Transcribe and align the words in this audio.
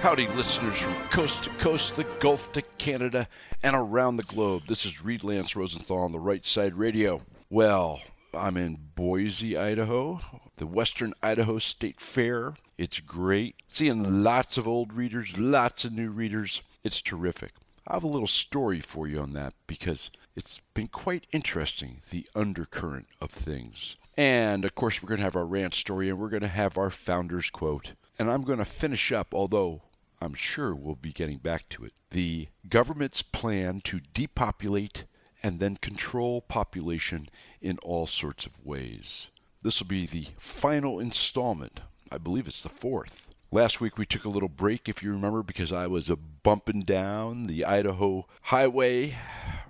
Howdy, 0.00 0.28
listeners 0.28 0.78
from 0.78 0.94
coast 1.08 1.44
to 1.44 1.50
coast, 1.50 1.96
the 1.96 2.04
Gulf 2.20 2.52
to 2.52 2.62
Canada, 2.78 3.28
and 3.62 3.74
around 3.74 4.16
the 4.16 4.22
globe. 4.22 4.62
This 4.68 4.86
is 4.86 5.02
Reed 5.02 5.24
Lance 5.24 5.56
Rosenthal 5.56 5.98
on 5.98 6.12
the 6.12 6.20
Right 6.20 6.46
Side 6.46 6.74
Radio. 6.74 7.22
Well, 7.50 8.00
I'm 8.32 8.56
in 8.56 8.78
Boise, 8.94 9.56
Idaho, 9.56 10.20
the 10.58 10.66
Western 10.66 11.12
Idaho 11.22 11.58
State 11.58 12.00
Fair. 12.00 12.54
It's 12.78 13.00
great. 13.00 13.56
Seeing 13.66 14.22
lots 14.22 14.56
of 14.58 14.68
old 14.68 14.92
readers, 14.92 15.38
lots 15.38 15.84
of 15.84 15.92
new 15.92 16.10
readers. 16.10 16.62
It's 16.84 17.02
terrific. 17.02 17.52
I 17.88 17.94
have 17.94 18.04
a 18.04 18.08
little 18.08 18.28
story 18.28 18.80
for 18.80 19.08
you 19.08 19.20
on 19.20 19.32
that 19.32 19.54
because 19.66 20.10
it's 20.36 20.60
been 20.74 20.88
quite 20.88 21.26
interesting, 21.32 22.02
the 22.10 22.28
undercurrent 22.34 23.06
of 23.20 23.30
things. 23.30 23.96
And 24.16 24.64
of 24.64 24.74
course, 24.74 25.02
we're 25.02 25.08
going 25.08 25.18
to 25.18 25.24
have 25.24 25.36
our 25.36 25.46
rant 25.46 25.74
story 25.74 26.08
and 26.08 26.18
we're 26.18 26.28
going 26.28 26.42
to 26.42 26.48
have 26.48 26.78
our 26.78 26.90
founder's 26.90 27.50
quote. 27.50 27.92
And 28.18 28.30
I'm 28.30 28.42
going 28.42 28.58
to 28.58 28.64
finish 28.64 29.12
up, 29.12 29.34
although 29.34 29.82
I'm 30.20 30.34
sure 30.34 30.74
we'll 30.74 30.94
be 30.94 31.12
getting 31.12 31.38
back 31.38 31.68
to 31.70 31.84
it. 31.84 31.92
The 32.10 32.48
government's 32.68 33.22
plan 33.22 33.80
to 33.84 34.00
depopulate 34.14 35.04
and 35.42 35.60
then 35.60 35.76
control 35.76 36.40
population 36.40 37.28
in 37.60 37.78
all 37.82 38.06
sorts 38.06 38.46
of 38.46 38.64
ways. 38.64 39.28
This 39.62 39.80
will 39.80 39.88
be 39.88 40.06
the 40.06 40.28
final 40.38 40.98
installment. 40.98 41.80
I 42.10 42.18
believe 42.18 42.46
it's 42.46 42.62
the 42.62 42.68
fourth. 42.68 43.28
Last 43.52 43.80
week 43.80 43.96
we 43.98 44.06
took 44.06 44.24
a 44.24 44.30
little 44.30 44.48
break, 44.48 44.88
if 44.88 45.02
you 45.02 45.12
remember, 45.12 45.42
because 45.42 45.72
I 45.72 45.86
was 45.86 46.10
bumping 46.42 46.82
down 46.82 47.44
the 47.44 47.64
Idaho 47.64 48.26
highway, 48.44 49.16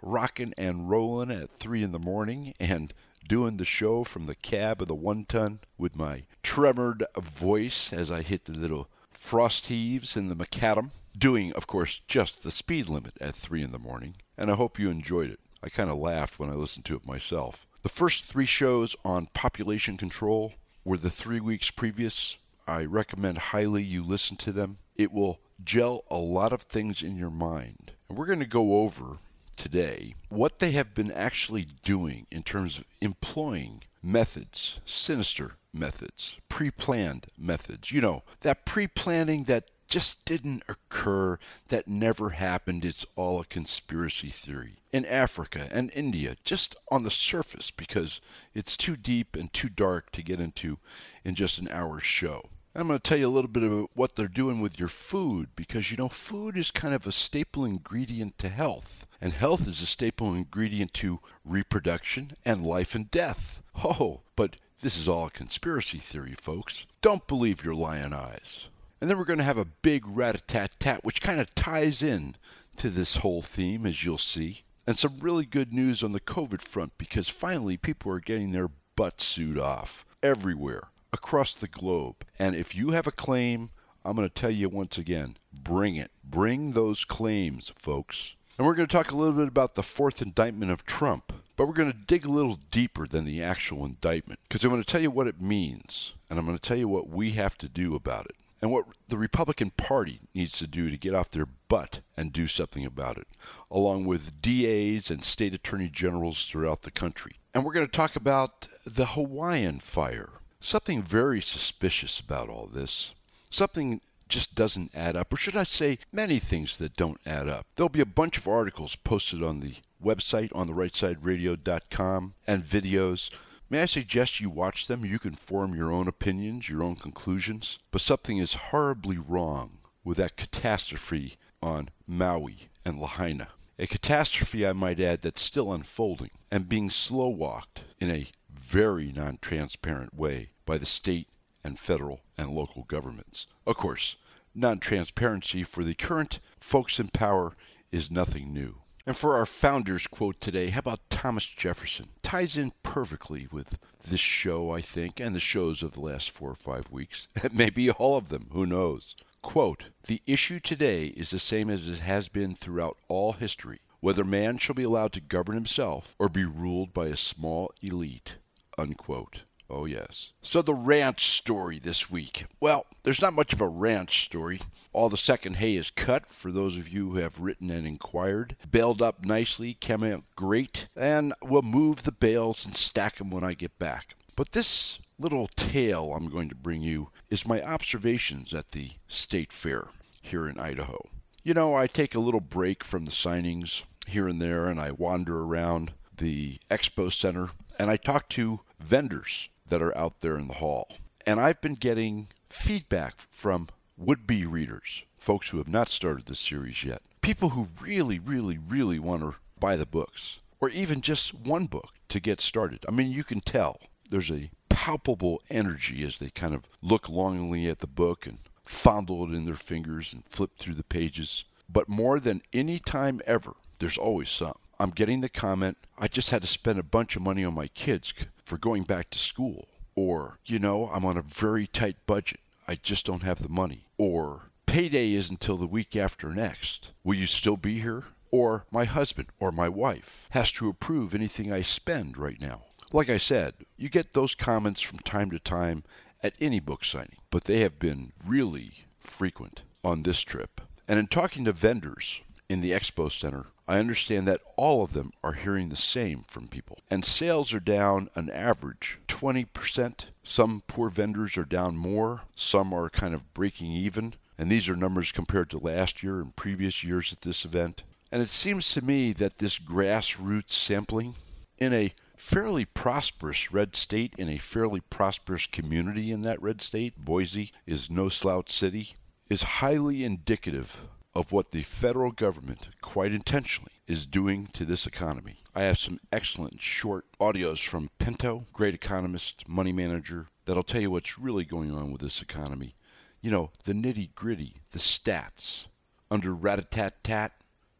rocking 0.03 0.55
and 0.56 0.88
rolling 0.88 1.31
at 1.31 1.50
three 1.50 1.83
in 1.83 1.92
the 1.92 1.98
morning, 1.98 2.55
and 2.58 2.94
doing 3.28 3.56
the 3.56 3.64
show 3.64 4.05
from 4.05 4.27
the 4.27 4.34
cab 4.34 4.80
of 4.82 4.88
the 4.88 4.94
one 4.94 5.24
ton 5.24 5.60
with 5.78 5.96
my 5.96 6.24
tremored 6.42 7.05
voice 7.19 7.92
as 7.92 8.10
I 8.10 8.22
hit 8.22 8.44
the 8.44 8.52
little 8.52 8.88
frost 9.10 9.66
heaves 9.66 10.16
in 10.16 10.28
the 10.28 10.36
macadam, 10.36 10.91
doing, 11.16 11.52
of 11.54 11.66
course, 11.66 12.00
just 12.06 12.42
the 12.42 12.50
speed 12.50 12.88
limit 12.88 13.14
at 13.20 13.34
3 13.34 13.62
in 13.62 13.72
the 13.72 13.78
morning, 13.78 14.16
and 14.36 14.50
I 14.50 14.54
hope 14.54 14.78
you 14.78 14.91
enjoyed 14.91 15.30
it. 15.30 15.41
I 15.62 15.69
kind 15.69 15.91
of 15.91 15.98
laughed 15.98 16.38
when 16.38 16.50
I 16.50 16.54
listened 16.54 16.84
to 16.86 16.97
it 16.97 17.06
myself. 17.06 17.66
The 17.82 17.88
first 17.88 18.24
three 18.24 18.47
shows 18.47 18.94
on 19.04 19.28
population 19.34 19.97
control 19.97 20.54
were 20.84 20.98
the 20.98 21.10
three 21.10 21.41
weeks 21.41 21.70
previous. 21.70 22.36
I 22.66 22.84
recommend 22.84 23.38
highly 23.38 23.82
you 23.82 24.04
listen 24.04 24.36
to 24.38 24.52
them. 24.52 24.78
It 24.97 25.12
will 25.12 25.41
gel 25.64 26.04
a 26.10 26.16
lot 26.16 26.52
of 26.52 26.62
things 26.62 27.02
in 27.02 27.16
your 27.16 27.30
mind. 27.30 27.92
And 28.08 28.16
we're 28.16 28.27
going 28.27 28.41
to 28.41 28.47
go 28.47 28.80
over 28.80 29.19
today 29.57 30.15
what 30.29 30.59
they 30.59 30.73
have 30.73 30.95
been 30.95 31.11
actually 31.11 31.67
doing 31.83 32.27
in 32.31 32.43
terms 32.43 32.79
of 32.79 32.85
employing 33.01 33.83
methods, 34.03 34.81
sinister 34.85 35.57
methods, 35.73 36.39
pre 36.49 36.71
planned 36.71 37.27
methods. 37.39 37.93
You 37.93 38.01
know, 38.01 38.23
that 38.41 38.65
pre 38.65 38.87
planning 38.87 39.45
that 39.45 39.71
just 39.89 40.25
didn't 40.25 40.65
occur, 40.69 41.39
that 41.69 41.87
never 41.87 42.31
happened. 42.31 42.84
It's 42.84 43.07
all 43.15 43.41
a 43.41 43.45
conspiracy 43.45 44.31
theory. 44.31 44.79
In 44.93 45.05
Africa 45.05 45.69
and 45.71 45.93
India, 45.95 46.37
just 46.45 46.75
on 46.91 47.05
the 47.05 47.11
surface, 47.11 47.71
because 47.71 48.21
it's 48.55 48.77
too 48.77 48.97
deep 48.97 49.37
and 49.37 49.53
too 49.53 49.69
dark 49.69 50.11
to 50.12 50.23
get 50.23 50.41
into 50.41 50.79
in 51.25 51.34
just 51.34 51.59
an 51.59 51.69
hour's 51.71 52.05
show. 52.05 52.49
I'm 52.75 52.89
going 52.89 52.99
to 52.99 53.03
tell 53.03 53.19
you 53.19 53.27
a 53.27 53.28
little 53.28 53.50
bit 53.50 53.62
about 53.62 53.91
what 53.95 54.16
they're 54.16 54.28
doing 54.28 54.61
with 54.61 54.78
your 54.78 54.91
food 54.91 55.49
because 55.56 55.91
you 55.91 55.97
know, 55.97 56.11
food 56.11 56.59
is 56.59 56.71
kind 56.71 56.93
of 56.93 57.06
a 57.06 57.12
staple 57.12 57.65
ingredient 57.65 58.39
to 58.39 58.50
health, 58.50 59.06
and 59.21 59.32
health 59.32 59.66
is 59.66 59.81
a 59.81 59.87
staple 59.87 60.34
ingredient 60.34 60.94
to 60.94 61.21
reproduction 61.44 62.32
and 62.44 62.65
life 62.65 62.94
and 62.94 63.10
death. 63.10 63.62
Oh, 63.84 64.21
but 64.37 64.56
this 64.82 64.99
is 64.99 65.09
all 65.09 65.27
a 65.27 65.31
conspiracy 65.31 65.99
theory, 65.99 66.34
folks. 66.41 66.87
Don't 67.00 67.27
believe 67.27 67.65
your 67.65 67.75
lion 67.75 68.12
eyes. 68.12 68.69
And 69.00 69.10
then 69.10 69.19
we're 69.19 69.25
going 69.25 69.38
to 69.38 69.44
have 69.44 69.59
a 69.59 69.65
big 69.65 70.04
rat 70.06 70.37
a 70.37 70.41
tat 70.41 70.77
tat, 70.78 71.04
which 71.04 71.21
kind 71.21 71.41
of 71.41 71.54
ties 71.54 72.03
in 72.03 72.37
to 72.77 72.91
this 72.91 73.16
whole 73.16 73.43
theme, 73.43 73.87
as 73.87 74.04
you'll 74.04 74.19
see. 74.19 74.62
And 74.87 74.99
some 74.99 75.19
really 75.21 75.44
good 75.44 75.72
news 75.72 76.03
on 76.03 76.12
the 76.12 76.21
COVID 76.21 76.62
front 76.62 76.97
because 76.97 77.28
finally 77.28 77.77
people 77.77 78.12
are 78.12 78.21
getting 78.21 78.53
their 78.53 78.71
butt 78.94 79.21
suit 79.21 79.59
off 79.59 80.04
everywhere 80.22 80.88
across 81.12 81.54
the 81.54 81.69
globe. 81.69 82.25
And 82.38 82.54
if 82.54 82.75
you 82.75 82.91
have 82.91 83.06
a 83.06 83.12
claim, 83.12 83.71
I'm 84.04 84.15
going 84.15 84.28
to 84.28 84.34
tell 84.34 84.50
you 84.50 84.69
once 84.69 84.97
again 84.97 85.37
bring 85.53 85.97
it. 85.97 86.12
Bring 86.22 86.71
those 86.71 87.04
claims, 87.04 87.72
folks. 87.77 88.35
And 88.59 88.67
we're 88.67 88.75
going 88.75 88.89
to 88.89 88.93
talk 88.93 89.11
a 89.11 89.17
little 89.17 89.34
bit 89.34 89.49
about 89.49 89.75
the 89.75 89.83
fourth 89.83 90.22
indictment 90.22 90.72
of 90.72 90.87
Trump. 90.87 91.33
But 91.56 91.67
we're 91.67 91.75
going 91.75 91.93
to 91.93 91.99
dig 91.99 92.25
a 92.25 92.31
little 92.31 92.59
deeper 92.71 93.06
than 93.06 93.25
the 93.25 93.43
actual 93.43 93.84
indictment 93.84 94.41
because 94.49 94.62
I'm 94.62 94.71
going 94.71 94.83
to 94.83 94.91
tell 94.91 95.00
you 95.00 95.11
what 95.11 95.27
it 95.27 95.41
means 95.41 96.15
and 96.28 96.39
I'm 96.39 96.44
going 96.44 96.59
to 96.59 96.62
tell 96.62 96.77
you 96.77 96.89
what 96.89 97.09
we 97.09 97.31
have 97.33 97.56
to 97.59 97.69
do 97.69 97.95
about 97.95 98.27
it 98.27 98.37
and 98.61 98.71
what 98.71 98.87
the 99.09 99.16
Republican 99.16 99.71
Party 99.71 100.21
needs 100.34 100.59
to 100.59 100.66
do 100.66 100.91
to 100.91 100.99
get 100.99 101.15
off 101.15 101.31
their 101.31 101.47
butt 101.69 102.00
and 102.16 102.33
do 102.33 102.47
something 102.47 102.84
about 102.84 103.16
it, 103.16 103.27
along 103.71 104.06
with 104.06 104.43
DAs 104.43 105.11
and 105.11 105.25
state 105.25 105.55
attorney 105.55 105.89
generals 105.89 106.45
throughout 106.45 106.83
the 106.83 106.91
country. 106.91 107.39
And 107.55 107.65
we're 107.65 107.72
going 107.72 107.87
to 107.87 107.93
talk 107.93 108.16
about 108.16 108.69
the 108.87 109.06
Hawaiian 109.06 109.81
fire. 109.81 110.28
Something 110.61 111.03
very 111.03 111.41
suspicious 111.41 112.21
about 112.21 112.49
all 112.49 112.66
this. 112.66 113.15
Something 113.50 114.00
just 114.28 114.54
doesn't 114.54 114.94
add 114.94 115.16
up, 115.16 115.32
or 115.32 115.37
should 115.37 115.56
I 115.56 115.64
say, 115.64 115.98
many 116.12 116.38
things 116.38 116.78
that 116.78 116.97
don't 116.97 117.20
add 117.26 117.48
up. 117.48 117.66
There'll 117.75 117.88
be 117.88 118.00
a 118.00 118.06
bunch 118.06 118.38
of 118.38 118.48
articles 118.48 118.97
posted 118.97 119.42
on 119.42 119.60
the 119.60 119.75
website 120.03 120.54
on 120.54 120.66
the 120.66 120.72
rightsideradio.com 120.72 122.34
and 122.47 122.65
videos. 122.65 123.31
May 123.69 123.82
I 123.82 123.86
suggest 123.86 124.41
you 124.41 124.50
watch 124.50 124.86
them? 124.86 125.04
You 125.04 125.19
can 125.19 125.34
form 125.34 125.75
your 125.75 125.91
own 125.91 126.09
opinions, 126.09 126.69
your 126.69 126.82
own 126.82 126.97
conclusions. 126.97 127.78
But 127.91 128.00
something 128.00 128.38
is 128.38 128.54
horribly 128.54 129.19
wrong 129.19 129.78
with 130.04 130.19
that 130.19 130.36
catastrophe 130.36 131.36
on 131.62 131.88
Maui 132.06 132.69
and 132.84 133.00
Lahaina. 133.00 133.48
A 133.78 133.86
catastrophe, 133.86 134.66
I 134.66 134.72
might 134.72 135.00
add, 135.00 135.22
that's 135.22 135.42
still 135.42 135.72
unfolding 135.72 136.31
and 136.50 136.69
being 136.69 136.91
slow 136.91 137.28
walked 137.28 137.84
in 138.00 138.10
a 138.10 138.28
very 138.48 139.12
non 139.12 139.38
transparent 139.42 140.15
way 140.15 140.50
by 140.65 140.78
the 140.78 140.86
state 140.86 141.28
and 141.66 141.78
federal 141.78 142.21
and 142.38 142.50
local 142.50 142.84
governments. 142.84 143.49
Of 143.66 143.77
course, 143.77 144.16
non 144.54 144.78
transparency 144.78 145.65
for 145.65 145.82
the 145.82 145.94
current 145.94 146.38
folks 146.60 147.00
in 147.00 147.09
power 147.09 147.56
is 147.91 148.10
nothing 148.10 148.53
new. 148.54 148.77
And 149.04 149.16
for 149.16 149.34
our 149.34 149.47
founder's 149.47 150.06
quote 150.06 150.41
today, 150.41 150.71
how 150.71 150.81
about 150.81 151.10
Thomas 151.10 151.47
Jefferson? 151.47 152.09
Ties 152.22 152.56
in 152.56 152.72
perfectly 152.82 153.47
with 153.53 153.78
this 154.09 154.21
show, 154.21 154.71
I 154.72 154.81
think, 154.81 155.21
and 155.21 155.34
the 155.34 155.41
shows 155.41 155.82
of 155.82 155.93
the 155.93 156.00
last 156.00 156.31
four 156.31 156.50
or 156.50 156.56
five 156.56 156.91
weeks. 156.91 157.28
Maybe 157.53 157.91
all 157.91 158.16
of 158.16 158.31
them, 158.31 158.48
who 158.53 158.66
knows? 158.66 159.15
Quote, 159.43 159.84
the 160.06 160.22
issue 160.27 160.59
today 160.59 161.06
is 161.06 161.31
the 161.31 161.38
same 161.38 161.71
as 161.71 161.88
it 161.88 162.00
has 162.00 162.28
been 162.28 162.56
throughout 162.56 162.98
all 163.06 163.34
history, 163.34 163.81
whether 164.00 164.25
man 164.25 164.59
shall 164.59 164.75
be 164.75 164.83
allowed 164.83 165.12
to 165.12 165.21
govern 165.21 165.54
himself 165.54 166.16
or 166.19 166.28
be 166.28 166.44
ruled 166.44 166.93
by 166.93 167.06
a 167.06 167.16
small 167.16 167.72
elite. 167.83 168.37
Unquote. 168.77 169.43
Oh, 169.69 169.84
yes. 169.84 170.32
So, 170.43 170.62
the 170.62 170.75
ranch 170.75 171.28
story 171.28 171.78
this 171.78 172.10
week. 172.10 172.47
Well, 172.60 172.87
there's 173.03 173.21
not 173.21 173.32
much 173.32 173.53
of 173.53 173.60
a 173.60 173.69
ranch 173.69 174.25
story. 174.25 174.60
All 174.93 175.09
the 175.09 175.16
second 175.16 175.56
hay 175.56 175.75
is 175.77 175.91
cut 175.91 176.31
for 176.31 176.53
those 176.53 176.77
of 176.77 176.88
you 176.88 177.10
who 177.10 177.16
have 177.16 177.41
written 177.41 177.71
and 177.71 177.87
inquired. 177.87 178.56
Baled 178.71 179.03
up 179.03 179.24
nicely, 179.24 179.74
came 179.74 180.04
out 180.04 180.22
great, 180.36 180.89
and 180.97 181.34
we'll 181.42 181.63
move 181.63 182.03
the 182.03 182.13
bales 182.13 182.65
and 182.65 182.77
stack 182.77 183.16
them 183.16 183.30
when 183.30 183.45
I 183.45 183.54
get 183.54 183.78
back. 183.78 184.15
But 184.36 184.53
this 184.53 185.01
little 185.18 185.48
tale 185.57 186.13
I'm 186.15 186.28
going 186.28 186.48
to 186.48 186.54
bring 186.54 186.83
you 186.83 187.10
is 187.30 187.47
my 187.47 187.63
observations 187.63 188.53
at 188.53 188.72
the 188.72 188.92
state 189.09 189.53
fair 189.53 189.89
here 190.22 190.47
in 190.47 190.59
Idaho. 190.59 191.01
You 191.42 191.54
know, 191.54 191.74
I 191.74 191.86
take 191.86 192.15
a 192.15 192.21
little 192.21 192.41
break 192.41 192.84
from 192.84 193.04
the 193.04 193.10
signings 193.10 193.84
here 194.07 194.28
and 194.28 194.41
there 194.41 194.66
and 194.66 194.80
I 194.80 194.91
wander 194.91 195.42
around 195.42 195.92
the 196.16 196.59
expo 196.71 197.13
center 197.13 197.51
and 197.78 197.91
I 197.91 197.97
talk 197.97 198.28
to 198.30 198.60
vendors 198.78 199.48
that 199.68 199.83
are 199.83 199.97
out 199.97 200.21
there 200.21 200.36
in 200.36 200.48
the 200.48 200.54
hall. 200.54 200.89
And 201.27 201.41
I've 201.41 201.60
been 201.60 201.74
getting 201.74 202.28
feedback 202.48 203.15
from 203.30 203.68
would 203.97 204.27
be 204.27 204.47
readers, 204.47 205.03
folks 205.16 205.51
who 205.51 205.59
have 205.59 205.68
not 205.68 205.89
started 205.89 206.27
this 206.27 206.41
series 206.41 206.84
yet, 206.84 207.03
people 207.21 207.51
who 207.51 207.68
really, 207.80 208.18
really, 208.18 208.59
really 208.59 208.98
want 208.98 209.22
to 209.22 209.34
buy 209.59 209.77
the 209.77 209.86
books, 209.86 210.41
or 210.60 210.68
even 210.68 211.01
just 211.01 211.34
one 211.34 211.66
book 211.66 211.95
to 212.09 212.21
get 212.21 212.41
started. 212.41 212.84
I 212.86 212.92
mean, 212.92 213.10
you 213.10 213.24
can 213.24 213.41
tell 213.41 213.80
there's 214.10 214.30
a 214.30 214.51
palpable 214.68 215.42
energy 215.51 216.04
as 216.04 216.18
they 216.18 216.28
kind 216.28 216.54
of 216.54 216.63
look 216.83 217.09
longingly 217.09 217.66
at 217.66 217.80
the 217.80 217.86
book 217.86 218.27
and 218.27 218.39
fondle 218.65 219.24
it 219.24 219.34
in 219.34 219.45
their 219.45 219.54
fingers 219.54 220.13
and 220.13 220.22
flip 220.28 220.51
through 220.59 220.74
the 220.74 220.84
pages. 220.84 221.45
But 221.68 221.89
more 221.89 222.21
than 222.21 222.42
any 222.53 222.78
time 222.78 223.21
ever, 223.27 223.54
there's 223.78 223.98
always 223.98 224.30
some. 224.30 224.59
I'm 224.78 224.91
getting 224.91 225.21
the 225.21 225.28
comment, 225.28 225.78
I 225.99 226.09
just 226.09 226.31
had 226.31 226.43
to 226.43 226.49
spend 226.49 226.78
a 226.78 226.83
bunch 226.83 227.17
of 227.17 227.23
money 227.23 227.45
on 227.45 227.55
my 227.55 227.69
kids 227.69 228.13
for 228.45 228.59
going 228.59 228.83
back 228.83 229.11
to 229.11 229.19
school. 229.19 229.69
Or, 229.95 230.39
you 230.45 230.59
know, 230.59 230.91
I'm 230.93 231.05
on 231.05 231.17
a 231.17 231.23
very 231.23 231.67
tight 231.67 231.97
budget. 232.07 232.41
I 232.69 232.75
just 232.75 233.07
don't 233.07 233.23
have 233.23 233.43
the 233.43 233.49
money. 233.49 233.87
Or, 233.97 234.51
payday 234.67 235.13
is 235.13 235.31
until 235.31 235.57
the 235.57 235.67
week 235.67 235.97
after 235.97 236.28
next. 236.28 236.93
Will 237.03 237.15
you 237.15 237.27
still 237.27 237.57
be 237.57 237.81
here? 237.81 238.05
Or, 238.31 238.67
my 238.71 238.84
husband 238.84 239.28
or 239.39 239.51
my 239.51 239.69
wife 239.69 240.27
has 240.31 240.53
to 240.53 240.69
approve 240.69 241.15
anything 241.15 241.51
I 241.53 241.63
spend 241.63 242.19
right 242.19 242.41
now. 242.41 242.65
Like 242.93 243.09
I 243.09 243.17
said, 243.17 243.55
you 243.77 243.89
get 243.89 244.13
those 244.13 244.34
comments 244.34 244.81
from 244.81 244.99
time 244.99 245.31
to 245.31 245.39
time 245.39 245.84
at 246.23 246.34
any 246.41 246.61
book 246.61 246.84
signing, 246.84 247.17
but 247.31 247.45
they 247.45 247.61
have 247.61 247.78
been 247.78 248.13
really 248.27 248.84
frequent 249.01 249.63
on 249.83 250.03
this 250.03 250.21
trip. 250.21 250.61
And 250.87 250.99
in 250.99 251.07
talking 251.07 251.45
to 251.47 251.53
vendors 251.53 252.21
in 252.49 252.61
the 252.61 252.73
expo 252.73 253.11
center, 253.11 253.47
I 253.68 253.78
understand 253.78 254.28
that 254.28 254.42
all 254.57 254.84
of 254.84 254.92
them 254.92 255.13
are 255.24 255.33
hearing 255.33 255.68
the 255.68 255.77
same 255.77 256.25
from 256.28 256.47
people. 256.47 256.78
And 256.88 257.04
sales 257.04 257.52
are 257.52 257.61
down 257.61 258.11
an 258.14 258.30
average 258.30 258.99
20%. 259.09 260.07
Some 260.23 260.62
poor 260.68 260.88
vendors 260.88 261.37
are 261.37 261.45
down 261.45 261.76
more, 261.76 262.23
some 262.37 262.73
are 262.73 262.88
kind 262.88 263.14
of 263.14 263.35
breaking 263.35 263.73
even. 263.73 264.14
And 264.38 264.52
these 264.52 264.68
are 264.68 264.76
numbers 264.76 265.12
compared 265.12 265.50
to 265.50 265.59
last 265.59 266.02
year 266.02 266.21
and 266.21 266.37
previous 266.37 266.85
years 266.85 267.12
at 267.12 267.23
this 267.23 267.45
event. 267.45 267.83
And 268.12 268.23
it 268.23 268.28
seems 268.28 268.73
to 268.75 268.85
me 268.85 269.12
that 269.14 269.38
this 269.38 269.59
grassroots 269.59 270.52
sampling 270.52 271.14
in 271.59 271.73
a 271.73 271.92
fairly 272.16 272.64
prosperous 272.64 273.52
red 273.52 273.75
state, 273.75 274.14
in 274.16 274.28
a 274.28 274.38
fairly 274.38 274.80
prosperous 274.80 275.47
community 275.47 276.12
in 276.12 276.23
that 276.23 276.40
red 276.40 276.62
state, 276.62 276.97
Boise 276.97 277.52
is 277.66 277.90
no 277.90 278.09
slouch 278.09 278.52
city, 278.52 278.95
is 279.28 279.42
highly 279.42 280.04
indicative 280.04 280.76
of 281.16 281.33
what 281.33 281.50
the 281.50 281.62
federal 281.62 282.12
government, 282.12 282.68
quite 282.83 283.11
intentionally, 283.11 283.73
is 283.87 284.07
doing 284.07 284.49
to 284.52 284.66
this 284.66 284.87
economy. 284.87 285.38
I 285.54 285.62
have 285.62 285.78
some 285.78 285.99
excellent 286.12 286.61
short 286.61 287.07
audios 287.18 287.66
from 287.66 287.88
Pinto, 287.99 288.45
great 288.52 288.75
economist, 288.75 289.49
money 289.49 289.73
manager, 289.73 290.26
that'll 290.45 290.62
tell 290.62 290.83
you 290.83 290.90
what's 290.90 291.18
really 291.18 291.45
going 291.45 291.75
on 291.75 291.90
with 291.90 292.02
this 292.02 292.21
economy. 292.21 292.75
You 293.23 293.30
know, 293.30 293.50
the 293.64 293.73
nitty 293.73 294.14
gritty, 294.14 294.57
the 294.73 294.78
stats. 294.78 295.68
Under 296.11 296.35
rat 296.35 296.59
a 296.59 296.62
tat 296.62 297.02
tat, 297.02 297.33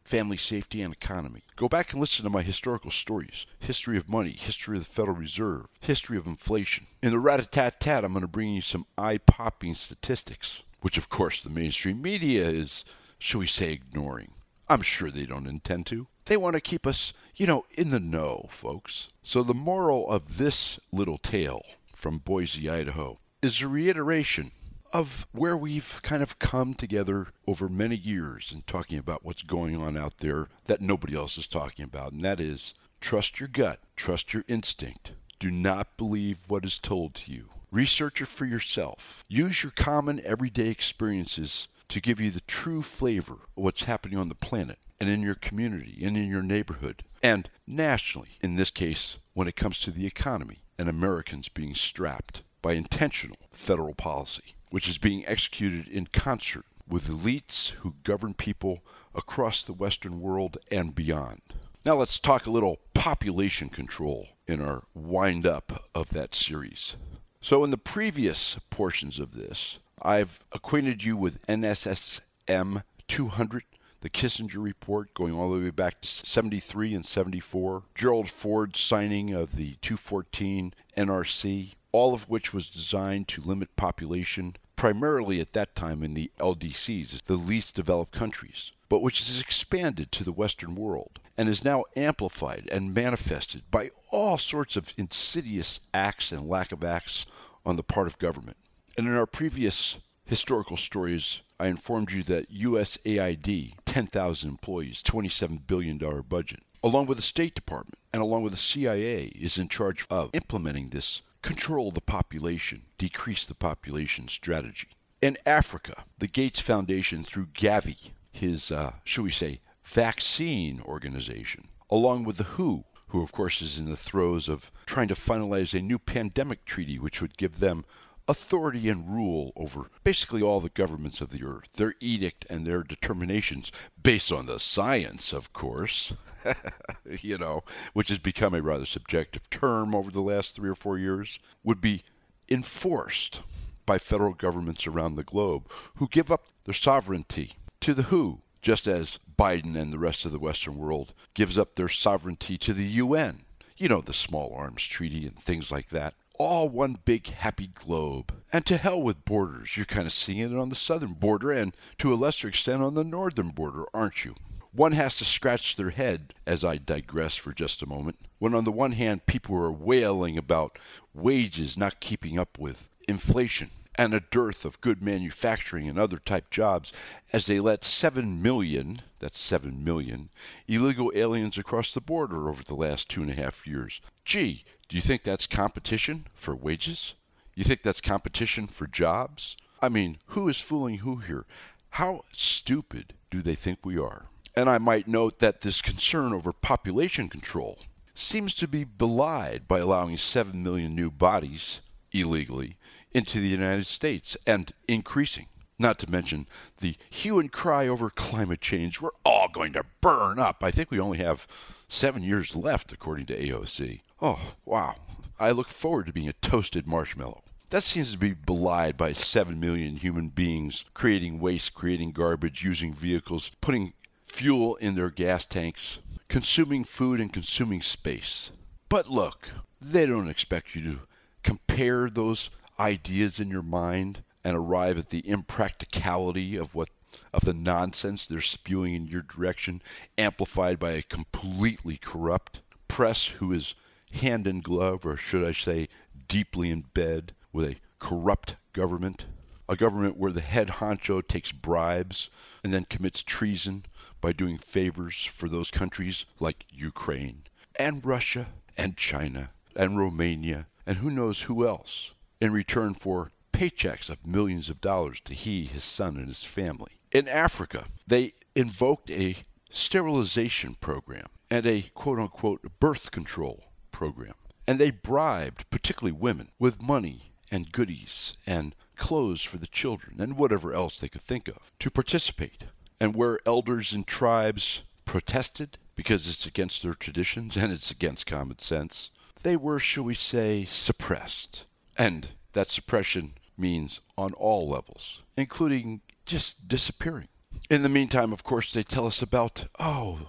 family 0.03 0.37
safety 0.37 0.81
and 0.81 0.91
economy. 0.91 1.43
Go 1.55 1.69
back 1.69 1.91
and 1.91 2.01
listen 2.01 2.23
to 2.23 2.31
my 2.31 2.41
historical 2.41 2.89
stories 2.89 3.45
history 3.59 3.97
of 3.97 4.09
money, 4.09 4.31
history 4.31 4.77
of 4.77 4.83
the 4.83 4.89
Federal 4.89 5.15
Reserve, 5.15 5.67
history 5.79 6.17
of 6.17 6.25
inflation. 6.25 6.87
In 7.03 7.11
the 7.11 7.19
rat 7.19 7.39
a 7.39 7.45
tat 7.45 7.79
tat, 7.79 8.03
I'm 8.03 8.13
going 8.13 8.21
to 8.21 8.27
bring 8.27 8.49
you 8.49 8.61
some 8.61 8.87
eye 8.97 9.19
popping 9.19 9.75
statistics, 9.75 10.63
which, 10.81 10.97
of 10.97 11.09
course, 11.09 11.43
the 11.43 11.51
mainstream 11.51 12.01
media 12.01 12.43
is 12.45 12.83
shall 13.19 13.39
we 13.39 13.47
say, 13.47 13.71
ignoring. 13.71 14.31
I'm 14.69 14.81
sure 14.81 15.09
they 15.09 15.25
don't 15.25 15.47
intend 15.47 15.85
to. 15.87 16.07
They 16.25 16.37
want 16.37 16.55
to 16.55 16.61
keep 16.61 16.85
us, 16.85 17.13
you 17.35 17.47
know, 17.47 17.65
in 17.71 17.89
the 17.89 17.99
know, 17.99 18.47
folks. 18.49 19.09
So 19.23 19.43
the 19.43 19.53
moral 19.53 20.09
of 20.09 20.37
this 20.37 20.79
little 20.91 21.17
tale 21.17 21.63
from 21.95 22.19
Boise, 22.19 22.69
Idaho, 22.69 23.19
is 23.41 23.61
a 23.61 23.67
reiteration 23.67 24.51
of 24.93 25.25
where 25.31 25.57
we've 25.57 25.99
kind 26.03 26.23
of 26.23 26.39
come 26.39 26.73
together 26.73 27.27
over 27.45 27.69
many 27.69 27.95
years 27.95 28.51
in 28.53 28.61
talking 28.63 28.97
about 28.97 29.23
what's 29.23 29.43
going 29.43 29.81
on 29.81 29.97
out 29.97 30.17
there 30.19 30.47
that 30.65 30.81
nobody 30.81 31.15
else 31.15 31.37
is 31.37 31.47
talking 31.47 31.83
about, 31.83 32.11
and 32.11 32.23
that 32.23 32.39
is 32.39 32.73
trust 32.99 33.39
your 33.39 33.49
gut, 33.49 33.79
trust 33.95 34.33
your 34.33 34.43
instinct. 34.47 35.11
Do 35.39 35.51
not 35.51 35.97
believe 35.97 36.39
what 36.47 36.65
is 36.65 36.79
told 36.79 37.15
to 37.15 37.31
you. 37.31 37.49
Research 37.71 38.21
it 38.21 38.27
for 38.27 38.45
yourself. 38.45 39.23
Use 39.27 39.61
your 39.61 39.73
common 39.75 40.21
everyday 40.23 40.69
experiences 40.69 41.67
to 41.89 42.01
give 42.01 42.19
you 42.19 42.31
the 42.31 42.41
true 42.41 42.81
flavor 42.81 43.33
of 43.33 43.63
what's 43.63 43.83
happening 43.83 44.17
on 44.17 44.29
the 44.29 44.35
planet 44.35 44.79
and 44.99 45.09
in 45.09 45.21
your 45.21 45.35
community 45.35 45.99
and 46.03 46.17
in 46.17 46.29
your 46.29 46.43
neighborhood 46.43 47.03
and 47.23 47.49
nationally, 47.65 48.37
in 48.41 48.55
this 48.55 48.71
case, 48.71 49.17
when 49.33 49.47
it 49.47 49.55
comes 49.55 49.79
to 49.79 49.91
the 49.91 50.05
economy 50.05 50.61
and 50.77 50.87
Americans 50.87 51.49
being 51.49 51.73
strapped 51.73 52.43
by 52.61 52.73
intentional 52.73 53.37
federal 53.51 53.93
policy, 53.93 54.55
which 54.69 54.87
is 54.87 54.97
being 54.97 55.25
executed 55.25 55.87
in 55.87 56.07
concert 56.07 56.65
with 56.87 57.07
elites 57.07 57.71
who 57.71 57.95
govern 58.03 58.33
people 58.33 58.81
across 59.13 59.63
the 59.63 59.73
Western 59.73 60.21
world 60.21 60.57
and 60.71 60.95
beyond. 60.95 61.41
Now 61.85 61.95
let's 61.95 62.19
talk 62.19 62.45
a 62.45 62.51
little 62.51 62.79
population 62.93 63.69
control 63.69 64.29
in 64.47 64.61
our 64.61 64.83
wind 64.93 65.45
up 65.45 65.83
of 65.93 66.09
that 66.09 66.35
series. 66.35 66.95
So, 67.41 67.63
in 67.63 67.71
the 67.71 67.77
previous 67.77 68.57
portions 68.69 69.19
of 69.19 69.33
this, 69.33 69.79
I've 70.01 70.39
acquainted 70.51 71.03
you 71.03 71.17
with 71.17 71.45
NSSM 71.47 72.83
200, 73.07 73.63
the 74.01 74.09
Kissinger 74.09 74.61
report 74.61 75.13
going 75.13 75.33
all 75.33 75.51
the 75.51 75.59
way 75.59 75.69
back 75.71 76.01
to 76.01 76.07
73 76.07 76.93
and 76.93 77.05
74, 77.05 77.83
Gerald 77.95 78.29
Ford's 78.29 78.79
signing 78.79 79.33
of 79.33 79.55
the 79.55 79.75
214 79.81 80.73
NRC, 80.95 81.73
all 81.91 82.13
of 82.13 82.29
which 82.29 82.53
was 82.53 82.69
designed 82.69 83.27
to 83.29 83.41
limit 83.41 83.75
population 83.75 84.55
primarily 84.75 85.41
at 85.41 85.53
that 85.53 85.75
time 85.75 86.03
in 86.03 86.13
the 86.13 86.31
LDCs, 86.39 87.23
the 87.23 87.35
least 87.35 87.73
developed 87.75 88.11
countries, 88.11 88.71
but 88.89 89.01
which 89.01 89.25
has 89.25 89.39
expanded 89.39 90.11
to 90.11 90.23
the 90.23 90.31
Western 90.31 90.75
world 90.75 91.19
and 91.35 91.49
is 91.49 91.65
now 91.65 91.83
amplified 91.95 92.69
and 92.71 92.93
manifested 92.93 93.63
by 93.71 93.89
all 94.11 94.37
sorts 94.37 94.75
of 94.75 94.93
insidious 94.95 95.79
acts 95.93 96.31
and 96.31 96.47
lack 96.47 96.71
of 96.71 96.83
acts 96.83 97.25
on 97.65 97.75
the 97.75 97.83
part 97.83 98.07
of 98.07 98.19
government. 98.19 98.57
And 98.97 99.07
in 99.07 99.15
our 99.15 99.27
previous 99.27 99.99
historical 100.25 100.75
stories, 100.75 101.41
I 101.59 101.67
informed 101.67 102.11
you 102.11 102.23
that 102.23 102.51
USAID, 102.51 103.73
10,000 103.85 104.49
employees, 104.49 105.03
$27 105.03 105.67
billion 105.67 105.99
budget, 106.27 106.61
along 106.83 107.05
with 107.05 107.17
the 107.17 107.23
State 107.23 107.53
Department 107.53 107.99
and 108.11 108.23
along 108.23 108.41
with 108.41 108.53
the 108.53 108.59
CIA, 108.59 109.25
is 109.35 109.59
in 109.59 109.69
charge 109.69 110.07
of 110.09 110.31
implementing 110.33 110.89
this 110.89 111.21
control 111.43 111.91
the 111.91 112.01
population, 112.01 112.83
decrease 112.97 113.45
the 113.45 113.53
population 113.53 114.27
strategy. 114.27 114.87
In 115.21 115.37
Africa, 115.45 116.05
the 116.17 116.27
Gates 116.27 116.59
Foundation, 116.59 117.23
through 117.23 117.47
Gavi, 117.53 118.11
his, 118.31 118.71
uh, 118.71 118.93
shall 119.03 119.25
we 119.25 119.31
say, 119.31 119.59
vaccine 119.83 120.81
organization, 120.81 121.67
along 121.91 122.23
with 122.23 122.37
the 122.37 122.43
WHO, 122.43 122.83
who 123.09 123.21
of 123.21 123.31
course 123.31 123.61
is 123.61 123.77
in 123.77 123.85
the 123.85 123.95
throes 123.95 124.49
of 124.49 124.71
trying 124.85 125.07
to 125.07 125.13
finalize 125.13 125.77
a 125.77 125.81
new 125.81 125.97
pandemic 125.99 126.65
treaty 126.65 126.99
which 126.99 127.21
would 127.21 127.37
give 127.37 127.59
them 127.59 127.85
authority 128.27 128.89
and 128.89 129.09
rule 129.09 129.53
over 129.55 129.89
basically 130.03 130.41
all 130.41 130.59
the 130.59 130.69
governments 130.69 131.21
of 131.21 131.29
the 131.29 131.43
earth, 131.43 131.69
their 131.73 131.95
edict 131.99 132.45
and 132.49 132.65
their 132.65 132.83
determinations, 132.83 133.71
based 134.01 134.31
on 134.31 134.45
the 134.45 134.59
science, 134.59 135.31
of 135.31 135.53
course, 135.53 136.13
you 137.21 137.37
know, 137.37 137.63
which 137.93 138.09
has 138.09 138.19
become 138.19 138.53
a 138.53 138.61
rather 138.61 138.85
subjective 138.85 139.49
term 139.49 139.95
over 139.95 140.11
the 140.11 140.21
last 140.21 140.55
three 140.55 140.69
or 140.69 140.75
four 140.75 140.97
years, 140.97 141.39
would 141.63 141.81
be 141.81 142.03
enforced 142.49 143.41
by 143.85 143.97
federal 143.97 144.33
governments 144.33 144.85
around 144.85 145.15
the 145.15 145.23
globe 145.23 145.69
who 145.95 146.07
give 146.07 146.31
up 146.31 146.45
their 146.65 146.73
sovereignty 146.73 147.53
to 147.79 147.93
the 147.93 148.03
WHO, 148.03 148.41
just 148.61 148.87
as 148.87 149.19
Biden 149.37 149.75
and 149.75 149.93
the 149.93 149.99
rest 149.99 150.25
of 150.25 150.31
the 150.31 150.39
Western 150.39 150.77
world 150.77 151.13
gives 151.33 151.57
up 151.57 151.75
their 151.75 151.89
sovereignty 151.89 152.57
to 152.57 152.73
the 152.73 152.85
UN. 152.85 153.43
You 153.77 153.87
know, 153.87 154.01
the 154.01 154.13
Small 154.13 154.53
Arms 154.55 154.83
Treaty 154.83 155.25
and 155.27 155.39
things 155.39 155.71
like 155.71 155.89
that 155.89 156.15
all 156.37 156.69
one 156.69 156.99
big 157.05 157.27
happy 157.27 157.67
globe. 157.67 158.33
And 158.53 158.65
to 158.65 158.77
hell 158.77 159.01
with 159.01 159.25
borders. 159.25 159.75
You're 159.75 159.85
kind 159.85 160.05
of 160.05 160.13
seeing 160.13 160.39
it 160.39 160.57
on 160.57 160.69
the 160.69 160.75
southern 160.75 161.13
border 161.13 161.51
and 161.51 161.75
to 161.99 162.13
a 162.13 162.15
lesser 162.15 162.47
extent 162.47 162.81
on 162.81 162.93
the 162.93 163.03
northern 163.03 163.49
border, 163.49 163.85
aren't 163.93 164.25
you? 164.25 164.35
One 164.71 164.91
has 164.91 165.17
to 165.17 165.25
scratch 165.25 165.75
their 165.75 165.89
head, 165.89 166.33
as 166.45 166.63
I 166.63 166.77
digress 166.77 167.35
for 167.35 167.51
just 167.51 167.81
a 167.81 167.87
moment, 167.87 168.19
when 168.37 168.53
on 168.53 168.63
the 168.63 168.71
one 168.71 168.91
hand 168.91 169.25
people 169.25 169.55
are 169.55 169.71
wailing 169.71 170.37
about 170.37 170.77
wages 171.13 171.77
not 171.77 171.99
keeping 171.99 172.37
up 172.37 172.59
with 172.59 172.87
inflation 173.07 173.71
and 173.95 174.13
a 174.13 174.19
dearth 174.19 174.63
of 174.63 174.79
good 174.81 175.01
manufacturing 175.01 175.89
and 175.89 175.97
other 175.97 176.19
type 176.19 176.51
jobs 176.51 176.93
as 177.33 177.47
they 177.47 177.59
let 177.59 177.83
7 177.83 178.41
million, 178.41 179.01
that's 179.19 179.39
7 179.39 179.83
million, 179.83 180.29
illegal 180.67 181.11
aliens 181.15 181.57
across 181.57 181.93
the 181.93 182.01
border 182.01 182.47
over 182.47 182.63
the 182.63 182.75
last 182.75 183.09
two 183.09 183.21
and 183.21 183.31
a 183.31 183.33
half 183.33 183.65
years. 183.65 183.99
Gee, 184.23 184.63
do 184.89 184.95
you 184.95 185.01
think 185.01 185.23
that's 185.23 185.47
competition 185.47 186.27
for 186.33 186.55
wages? 186.55 187.13
You 187.55 187.63
think 187.63 187.81
that's 187.81 188.01
competition 188.01 188.67
for 188.67 188.87
jobs? 188.87 189.57
I 189.81 189.89
mean, 189.89 190.17
who 190.27 190.47
is 190.47 190.61
fooling 190.61 190.99
who 190.99 191.17
here? 191.17 191.45
How 191.91 192.21
stupid 192.31 193.13
do 193.29 193.41
they 193.41 193.55
think 193.55 193.79
we 193.83 193.97
are? 193.97 194.27
And 194.55 194.69
I 194.69 194.77
might 194.77 195.07
note 195.07 195.39
that 195.39 195.61
this 195.61 195.81
concern 195.81 196.33
over 196.33 196.53
population 196.53 197.29
control 197.29 197.79
seems 198.15 198.55
to 198.55 198.67
be 198.67 198.83
belied 198.83 199.67
by 199.67 199.79
allowing 199.79 200.17
7 200.17 200.63
million 200.63 200.95
new 200.95 201.11
bodies 201.11 201.81
illegally 202.11 202.77
into 203.11 203.39
the 203.39 203.47
United 203.47 203.85
States 203.85 204.37
and 204.47 204.71
increasing. 204.87 205.47
Not 205.77 205.99
to 205.99 206.11
mention 206.11 206.47
the 206.79 206.95
hue 207.09 207.37
and 207.37 207.51
cry 207.51 207.87
over 207.87 208.09
climate 208.09 208.61
change. 208.61 208.99
We're 208.99 209.11
all 209.23 209.47
going 209.47 209.73
to 209.73 209.85
burn 210.01 210.39
up. 210.39 210.63
I 210.63 210.71
think 210.71 210.89
we 210.89 210.99
only 210.99 211.19
have 211.19 211.47
seven 211.87 212.23
years 212.23 212.55
left, 212.55 212.91
according 212.91 213.27
to 213.27 213.39
AOC. 213.39 214.01
Oh, 214.21 214.53
wow. 214.65 214.95
I 215.39 215.51
look 215.51 215.67
forward 215.67 216.07
to 216.07 216.13
being 216.13 216.27
a 216.27 216.33
toasted 216.33 216.87
marshmallow. 216.87 217.43
That 217.69 217.83
seems 217.83 218.13
to 218.13 218.17
be 218.17 218.33
belied 218.33 218.97
by 218.97 219.13
7 219.13 219.59
million 219.59 219.97
human 219.97 220.29
beings 220.29 220.85
creating 220.93 221.39
waste, 221.39 221.73
creating 221.73 222.11
garbage, 222.11 222.63
using 222.63 222.93
vehicles, 222.93 223.51
putting 223.61 223.93
fuel 224.23 224.75
in 224.77 224.95
their 224.95 225.09
gas 225.09 225.45
tanks, 225.45 225.99
consuming 226.29 226.83
food 226.83 227.19
and 227.19 227.31
consuming 227.31 227.81
space. 227.81 228.51
But 228.89 229.09
look, 229.09 229.49
they 229.81 230.05
don't 230.05 230.29
expect 230.29 230.75
you 230.75 230.81
to 230.83 230.99
compare 231.43 232.09
those 232.09 232.49
ideas 232.79 233.39
in 233.39 233.49
your 233.49 233.61
mind 233.61 234.23
and 234.43 234.55
arrive 234.55 234.97
at 234.97 235.09
the 235.09 235.27
impracticality 235.27 236.55
of 236.55 236.73
what 236.73 236.89
of 237.33 237.43
the 237.45 237.53
nonsense 237.53 238.25
they're 238.25 238.41
spewing 238.41 238.93
in 238.93 239.07
your 239.07 239.21
direction, 239.21 239.81
amplified 240.17 240.79
by 240.79 240.91
a 240.91 241.01
completely 241.01 241.97
corrupt 241.97 242.61
press 242.87 243.27
who 243.27 243.51
is 243.51 243.75
hand 244.17 244.47
in 244.47 244.61
glove, 244.61 245.05
or 245.05 245.17
should 245.17 245.43
I 245.43 245.51
say, 245.51 245.87
deeply 246.27 246.69
in 246.69 246.81
bed 246.93 247.33
with 247.53 247.69
a 247.69 247.75
corrupt 247.99 248.55
government. 248.73 249.25
A 249.69 249.75
government 249.75 250.17
where 250.17 250.31
the 250.31 250.41
head 250.41 250.67
honcho 250.67 251.25
takes 251.25 251.51
bribes 251.51 252.29
and 252.63 252.73
then 252.73 252.85
commits 252.85 253.23
treason 253.23 253.85
by 254.21 254.31
doing 254.31 254.57
favors 254.57 255.25
for 255.25 255.49
those 255.49 255.71
countries 255.71 256.25
like 256.39 256.65
Ukraine 256.69 257.43
and 257.77 258.05
Russia 258.05 258.47
and 258.77 258.97
China 258.97 259.51
and 259.75 259.97
Romania 259.97 260.67
and 260.85 260.97
who 260.97 261.11
knows 261.11 261.43
who 261.43 261.67
else 261.67 262.11
in 262.39 262.51
return 262.53 262.93
for 262.93 263.31
paychecks 263.51 264.09
of 264.09 264.25
millions 264.25 264.69
of 264.69 264.81
dollars 264.81 265.19
to 265.21 265.33
he, 265.33 265.65
his 265.65 265.83
son, 265.83 266.15
and 266.15 266.27
his 266.27 266.43
family. 266.43 266.91
In 267.11 267.27
Africa, 267.27 267.85
they 268.05 268.33
invoked 268.55 269.09
a 269.11 269.37
sterilization 269.69 270.75
program 270.79 271.27
and 271.49 271.65
a 271.65 271.83
quote 271.93 272.19
unquote 272.19 272.61
birth 272.79 273.11
control 273.11 273.65
program. 273.91 274.33
And 274.67 274.79
they 274.79 274.91
bribed, 274.91 275.69
particularly 275.69 276.11
women, 276.11 276.49
with 276.59 276.81
money 276.81 277.31
and 277.51 277.71
goodies 277.71 278.35
and 278.45 278.75
clothes 278.95 279.43
for 279.43 279.57
the 279.57 279.67
children 279.67 280.19
and 280.19 280.37
whatever 280.37 280.73
else 280.73 280.99
they 280.99 281.07
could 281.07 281.21
think 281.21 281.47
of 281.47 281.71
to 281.79 281.89
participate. 281.89 282.65
And 282.99 283.15
where 283.15 283.39
elders 283.45 283.93
and 283.93 284.05
tribes 284.05 284.81
protested 285.05 285.77
because 285.95 286.27
it's 286.27 286.45
against 286.45 286.83
their 286.83 286.93
traditions 286.93 287.55
and 287.55 287.71
it's 287.71 287.91
against 287.91 288.27
common 288.27 288.59
sense, 288.59 289.09
they 289.43 289.55
were, 289.55 289.79
shall 289.79 290.03
we 290.03 290.13
say, 290.13 290.65
suppressed. 290.65 291.65
And 291.97 292.29
that 292.53 292.69
suppression 292.69 293.33
means 293.57 294.01
on 294.17 294.33
all 294.33 294.69
levels, 294.69 295.21
including 295.35 296.01
just 296.25 296.67
disappearing. 296.67 297.27
In 297.69 297.83
the 297.83 297.89
meantime, 297.89 298.33
of 298.33 298.43
course, 298.43 298.71
they 298.71 298.83
tell 298.83 299.07
us 299.07 299.21
about, 299.21 299.65
oh, 299.79 300.19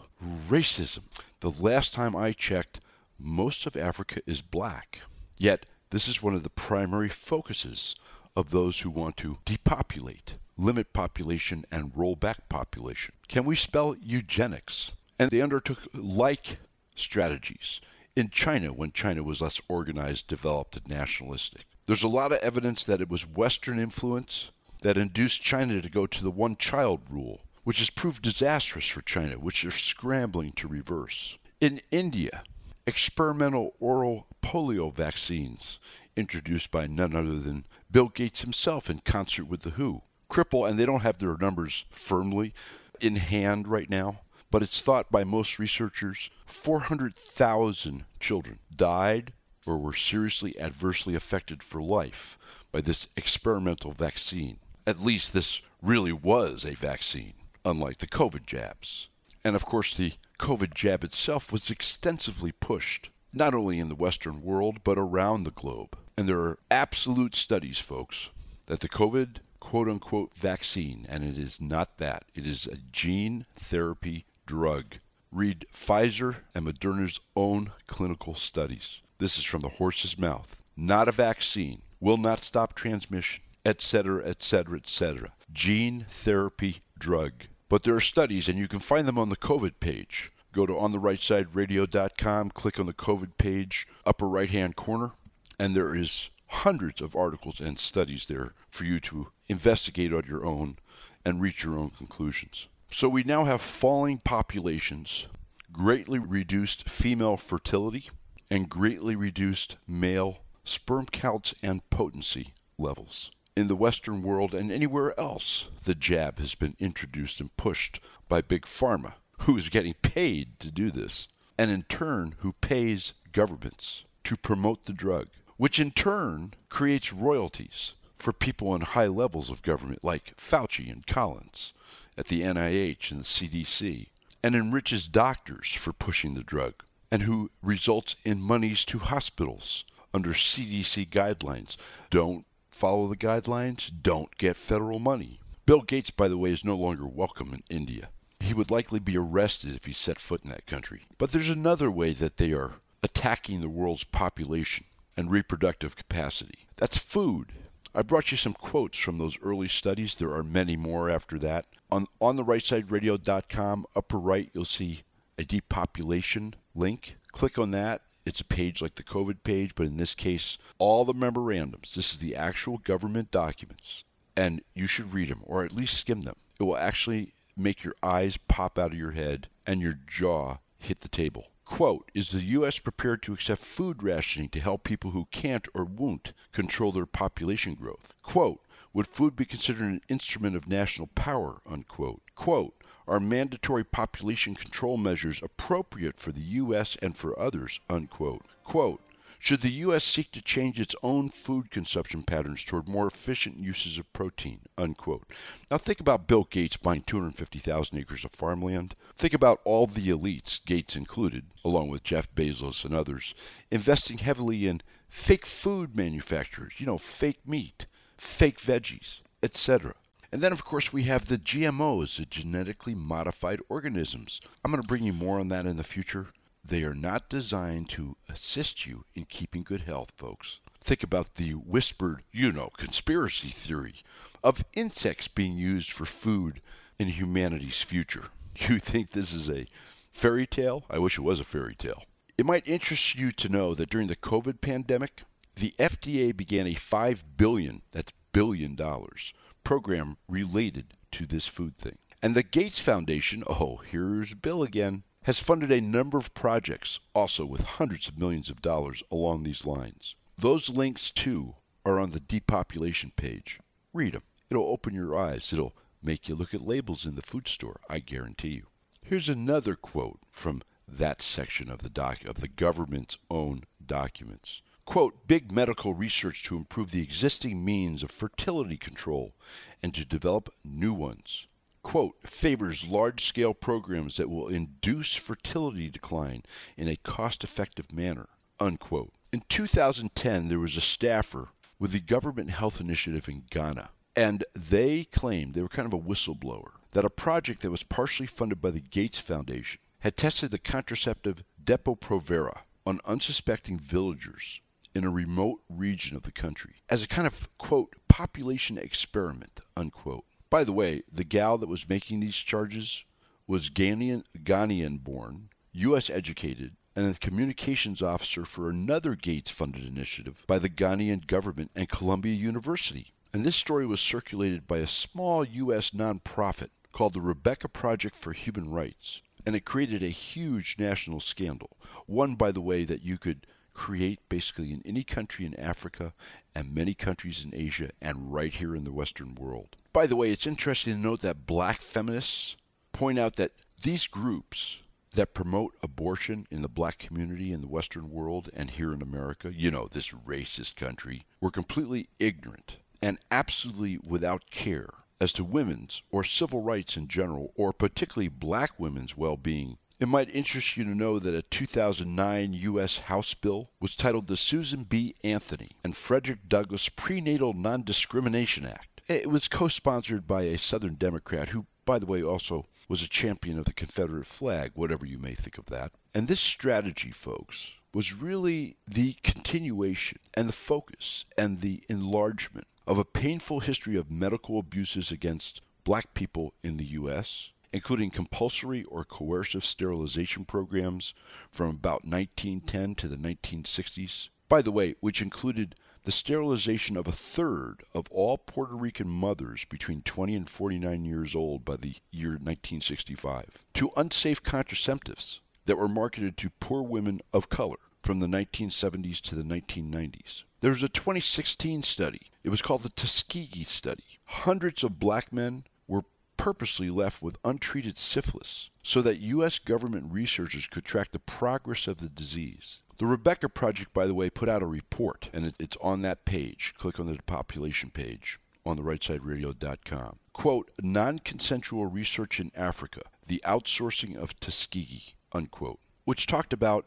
racism. 0.48 1.04
The 1.40 1.50
last 1.50 1.92
time 1.92 2.16
I 2.16 2.32
checked, 2.32 2.80
most 3.18 3.66
of 3.66 3.76
Africa 3.76 4.20
is 4.26 4.42
black. 4.42 5.00
Yet, 5.36 5.66
this 5.90 6.08
is 6.08 6.22
one 6.22 6.34
of 6.34 6.42
the 6.42 6.50
primary 6.50 7.08
focuses 7.08 7.94
of 8.36 8.50
those 8.50 8.80
who 8.80 8.90
want 8.90 9.16
to 9.18 9.38
depopulate, 9.44 10.36
limit 10.56 10.92
population, 10.92 11.64
and 11.70 11.92
roll 11.94 12.14
back 12.14 12.48
population. 12.48 13.14
Can 13.28 13.44
we 13.44 13.56
spell 13.56 13.96
eugenics? 14.00 14.92
And 15.18 15.30
they 15.30 15.40
undertook 15.40 15.80
like 15.94 16.58
strategies 16.94 17.80
in 18.14 18.30
China 18.30 18.72
when 18.72 18.92
China 18.92 19.22
was 19.22 19.40
less 19.40 19.60
organized, 19.68 20.26
developed, 20.26 20.76
and 20.76 20.88
nationalistic. 20.88 21.66
There's 21.86 22.02
a 22.02 22.08
lot 22.08 22.32
of 22.32 22.38
evidence 22.38 22.84
that 22.84 23.00
it 23.00 23.08
was 23.08 23.26
Western 23.26 23.78
influence 23.78 24.50
that 24.82 24.96
induced 24.96 25.42
China 25.42 25.80
to 25.80 25.88
go 25.88 26.06
to 26.06 26.22
the 26.22 26.30
one 26.30 26.56
child 26.56 27.00
rule, 27.10 27.40
which 27.64 27.78
has 27.78 27.90
proved 27.90 28.22
disastrous 28.22 28.86
for 28.86 29.02
China, 29.02 29.34
which 29.34 29.62
they're 29.62 29.70
scrambling 29.70 30.52
to 30.52 30.68
reverse. 30.68 31.38
In 31.60 31.80
India, 31.90 32.42
experimental 32.88 33.74
oral 33.78 34.26
polio 34.42 34.92
vaccines 34.92 35.78
introduced 36.16 36.70
by 36.70 36.86
none 36.86 37.14
other 37.14 37.38
than 37.38 37.66
Bill 37.90 38.08
Gates 38.08 38.40
himself 38.40 38.88
in 38.88 39.00
concert 39.00 39.44
with 39.44 39.60
the 39.60 39.72
WHO 39.72 40.02
cripple, 40.30 40.66
and 40.66 40.78
they 40.78 40.86
don't 40.86 41.02
have 41.02 41.18
their 41.18 41.36
numbers 41.36 41.84
firmly 41.90 42.54
in 42.98 43.16
hand 43.16 43.68
right 43.68 43.90
now, 43.90 44.22
but 44.50 44.62
it's 44.62 44.80
thought 44.80 45.10
by 45.10 45.22
most 45.22 45.58
researchers 45.58 46.30
400,000 46.46 48.06
children 48.20 48.58
died 48.74 49.34
or 49.66 49.76
were 49.76 49.94
seriously 49.94 50.58
adversely 50.58 51.14
affected 51.14 51.62
for 51.62 51.82
life 51.82 52.38
by 52.72 52.80
this 52.80 53.08
experimental 53.16 53.92
vaccine. 53.92 54.58
At 54.86 55.00
least 55.00 55.34
this 55.34 55.60
really 55.82 56.12
was 56.12 56.64
a 56.64 56.74
vaccine, 56.74 57.34
unlike 57.66 57.98
the 57.98 58.06
COVID 58.06 58.46
jabs. 58.46 59.10
And 59.44 59.54
of 59.56 59.64
course, 59.64 59.94
the 59.94 60.14
COVID 60.38 60.74
jab 60.74 61.04
itself 61.04 61.52
was 61.52 61.70
extensively 61.70 62.52
pushed, 62.52 63.10
not 63.32 63.54
only 63.54 63.78
in 63.78 63.88
the 63.88 63.94
Western 63.94 64.42
world, 64.42 64.80
but 64.84 64.98
around 64.98 65.44
the 65.44 65.50
globe. 65.50 65.96
And 66.16 66.28
there 66.28 66.40
are 66.40 66.58
absolute 66.70 67.34
studies, 67.34 67.78
folks, 67.78 68.30
that 68.66 68.80
the 68.80 68.88
COVID 68.88 69.38
quote 69.60 69.88
unquote 69.88 70.34
vaccine, 70.34 71.06
and 71.08 71.24
it 71.24 71.38
is 71.38 71.60
not 71.60 71.98
that, 71.98 72.24
it 72.34 72.46
is 72.46 72.66
a 72.66 72.78
gene 72.92 73.44
therapy 73.54 74.24
drug. 74.46 74.96
Read 75.30 75.66
Pfizer 75.74 76.36
and 76.54 76.66
Moderna's 76.66 77.20
own 77.36 77.72
clinical 77.86 78.34
studies. 78.34 79.02
This 79.18 79.36
is 79.36 79.44
from 79.44 79.60
the 79.60 79.68
horse's 79.68 80.18
mouth. 80.18 80.62
Not 80.76 81.08
a 81.08 81.12
vaccine, 81.12 81.82
will 82.00 82.16
not 82.16 82.38
stop 82.38 82.74
transmission, 82.74 83.42
etc., 83.64 84.24
etc., 84.24 84.78
etc. 84.78 85.32
Gene 85.52 86.06
therapy 86.08 86.80
drug. 86.98 87.32
But 87.68 87.82
there 87.82 87.94
are 87.94 88.00
studies, 88.00 88.48
and 88.48 88.58
you 88.58 88.68
can 88.68 88.80
find 88.80 89.06
them 89.06 89.18
on 89.18 89.28
the 89.28 89.36
COVID 89.36 89.74
page. 89.80 90.32
Go 90.52 90.64
to 90.64 90.72
ontherightsideradio.com, 90.72 92.50
click 92.50 92.80
on 92.80 92.86
the 92.86 92.94
COVID 92.94 93.36
page, 93.36 93.86
upper 94.06 94.28
right 94.28 94.48
hand 94.48 94.76
corner, 94.76 95.12
and 95.58 95.74
there 95.74 95.94
is 95.94 96.30
hundreds 96.48 97.00
of 97.00 97.14
articles 97.14 97.60
and 97.60 97.78
studies 97.78 98.26
there 98.26 98.54
for 98.70 98.84
you 98.84 98.98
to 99.00 99.28
investigate 99.48 100.12
on 100.14 100.24
your 100.26 100.46
own 100.46 100.76
and 101.24 101.42
reach 101.42 101.62
your 101.62 101.78
own 101.78 101.90
conclusions. 101.90 102.68
So 102.90 103.08
we 103.08 103.22
now 103.22 103.44
have 103.44 103.60
falling 103.60 104.18
populations, 104.18 105.26
greatly 105.70 106.18
reduced 106.18 106.88
female 106.88 107.36
fertility, 107.36 108.08
and 108.50 108.70
greatly 108.70 109.14
reduced 109.14 109.76
male 109.86 110.38
sperm 110.64 111.06
counts 111.06 111.54
and 111.62 111.88
potency 111.90 112.54
levels. 112.78 113.30
In 113.58 113.66
the 113.66 113.74
Western 113.74 114.22
world 114.22 114.54
and 114.54 114.70
anywhere 114.70 115.18
else, 115.18 115.66
the 115.84 115.96
jab 115.96 116.38
has 116.38 116.54
been 116.54 116.76
introduced 116.78 117.40
and 117.40 117.56
pushed 117.56 117.98
by 118.28 118.40
Big 118.40 118.62
Pharma, 118.62 119.14
who 119.40 119.56
is 119.56 119.68
getting 119.68 119.94
paid 119.94 120.60
to 120.60 120.70
do 120.70 120.92
this, 120.92 121.26
and 121.58 121.68
in 121.68 121.82
turn, 121.82 122.36
who 122.38 122.52
pays 122.52 123.14
governments 123.32 124.04
to 124.22 124.36
promote 124.36 124.84
the 124.84 124.92
drug, 124.92 125.26
which 125.56 125.80
in 125.80 125.90
turn 125.90 126.54
creates 126.68 127.12
royalties 127.12 127.94
for 128.16 128.32
people 128.32 128.76
in 128.76 128.82
high 128.82 129.08
levels 129.08 129.50
of 129.50 129.62
government 129.62 130.04
like 130.04 130.36
Fauci 130.36 130.88
and 130.88 131.04
Collins 131.08 131.74
at 132.16 132.26
the 132.26 132.42
NIH 132.42 133.10
and 133.10 133.22
the 133.22 133.24
CDC, 133.24 134.06
and 134.40 134.54
enriches 134.54 135.08
doctors 135.08 135.72
for 135.72 135.92
pushing 135.92 136.34
the 136.34 136.44
drug, 136.44 136.84
and 137.10 137.22
who 137.22 137.50
results 137.60 138.14
in 138.24 138.40
monies 138.40 138.84
to 138.84 139.00
hospitals 139.00 139.84
under 140.14 140.30
CDC 140.30 141.08
guidelines. 141.10 141.76
Don't 142.10 142.46
follow 142.78 143.08
the 143.08 143.16
guidelines, 143.16 143.90
don't 144.02 144.38
get 144.38 144.56
federal 144.56 145.00
money. 145.00 145.40
Bill 145.66 145.82
Gates, 145.82 146.10
by 146.10 146.28
the 146.28 146.38
way, 146.38 146.50
is 146.50 146.64
no 146.64 146.76
longer 146.76 147.08
welcome 147.08 147.52
in 147.52 147.64
India. 147.68 148.10
He 148.38 148.54
would 148.54 148.70
likely 148.70 149.00
be 149.00 149.18
arrested 149.18 149.74
if 149.74 149.84
he 149.86 149.92
set 149.92 150.20
foot 150.20 150.44
in 150.44 150.50
that 150.50 150.66
country. 150.66 151.02
But 151.18 151.32
there's 151.32 151.50
another 151.50 151.90
way 151.90 152.12
that 152.12 152.36
they 152.36 152.52
are 152.52 152.74
attacking 153.02 153.60
the 153.60 153.68
world's 153.68 154.04
population 154.04 154.84
and 155.16 155.28
reproductive 155.28 155.96
capacity. 155.96 156.66
That's 156.76 156.98
food. 156.98 157.48
I 157.96 158.02
brought 158.02 158.30
you 158.30 158.36
some 158.36 158.54
quotes 158.54 158.96
from 158.96 159.18
those 159.18 159.38
early 159.42 159.66
studies. 159.66 160.14
There 160.14 160.32
are 160.32 160.44
many 160.44 160.76
more 160.76 161.10
after 161.10 161.36
that. 161.40 161.66
On 161.90 162.06
on 162.20 162.36
the 162.36 162.44
rightsideradio.com, 162.44 163.86
upper 163.96 164.18
right, 164.18 164.50
you'll 164.54 164.64
see 164.64 165.02
a 165.36 165.44
depopulation 165.44 166.54
link. 166.76 167.16
Click 167.32 167.58
on 167.58 167.72
that. 167.72 168.02
It's 168.28 168.42
a 168.42 168.44
page 168.44 168.82
like 168.82 168.96
the 168.96 169.02
COVID 169.02 169.42
page, 169.42 169.74
but 169.74 169.86
in 169.86 169.96
this 169.96 170.14
case, 170.14 170.58
all 170.76 171.06
the 171.06 171.14
memorandums. 171.14 171.94
This 171.94 172.12
is 172.12 172.20
the 172.20 172.36
actual 172.36 172.76
government 172.76 173.30
documents, 173.30 174.04
and 174.36 174.60
you 174.74 174.86
should 174.86 175.14
read 175.14 175.30
them 175.30 175.42
or 175.46 175.64
at 175.64 175.72
least 175.72 175.96
skim 175.96 176.20
them. 176.20 176.36
It 176.60 176.64
will 176.64 176.76
actually 176.76 177.32
make 177.56 177.82
your 177.82 177.94
eyes 178.02 178.36
pop 178.36 178.78
out 178.78 178.92
of 178.92 178.98
your 178.98 179.12
head 179.12 179.48
and 179.66 179.80
your 179.80 179.98
jaw 180.06 180.58
hit 180.78 181.00
the 181.00 181.08
table. 181.08 181.46
Quote, 181.64 182.10
is 182.14 182.30
the 182.30 182.40
U.S. 182.40 182.78
prepared 182.78 183.22
to 183.22 183.32
accept 183.32 183.64
food 183.64 184.02
rationing 184.02 184.48
to 184.50 184.60
help 184.60 184.84
people 184.84 185.12
who 185.12 185.28
can't 185.30 185.66
or 185.74 185.84
won't 185.84 186.32
control 186.52 186.92
their 186.92 187.06
population 187.06 187.74
growth? 187.74 188.14
Quote, 188.22 188.60
would 188.92 189.06
food 189.06 189.36
be 189.36 189.44
considered 189.44 189.84
an 189.84 190.00
instrument 190.08 190.54
of 190.54 190.68
national 190.68 191.08
power? 191.08 191.60
Unquote. 191.66 192.22
Quote, 192.34 192.74
are 193.08 193.20
mandatory 193.20 193.84
population 193.84 194.54
control 194.54 194.96
measures 194.96 195.40
appropriate 195.42 196.18
for 196.20 196.32
the 196.32 196.40
U.S. 196.40 196.96
and 197.02 197.16
for 197.16 197.38
others? 197.38 197.80
Unquote. 197.88 198.44
Quote, 198.64 199.00
should 199.40 199.62
the 199.62 199.70
U.S. 199.70 200.04
seek 200.04 200.32
to 200.32 200.42
change 200.42 200.80
its 200.80 200.96
own 201.02 201.28
food 201.28 201.70
consumption 201.70 202.24
patterns 202.24 202.64
toward 202.64 202.88
more 202.88 203.06
efficient 203.06 203.58
uses 203.58 203.96
of 203.96 204.12
protein? 204.12 204.60
Unquote. 204.76 205.30
Now 205.70 205.78
think 205.78 206.00
about 206.00 206.26
Bill 206.26 206.44
Gates 206.44 206.76
buying 206.76 207.02
250,000 207.02 207.98
acres 207.98 208.24
of 208.24 208.32
farmland. 208.32 208.96
Think 209.16 209.34
about 209.34 209.60
all 209.64 209.86
the 209.86 210.08
elites, 210.08 210.64
Gates 210.64 210.96
included, 210.96 211.46
along 211.64 211.88
with 211.88 212.02
Jeff 212.02 212.32
Bezos 212.34 212.84
and 212.84 212.92
others, 212.94 213.34
investing 213.70 214.18
heavily 214.18 214.66
in 214.66 214.82
fake 215.08 215.46
food 215.46 215.96
manufacturers, 215.96 216.74
you 216.78 216.86
know, 216.86 216.98
fake 216.98 217.40
meat, 217.46 217.86
fake 218.16 218.60
veggies, 218.60 219.22
etc. 219.42 219.94
And 220.30 220.42
then, 220.42 220.52
of 220.52 220.64
course, 220.64 220.92
we 220.92 221.04
have 221.04 221.26
the 221.26 221.38
GMOs, 221.38 222.16
the 222.16 222.26
genetically 222.26 222.94
modified 222.94 223.60
organisms. 223.68 224.40
I'm 224.64 224.70
going 224.70 224.82
to 224.82 224.88
bring 224.88 225.04
you 225.04 225.12
more 225.12 225.40
on 225.40 225.48
that 225.48 225.66
in 225.66 225.78
the 225.78 225.84
future. 225.84 226.28
They 226.64 226.82
are 226.84 226.94
not 226.94 227.30
designed 227.30 227.88
to 227.90 228.16
assist 228.28 228.86
you 228.86 229.04
in 229.14 229.24
keeping 229.24 229.62
good 229.62 229.82
health, 229.82 230.12
folks. 230.16 230.60
Think 230.82 231.02
about 231.02 231.36
the 231.36 231.52
whispered, 231.52 232.22
you 232.30 232.52
know, 232.52 232.70
conspiracy 232.76 233.48
theory 233.48 233.96
of 234.44 234.64
insects 234.74 235.28
being 235.28 235.56
used 235.56 235.90
for 235.90 236.04
food 236.04 236.60
in 236.98 237.08
humanity's 237.08 237.82
future. 237.82 238.24
You 238.68 238.80
think 238.80 239.10
this 239.10 239.32
is 239.32 239.48
a 239.48 239.66
fairy 240.10 240.44
tale? 240.44 240.84
I 240.90 240.98
wish 240.98 241.16
it 241.16 241.22
was 241.22 241.38
a 241.38 241.44
fairy 241.44 241.76
tale. 241.76 242.02
It 242.36 242.44
might 242.44 242.66
interest 242.66 243.14
you 243.14 243.30
to 243.30 243.48
know 243.48 243.72
that 243.76 243.88
during 243.88 244.08
the 244.08 244.16
COVID 244.16 244.60
pandemic, 244.60 245.22
the 245.54 245.74
FDA 245.78 246.36
began 246.36 246.66
a 246.66 246.74
5 246.74 247.36
billion, 247.36 247.82
that's 247.92 248.12
billion 248.32 248.74
dollars, 248.74 249.32
program 249.64 250.16
related 250.28 250.94
to 251.12 251.26
this 251.26 251.46
food 251.46 251.76
thing. 251.76 251.98
And 252.22 252.34
the 252.34 252.42
Gates 252.42 252.78
Foundation, 252.78 253.44
oh, 253.46 253.80
here's 253.88 254.34
Bill 254.34 254.62
again, 254.62 255.04
has 255.22 255.38
funded 255.38 255.70
a 255.70 255.80
number 255.80 256.18
of 256.18 256.34
projects 256.34 257.00
also 257.14 257.44
with 257.44 257.62
hundreds 257.62 258.08
of 258.08 258.18
millions 258.18 258.50
of 258.50 258.62
dollars 258.62 259.02
along 259.10 259.42
these 259.42 259.66
lines. 259.66 260.16
Those 260.36 260.68
links 260.68 261.10
too 261.10 261.54
are 261.84 261.98
on 261.98 262.10
the 262.10 262.20
depopulation 262.20 263.12
page. 263.16 263.60
Read 263.92 264.12
them. 264.14 264.22
It'll 264.50 264.68
open 264.68 264.94
your 264.94 265.16
eyes. 265.16 265.52
It'll 265.52 265.76
make 266.02 266.28
you 266.28 266.34
look 266.34 266.54
at 266.54 266.66
labels 266.66 267.06
in 267.06 267.14
the 267.14 267.22
food 267.22 267.48
store, 267.48 267.80
I 267.88 267.98
guarantee 267.98 268.50
you. 268.50 268.66
Here's 269.02 269.28
another 269.28 269.74
quote 269.74 270.20
from 270.30 270.62
that 270.86 271.20
section 271.22 271.70
of 271.70 271.80
the 271.80 271.90
doc 271.90 272.24
of 272.24 272.40
the 272.40 272.48
government's 272.48 273.18
own 273.30 273.64
documents. 273.84 274.62
Quote, 274.88 275.26
big 275.26 275.52
medical 275.52 275.92
research 275.92 276.42
to 276.44 276.56
improve 276.56 276.92
the 276.92 277.02
existing 277.02 277.62
means 277.62 278.02
of 278.02 278.10
fertility 278.10 278.78
control 278.78 279.34
and 279.82 279.92
to 279.92 280.02
develop 280.02 280.48
new 280.64 280.94
ones. 280.94 281.46
Quote, 281.82 282.14
favors 282.22 282.86
large 282.86 283.22
scale 283.22 283.52
programs 283.52 284.16
that 284.16 284.30
will 284.30 284.48
induce 284.48 285.14
fertility 285.14 285.90
decline 285.90 286.42
in 286.78 286.88
a 286.88 286.96
cost 286.96 287.44
effective 287.44 287.92
manner. 287.92 288.30
Unquote. 288.58 289.12
In 289.30 289.42
2010, 289.50 290.48
there 290.48 290.58
was 290.58 290.78
a 290.78 290.80
staffer 290.80 291.50
with 291.78 291.92
the 291.92 292.00
Government 292.00 292.52
Health 292.52 292.80
Initiative 292.80 293.28
in 293.28 293.42
Ghana 293.50 293.90
and 294.16 294.42
they 294.56 295.04
claimed, 295.04 295.52
they 295.52 295.60
were 295.60 295.68
kind 295.68 295.86
of 295.86 295.92
a 295.92 296.02
whistleblower, 296.02 296.70
that 296.92 297.04
a 297.04 297.10
project 297.10 297.60
that 297.60 297.70
was 297.70 297.82
partially 297.82 298.26
funded 298.26 298.62
by 298.62 298.70
the 298.70 298.80
Gates 298.80 299.18
Foundation 299.18 299.80
had 299.98 300.16
tested 300.16 300.50
the 300.50 300.58
contraceptive 300.58 301.44
Depo-Provera 301.62 302.60
on 302.86 303.00
unsuspecting 303.04 303.78
villagers 303.78 304.62
in 304.94 305.04
a 305.04 305.10
remote 305.10 305.60
region 305.68 306.16
of 306.16 306.22
the 306.22 306.32
country 306.32 306.76
as 306.88 307.02
a 307.02 307.08
kind 307.08 307.26
of, 307.26 307.48
quote, 307.58 307.94
population 308.08 308.78
experiment, 308.78 309.60
unquote. 309.76 310.24
By 310.50 310.64
the 310.64 310.72
way, 310.72 311.02
the 311.12 311.24
gal 311.24 311.58
that 311.58 311.68
was 311.68 311.88
making 311.88 312.20
these 312.20 312.36
charges 312.36 313.04
was 313.46 313.70
Ghanaian, 313.70 315.04
born, 315.04 315.48
U.S. 315.72 316.10
educated, 316.10 316.76
and 316.96 317.06
a 317.06 317.18
communications 317.18 318.02
officer 318.02 318.44
for 318.44 318.68
another 318.68 319.14
Gates 319.14 319.50
funded 319.50 319.86
initiative 319.86 320.42
by 320.46 320.58
the 320.58 320.70
Ghanaian 320.70 321.26
government 321.26 321.70
and 321.74 321.88
Columbia 321.88 322.34
University. 322.34 323.12
And 323.32 323.44
this 323.44 323.56
story 323.56 323.86
was 323.86 324.00
circulated 324.00 324.66
by 324.66 324.78
a 324.78 324.86
small 324.86 325.44
U.S. 325.44 325.90
nonprofit 325.90 326.70
called 326.92 327.14
the 327.14 327.20
Rebecca 327.20 327.68
Project 327.68 328.16
for 328.16 328.32
Human 328.32 328.70
Rights. 328.70 329.22
And 329.46 329.54
it 329.54 329.64
created 329.64 330.02
a 330.02 330.08
huge 330.08 330.76
national 330.78 331.20
scandal. 331.20 331.76
One, 332.06 332.34
by 332.34 332.52
the 332.52 332.60
way, 332.60 332.84
that 332.84 333.02
you 333.02 333.18
could 333.18 333.46
create 333.78 334.18
basically 334.28 334.72
in 334.72 334.82
any 334.84 335.04
country 335.04 335.46
in 335.46 335.58
Africa 335.58 336.12
and 336.52 336.74
many 336.74 336.94
countries 336.94 337.44
in 337.44 337.54
Asia 337.54 337.90
and 338.02 338.34
right 338.34 338.52
here 338.52 338.74
in 338.74 338.82
the 338.82 338.92
Western 338.92 339.36
world. 339.36 339.76
By 339.92 340.08
the 340.08 340.16
way, 340.16 340.30
it's 340.32 340.48
interesting 340.48 340.94
to 340.94 340.98
note 340.98 341.22
that 341.22 341.46
black 341.46 341.80
feminists 341.80 342.56
point 342.92 343.20
out 343.20 343.36
that 343.36 343.52
these 343.80 344.08
groups 344.08 344.80
that 345.14 345.32
promote 345.32 345.74
abortion 345.80 346.48
in 346.50 346.62
the 346.62 346.68
black 346.68 346.98
community 346.98 347.52
in 347.52 347.60
the 347.60 347.68
Western 347.68 348.10
world 348.10 348.50
and 348.52 348.70
here 348.70 348.92
in 348.92 349.00
America, 349.00 349.52
you 349.54 349.70
know, 349.70 349.86
this 349.86 350.08
racist 350.08 350.74
country, 350.74 351.24
were 351.40 351.52
completely 351.52 352.08
ignorant 352.18 352.78
and 353.00 353.16
absolutely 353.30 353.96
without 354.04 354.50
care 354.50 354.90
as 355.20 355.32
to 355.32 355.44
women's 355.44 356.02
or 356.10 356.24
civil 356.24 356.62
rights 356.62 356.96
in 356.96 357.06
general, 357.06 357.52
or 357.54 357.72
particularly 357.72 358.28
black 358.28 358.72
women's 358.78 359.16
well 359.16 359.36
being. 359.36 359.78
It 360.00 360.06
might 360.06 360.32
interest 360.32 360.76
you 360.76 360.84
to 360.84 360.94
know 360.94 361.18
that 361.18 361.34
a 361.34 361.42
2009 361.42 362.52
U.S. 362.52 362.98
House 362.98 363.34
bill 363.34 363.70
was 363.80 363.96
titled 363.96 364.28
the 364.28 364.36
Susan 364.36 364.84
B. 364.84 365.16
Anthony 365.24 365.70
and 365.82 365.96
Frederick 365.96 366.48
Douglass 366.48 366.88
Prenatal 366.88 367.52
Non 367.52 367.82
Discrimination 367.82 368.64
Act. 368.64 369.02
It 369.08 369.28
was 369.28 369.48
co 369.48 369.66
sponsored 369.66 370.28
by 370.28 370.42
a 370.42 370.56
Southern 370.56 370.94
Democrat 370.94 371.48
who, 371.48 371.66
by 371.84 371.98
the 371.98 372.06
way, 372.06 372.22
also 372.22 372.66
was 372.88 373.02
a 373.02 373.08
champion 373.08 373.58
of 373.58 373.64
the 373.64 373.72
Confederate 373.72 374.26
flag, 374.26 374.70
whatever 374.74 375.04
you 375.04 375.18
may 375.18 375.34
think 375.34 375.58
of 375.58 375.66
that. 375.66 375.90
And 376.14 376.28
this 376.28 376.40
strategy, 376.40 377.10
folks, 377.10 377.72
was 377.92 378.14
really 378.14 378.76
the 378.86 379.16
continuation 379.24 380.20
and 380.34 380.48
the 380.48 380.52
focus 380.52 381.24
and 381.36 381.60
the 381.60 381.82
enlargement 381.88 382.68
of 382.86 382.98
a 382.98 383.04
painful 383.04 383.60
history 383.60 383.96
of 383.96 384.12
medical 384.12 384.60
abuses 384.60 385.10
against 385.10 385.60
black 385.82 386.14
people 386.14 386.54
in 386.62 386.76
the 386.76 386.84
U.S., 386.84 387.50
including 387.72 388.10
compulsory 388.10 388.84
or 388.84 389.04
coercive 389.04 389.64
sterilization 389.64 390.44
programs 390.44 391.14
from 391.50 391.70
about 391.70 392.04
1910 392.04 392.94
to 392.96 393.08
the 393.08 393.16
1960s. 393.16 394.28
By 394.48 394.62
the 394.62 394.72
way, 394.72 394.94
which 395.00 395.20
included 395.20 395.74
the 396.04 396.12
sterilization 396.12 396.96
of 396.96 397.06
a 397.06 397.12
third 397.12 397.82
of 397.92 398.06
all 398.10 398.38
Puerto 398.38 398.74
Rican 398.74 399.08
mothers 399.08 399.66
between 399.66 400.00
20 400.02 400.34
and 400.34 400.48
49 400.48 401.04
years 401.04 401.34
old 401.34 401.64
by 401.64 401.76
the 401.76 401.96
year 402.10 402.30
1965, 402.30 403.50
to 403.74 403.90
unsafe 403.96 404.42
contraceptives 404.42 405.40
that 405.66 405.76
were 405.76 405.88
marketed 405.88 406.36
to 406.38 406.50
poor 406.60 406.82
women 406.82 407.20
of 407.32 407.50
color 407.50 407.76
from 408.02 408.20
the 408.20 408.26
1970s 408.26 409.20
to 409.20 409.34
the 409.34 409.42
1990s. 409.42 410.44
There 410.60 410.70
was 410.70 410.82
a 410.82 410.88
2016 410.88 411.82
study. 411.82 412.22
It 412.42 412.48
was 412.48 412.62
called 412.62 412.82
the 412.84 412.88
Tuskegee 412.88 413.64
Study. 413.64 414.18
Hundreds 414.26 414.82
of 414.82 414.98
black 414.98 415.30
men 415.32 415.64
were 415.86 416.04
purposely 416.38 416.88
left 416.88 417.20
with 417.20 417.36
untreated 417.44 417.98
syphilis 417.98 418.70
so 418.82 419.02
that 419.02 419.20
U.S. 419.20 419.58
government 419.58 420.06
researchers 420.10 420.66
could 420.66 420.86
track 420.86 421.10
the 421.10 421.18
progress 421.18 421.86
of 421.86 421.98
the 421.98 422.08
disease. 422.08 422.80
The 422.98 423.06
Rebecca 423.06 423.50
Project, 423.50 423.92
by 423.92 424.06
the 424.06 424.14
way, 424.14 424.30
put 424.30 424.48
out 424.48 424.62
a 424.62 424.66
report, 424.66 425.28
and 425.34 425.52
it's 425.60 425.76
on 425.82 426.00
that 426.02 426.24
page. 426.24 426.74
Click 426.78 426.98
on 426.98 427.06
the 427.06 427.18
population 427.26 427.90
page 427.90 428.40
on 428.64 428.76
the 428.76 428.82
rightsideradio.com. 428.82 430.18
Quote, 430.32 430.70
non 430.80 431.18
consensual 431.18 431.86
research 431.86 432.40
in 432.40 432.50
Africa, 432.56 433.02
the 433.26 433.42
outsourcing 433.44 434.16
of 434.16 434.38
Tuskegee, 434.40 435.14
unquote, 435.32 435.80
which 436.04 436.26
talked 436.26 436.52
about 436.52 436.86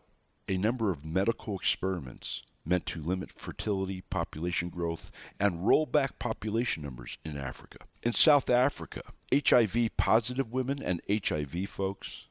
a 0.49 0.57
number 0.57 0.89
of 0.89 1.05
medical 1.05 1.55
experiments 1.55 2.43
meant 2.65 2.85
to 2.87 3.01
limit 3.01 3.31
fertility, 3.31 4.01
population 4.09 4.69
growth, 4.69 5.11
and 5.39 5.67
roll 5.67 5.85
back 5.85 6.19
population 6.19 6.83
numbers 6.83 7.17
in 7.23 7.37
Africa. 7.37 7.79
In 8.03 8.13
South 8.13 8.49
Africa, 8.49 9.01
HIV 9.33 9.97
positive 9.97 10.51
women 10.51 10.81
and 10.81 11.01
HIV 11.09 11.69
folks, 11.69 12.25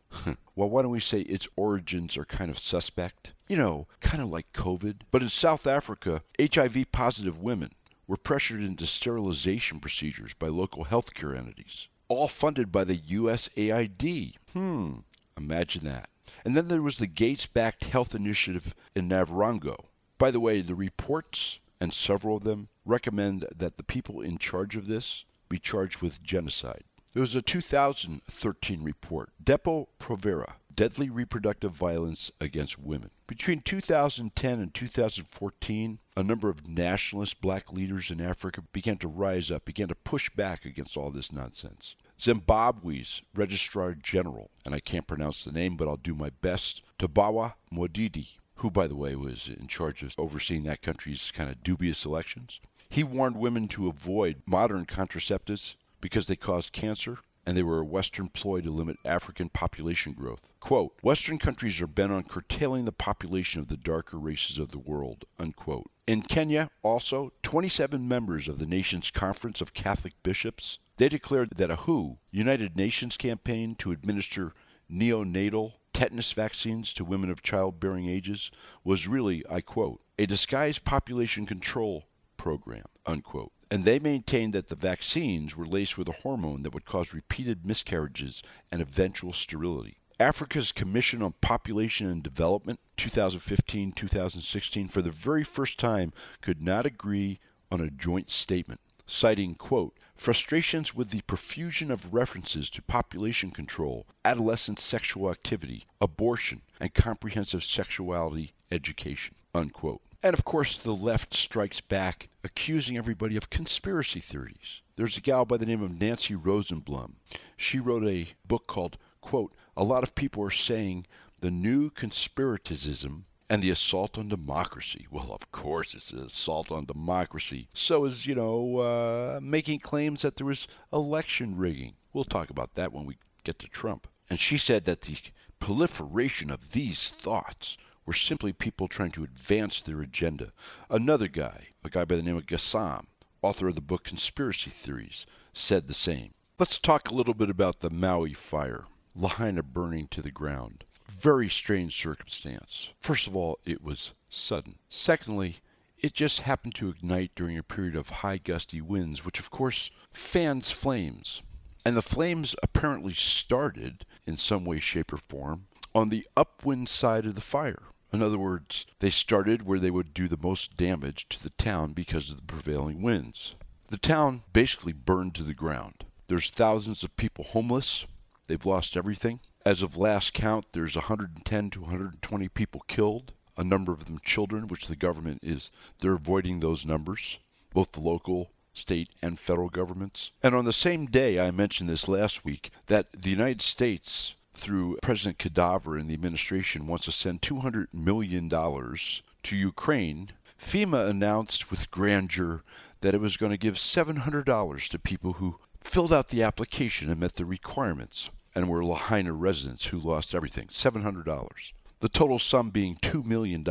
well, 0.57 0.69
why 0.71 0.83
don't 0.83 0.91
we 0.91 1.01
say 1.01 1.21
its 1.21 1.49
origins 1.57 2.17
are 2.17 2.25
kind 2.25 2.51
of 2.51 2.59
suspect? 2.59 3.33
You 3.49 3.57
know, 3.57 3.87
kind 4.01 4.23
of 4.23 4.29
like 4.29 4.53
COVID. 4.53 5.03
But 5.11 5.23
in 5.23 5.29
South 5.29 5.67
Africa, 5.67 6.23
HIV 6.41 6.93
positive 6.93 7.39
women 7.39 7.71
were 8.07 8.17
pressured 8.17 8.61
into 8.61 8.87
sterilization 8.87 9.79
procedures 9.79 10.35
by 10.35 10.49
local 10.49 10.87
healthcare 10.87 11.37
entities, 11.37 11.89
all 12.09 12.29
funded 12.29 12.73
by 12.73 12.85
the 12.85 12.99
USAID. 12.99 14.35
Hmm, 14.53 14.99
imagine 15.37 15.85
that. 15.85 16.11
And 16.45 16.57
then 16.57 16.69
there 16.69 16.83
was 16.83 16.99
the 16.99 17.07
Gates 17.07 17.47
backed 17.47 17.85
health 17.85 18.15
initiative 18.15 18.75
in 18.95 19.09
Navrongo. 19.09 19.87
By 20.21 20.31
the 20.31 20.39
way, 20.39 20.61
the 20.61 20.75
reports, 20.75 21.61
and 21.81 21.95
several 21.95 22.37
of 22.37 22.45
them, 22.45 22.69
recommend 22.85 23.47
that 23.57 23.79
the 23.79 23.83
people 23.83 24.21
in 24.21 24.37
charge 24.37 24.77
of 24.77 24.87
this 24.87 25.25
be 25.49 25.59
charged 25.59 26.03
with 26.03 26.23
genocide. 26.23 26.85
There 27.15 27.23
was 27.23 27.35
a 27.35 27.41
2013 27.41 28.83
report, 28.83 29.31
Depo 29.43 29.87
Provera, 29.99 30.57
Deadly 30.75 31.09
Reproductive 31.09 31.73
Violence 31.73 32.31
Against 32.39 32.79
Women. 32.79 33.13
Between 33.27 33.63
2010 33.63 34.61
and 34.61 34.75
2014, 34.75 36.01
a 36.15 36.23
number 36.23 36.51
of 36.51 36.69
nationalist 36.69 37.41
black 37.41 37.73
leaders 37.73 38.11
in 38.11 38.21
Africa 38.21 38.63
began 38.75 38.99
to 38.99 39.09
rise 39.09 39.51
up, 39.51 39.65
began 39.65 39.89
to 39.89 39.95
push 39.95 40.29
back 40.29 40.67
against 40.67 40.99
all 40.99 41.11
this 41.11 41.33
nonsense. 41.33 41.97
Zimbabwe's 42.21 43.23
Registrar 43.35 43.95
General, 43.95 44.51
and 44.67 44.75
I 44.75 44.81
can't 44.81 45.07
pronounce 45.07 45.43
the 45.43 45.53
name, 45.53 45.79
but 45.79 45.89
I'll 45.89 45.97
do 45.97 46.15
my 46.15 46.29
best, 46.43 46.83
Tobaiwa 46.99 47.55
Mudede, 47.73 48.27
who, 48.61 48.71
by 48.71 48.87
the 48.87 48.97
way, 48.97 49.17
was 49.17 49.49
in 49.49 49.67
charge 49.67 50.03
of 50.03 50.15
overseeing 50.19 50.65
that 50.65 50.83
country's 50.83 51.33
kind 51.35 51.51
of 51.51 51.63
dubious 51.63 52.05
elections. 52.05 52.61
He 52.89 53.03
warned 53.03 53.37
women 53.37 53.69
to 53.69 53.89
avoid 53.89 54.43
modern 54.47 54.85
contraceptives 54.85 55.77
because 56.01 56.27
they 56.27 56.37
caused 56.37 56.73
cancer 56.73 57.19
and 57.47 57.57
they 57.57 57.63
were 57.63 57.81
a 57.81 57.85
Western 57.85 58.29
ploy 58.29 58.61
to 58.61 58.71
limit 58.71 58.99
African 59.05 59.49
population 59.49 60.13
growth. 60.13 60.53
Quote, 60.61 60.95
Western 61.03 61.39
countries 61.39 61.81
are 61.81 61.87
bent 61.87 62.13
on 62.13 62.25
curtailing 62.25 62.85
the 62.85 62.93
population 62.93 63.63
of 63.63 63.69
the 63.69 63.79
darker 63.79 64.19
races 64.19 64.59
of 64.59 64.73
the 64.73 64.79
world, 64.79 65.25
unquote. 65.39 65.91
In 66.07 66.23
Kenya, 66.23 66.71
also, 66.83 67.33
27 67.43 68.07
members 68.07 68.47
of 68.47 68.59
the 68.59 68.67
nation's 68.67 69.11
Conference 69.11 69.61
of 69.61 69.73
Catholic 69.73 70.13
Bishops 70.23 70.79
They 70.99 71.09
declared 71.09 71.51
that 71.57 71.71
a 71.71 71.77
WHO, 71.77 72.19
United 72.31 72.77
Nations 72.77 73.17
campaign 73.17 73.75
to 73.77 73.91
administer 73.91 74.53
neonatal 74.91 75.75
tetanus 76.01 76.33
vaccines 76.33 76.95
to 76.95 77.05
women 77.05 77.29
of 77.29 77.43
childbearing 77.43 78.09
ages 78.09 78.51
was 78.83 79.07
really, 79.07 79.45
I 79.51 79.61
quote, 79.61 80.01
a 80.19 80.25
disguised 80.25 80.83
population 80.83 81.45
control 81.45 82.05
program, 82.39 82.87
unquote. 83.05 83.53
And 83.71 83.85
they 83.85 83.99
maintained 83.99 84.55
that 84.55 84.69
the 84.69 84.75
vaccines 84.75 85.59
were 85.59 85.67
laced 85.67 85.99
with 85.99 86.09
a 86.09 86.23
hormone 86.23 86.63
that 86.63 86.73
would 86.73 86.87
cause 86.87 87.13
repeated 87.13 87.67
miscarriages 87.67 88.43
and 88.73 88.81
eventual 88.81 89.35
sterility. 89.35 89.99
Africa's 90.19 90.73
Commission 90.73 91.21
on 91.21 91.35
Population 91.43 92.07
and 92.07 92.23
Development, 92.23 92.81
2015 92.97 93.93
2016, 93.93 94.89
for 94.89 95.03
the 95.03 95.11
very 95.11 95.45
first 95.45 95.79
time 95.79 96.15
could 96.41 96.63
not 96.63 96.87
agree 96.87 97.41
on 97.71 97.83
a 97.83 97.91
joint 97.91 98.31
statement, 98.31 98.81
citing, 99.11 99.55
quote, 99.55 99.95
frustrations 100.15 100.95
with 100.95 101.11
the 101.11 101.23
profusion 101.23 101.91
of 101.91 102.13
references 102.13 102.71
to 102.71 102.83
population 102.83 103.51
control, 103.51 104.07
adolescent 104.25 104.79
sexual 104.79 105.31
activity, 105.31 105.87
abortion, 106.01 106.63
and 106.81 106.95
comprehensive 106.95 107.65
sexuality 107.65 108.53
education, 108.71 109.35
unquote. 109.55 110.01
And 110.23 110.35
of 110.35 110.45
course, 110.45 110.77
the 110.77 110.95
left 110.95 111.35
strikes 111.35 111.81
back, 111.81 112.29
accusing 112.45 112.99
everybody 112.99 113.37
of 113.37 113.51
conspiracy 113.51 114.21
theories. 114.21 114.83
There's 114.97 115.17
a 115.17 115.23
gal 115.23 115.47
by 115.47 115.57
the 115.57 115.67
name 115.67 115.83
of 115.83 115.99
Nancy 115.99 116.35
Rosenblum. 116.35 117.13
She 117.57 117.79
wrote 117.79 118.05
a 118.05 118.29
book 118.47 118.67
called, 118.67 118.99
quote, 119.23 119.55
A 119.77 119.85
lot 119.85 120.03
of 120.03 120.15
people 120.15 120.43
are 120.45 120.51
saying 120.51 121.07
the 121.41 121.51
new 121.51 121.91
conspiracism 121.91 123.23
and 123.51 123.65
the 123.65 123.71
assault 123.71 124.17
on 124.17 124.29
democracy. 124.29 125.09
Well, 125.11 125.33
of 125.33 125.51
course, 125.51 125.93
it's 125.93 126.13
an 126.13 126.21
assault 126.21 126.71
on 126.71 126.85
democracy. 126.85 127.67
So 127.75 128.05
is, 128.05 128.25
you 128.25 128.37
know, 128.37 128.79
uh, 128.79 129.41
making 129.43 129.81
claims 129.81 130.23
that 130.23 130.37
there 130.37 130.47
was 130.47 130.69
election 130.93 131.57
rigging. 131.57 131.95
We'll 132.13 132.25
talk 132.25 132.49
about 132.49 132.75
that 132.75 132.93
when 132.93 133.07
we 133.07 133.19
get 133.43 133.59
to 133.59 133.67
Trump. 133.67 134.07
And 134.31 134.39
she 134.39 134.57
said 134.57 134.85
that 134.85 135.01
the 135.03 135.17
proliferation 135.59 136.49
of 136.49 136.71
these 136.71 137.09
thoughts 137.09 137.77
were 138.07 138.13
simply 138.13 138.53
people 138.53 138.87
trying 138.87 139.11
to 139.13 139.25
advance 139.25 139.81
their 139.81 140.01
agenda. 140.01 140.53
Another 140.89 141.27
guy, 141.27 141.71
a 141.85 141.91
guy 141.91 142.05
by 142.05 142.15
the 142.15 142.23
name 142.23 142.37
of 142.37 142.47
Gassam, 142.47 143.07
author 143.43 143.67
of 143.67 143.75
the 143.75 143.81
book 143.81 144.05
Conspiracy 144.05 144.71
Theories, 144.71 145.27
said 145.53 145.89
the 145.89 145.95
same. 145.95 146.35
Let's 146.57 146.79
talk 146.79 147.09
a 147.09 147.15
little 147.15 147.35
bit 147.35 147.51
about 147.51 147.81
the 147.81 147.91
Maui 147.91 148.33
fire, 148.33 148.85
Lahaina 149.17 149.65
burning 149.65 150.07
to 150.09 150.23
the 150.23 150.31
ground 150.31 150.85
very 151.11 151.49
strange 151.49 152.01
circumstance. 152.01 152.91
First 153.01 153.27
of 153.27 153.37
all, 153.37 153.59
it 153.65 153.83
was 153.83 154.13
sudden. 154.29 154.79
Secondly, 154.89 155.59
it 155.99 156.15
just 156.15 156.41
happened 156.41 156.75
to 156.77 156.89
ignite 156.89 157.35
during 157.35 157.59
a 157.59 157.63
period 157.63 157.95
of 157.95 158.09
high 158.09 158.39
gusty 158.39 158.81
winds, 158.81 159.25
which 159.25 159.39
of 159.39 159.51
course 159.51 159.91
fans 160.13 160.71
flames. 160.71 161.43
And 161.85 161.97
the 161.97 162.03
flames 162.03 162.57
apparently 162.63 163.15
started, 163.15 164.05
in 164.27 164.37
some 164.37 164.65
way, 164.65 164.81
shape, 164.81 165.13
or 165.13 165.19
form, 165.19 165.67
on 165.95 166.09
the 166.09 166.27
upwind 166.37 166.89
side 166.89 167.27
of 167.27 167.35
the 167.35 167.41
fire. 167.41 167.83
In 168.13 168.23
other 168.23 168.39
words, 168.39 168.87
they 168.99 169.11
started 169.11 169.63
where 169.63 169.79
they 169.79 169.91
would 169.91 170.13
do 170.13 170.29
the 170.29 170.39
most 170.41 170.77
damage 170.77 171.29
to 171.29 171.43
the 171.43 171.51
town 171.51 171.93
because 171.93 172.31
of 172.31 172.37
the 172.37 172.43
prevailing 172.43 173.03
winds. 173.03 173.55
The 173.89 173.99
town 173.99 174.43
basically 174.53 174.93
burned 174.93 175.35
to 175.37 175.43
the 175.43 175.55
ground. 175.55 176.05
There's 176.29 176.51
thousands 176.51 177.03
of 177.03 177.17
people 177.17 177.45
homeless. 177.45 178.07
They've 178.47 178.67
lost 178.67 178.97
everything. 178.97 179.41
As 179.63 179.83
of 179.83 179.95
last 179.95 180.33
count, 180.33 180.69
there's 180.73 180.97
110 180.97 181.71
to 181.71 181.81
120 181.83 182.49
people 182.49 182.83
killed, 182.89 183.35
a 183.59 183.63
number 183.63 183.93
of 183.93 184.07
them 184.07 184.19
children, 184.25 184.69
which 184.69 184.87
the 184.87 184.97
government 184.97 185.41
is, 185.43 185.71
they're 185.99 186.15
avoiding 186.15 186.61
those 186.61 186.87
numbers, 186.87 187.39
both 187.75 187.93
the 187.93 188.01
local, 188.01 188.53
state, 188.73 189.11
and 189.21 189.39
federal 189.39 189.69
governments. 189.69 190.31
And 190.43 190.55
on 190.55 190.65
the 190.65 190.73
same 190.73 191.05
day, 191.05 191.39
I 191.39 191.51
mentioned 191.51 191.91
this 191.91 192.09
last 192.09 192.43
week, 192.43 192.71
that 192.87 193.13
the 193.13 193.29
United 193.29 193.61
States, 193.61 194.35
through 194.55 194.97
President 195.03 195.37
Kadaver 195.37 196.01
and 196.01 196.09
the 196.09 196.15
administration, 196.15 196.87
wants 196.87 197.05
to 197.05 197.13
send 197.13 197.43
$200 197.43 197.89
million 197.93 198.49
to 198.49 199.57
Ukraine. 199.57 200.31
FEMA 200.59 201.07
announced 201.07 201.71
with 201.71 201.91
grandeur 201.91 202.63
that 203.03 203.15
it 203.15 203.21
was 203.21 203.37
going 203.37 203.53
to 203.53 203.59
give 203.59 203.75
$700 203.75 204.89
to 204.89 204.99
people 204.99 205.35
who 205.35 205.59
filled 205.83 206.15
out 206.15 206.29
the 206.29 206.43
application 206.43 207.11
and 207.11 207.21
met 207.21 207.35
the 207.35 207.45
requirements 207.45 208.31
and 208.55 208.69
were 208.69 208.85
Lahaina 208.85 209.33
residents 209.33 209.87
who 209.87 209.99
lost 209.99 210.35
everything 210.35 210.67
$700. 210.69 211.73
The 212.01 212.09
total 212.09 212.39
sum 212.39 212.71
being 212.71 212.97
$2 212.97 213.25
million 213.25 213.65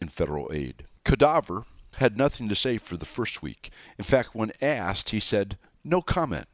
in 0.00 0.08
federal 0.08 0.50
aid. 0.52 0.84
Cadaver 1.04 1.64
had 1.96 2.16
nothing 2.16 2.48
to 2.48 2.54
say 2.54 2.78
for 2.78 2.96
the 2.96 3.04
first 3.04 3.42
week. 3.42 3.70
In 3.98 4.04
fact, 4.04 4.34
when 4.34 4.52
asked, 4.60 5.10
he 5.10 5.20
said, 5.20 5.56
No 5.84 6.00
comment. 6.00 6.46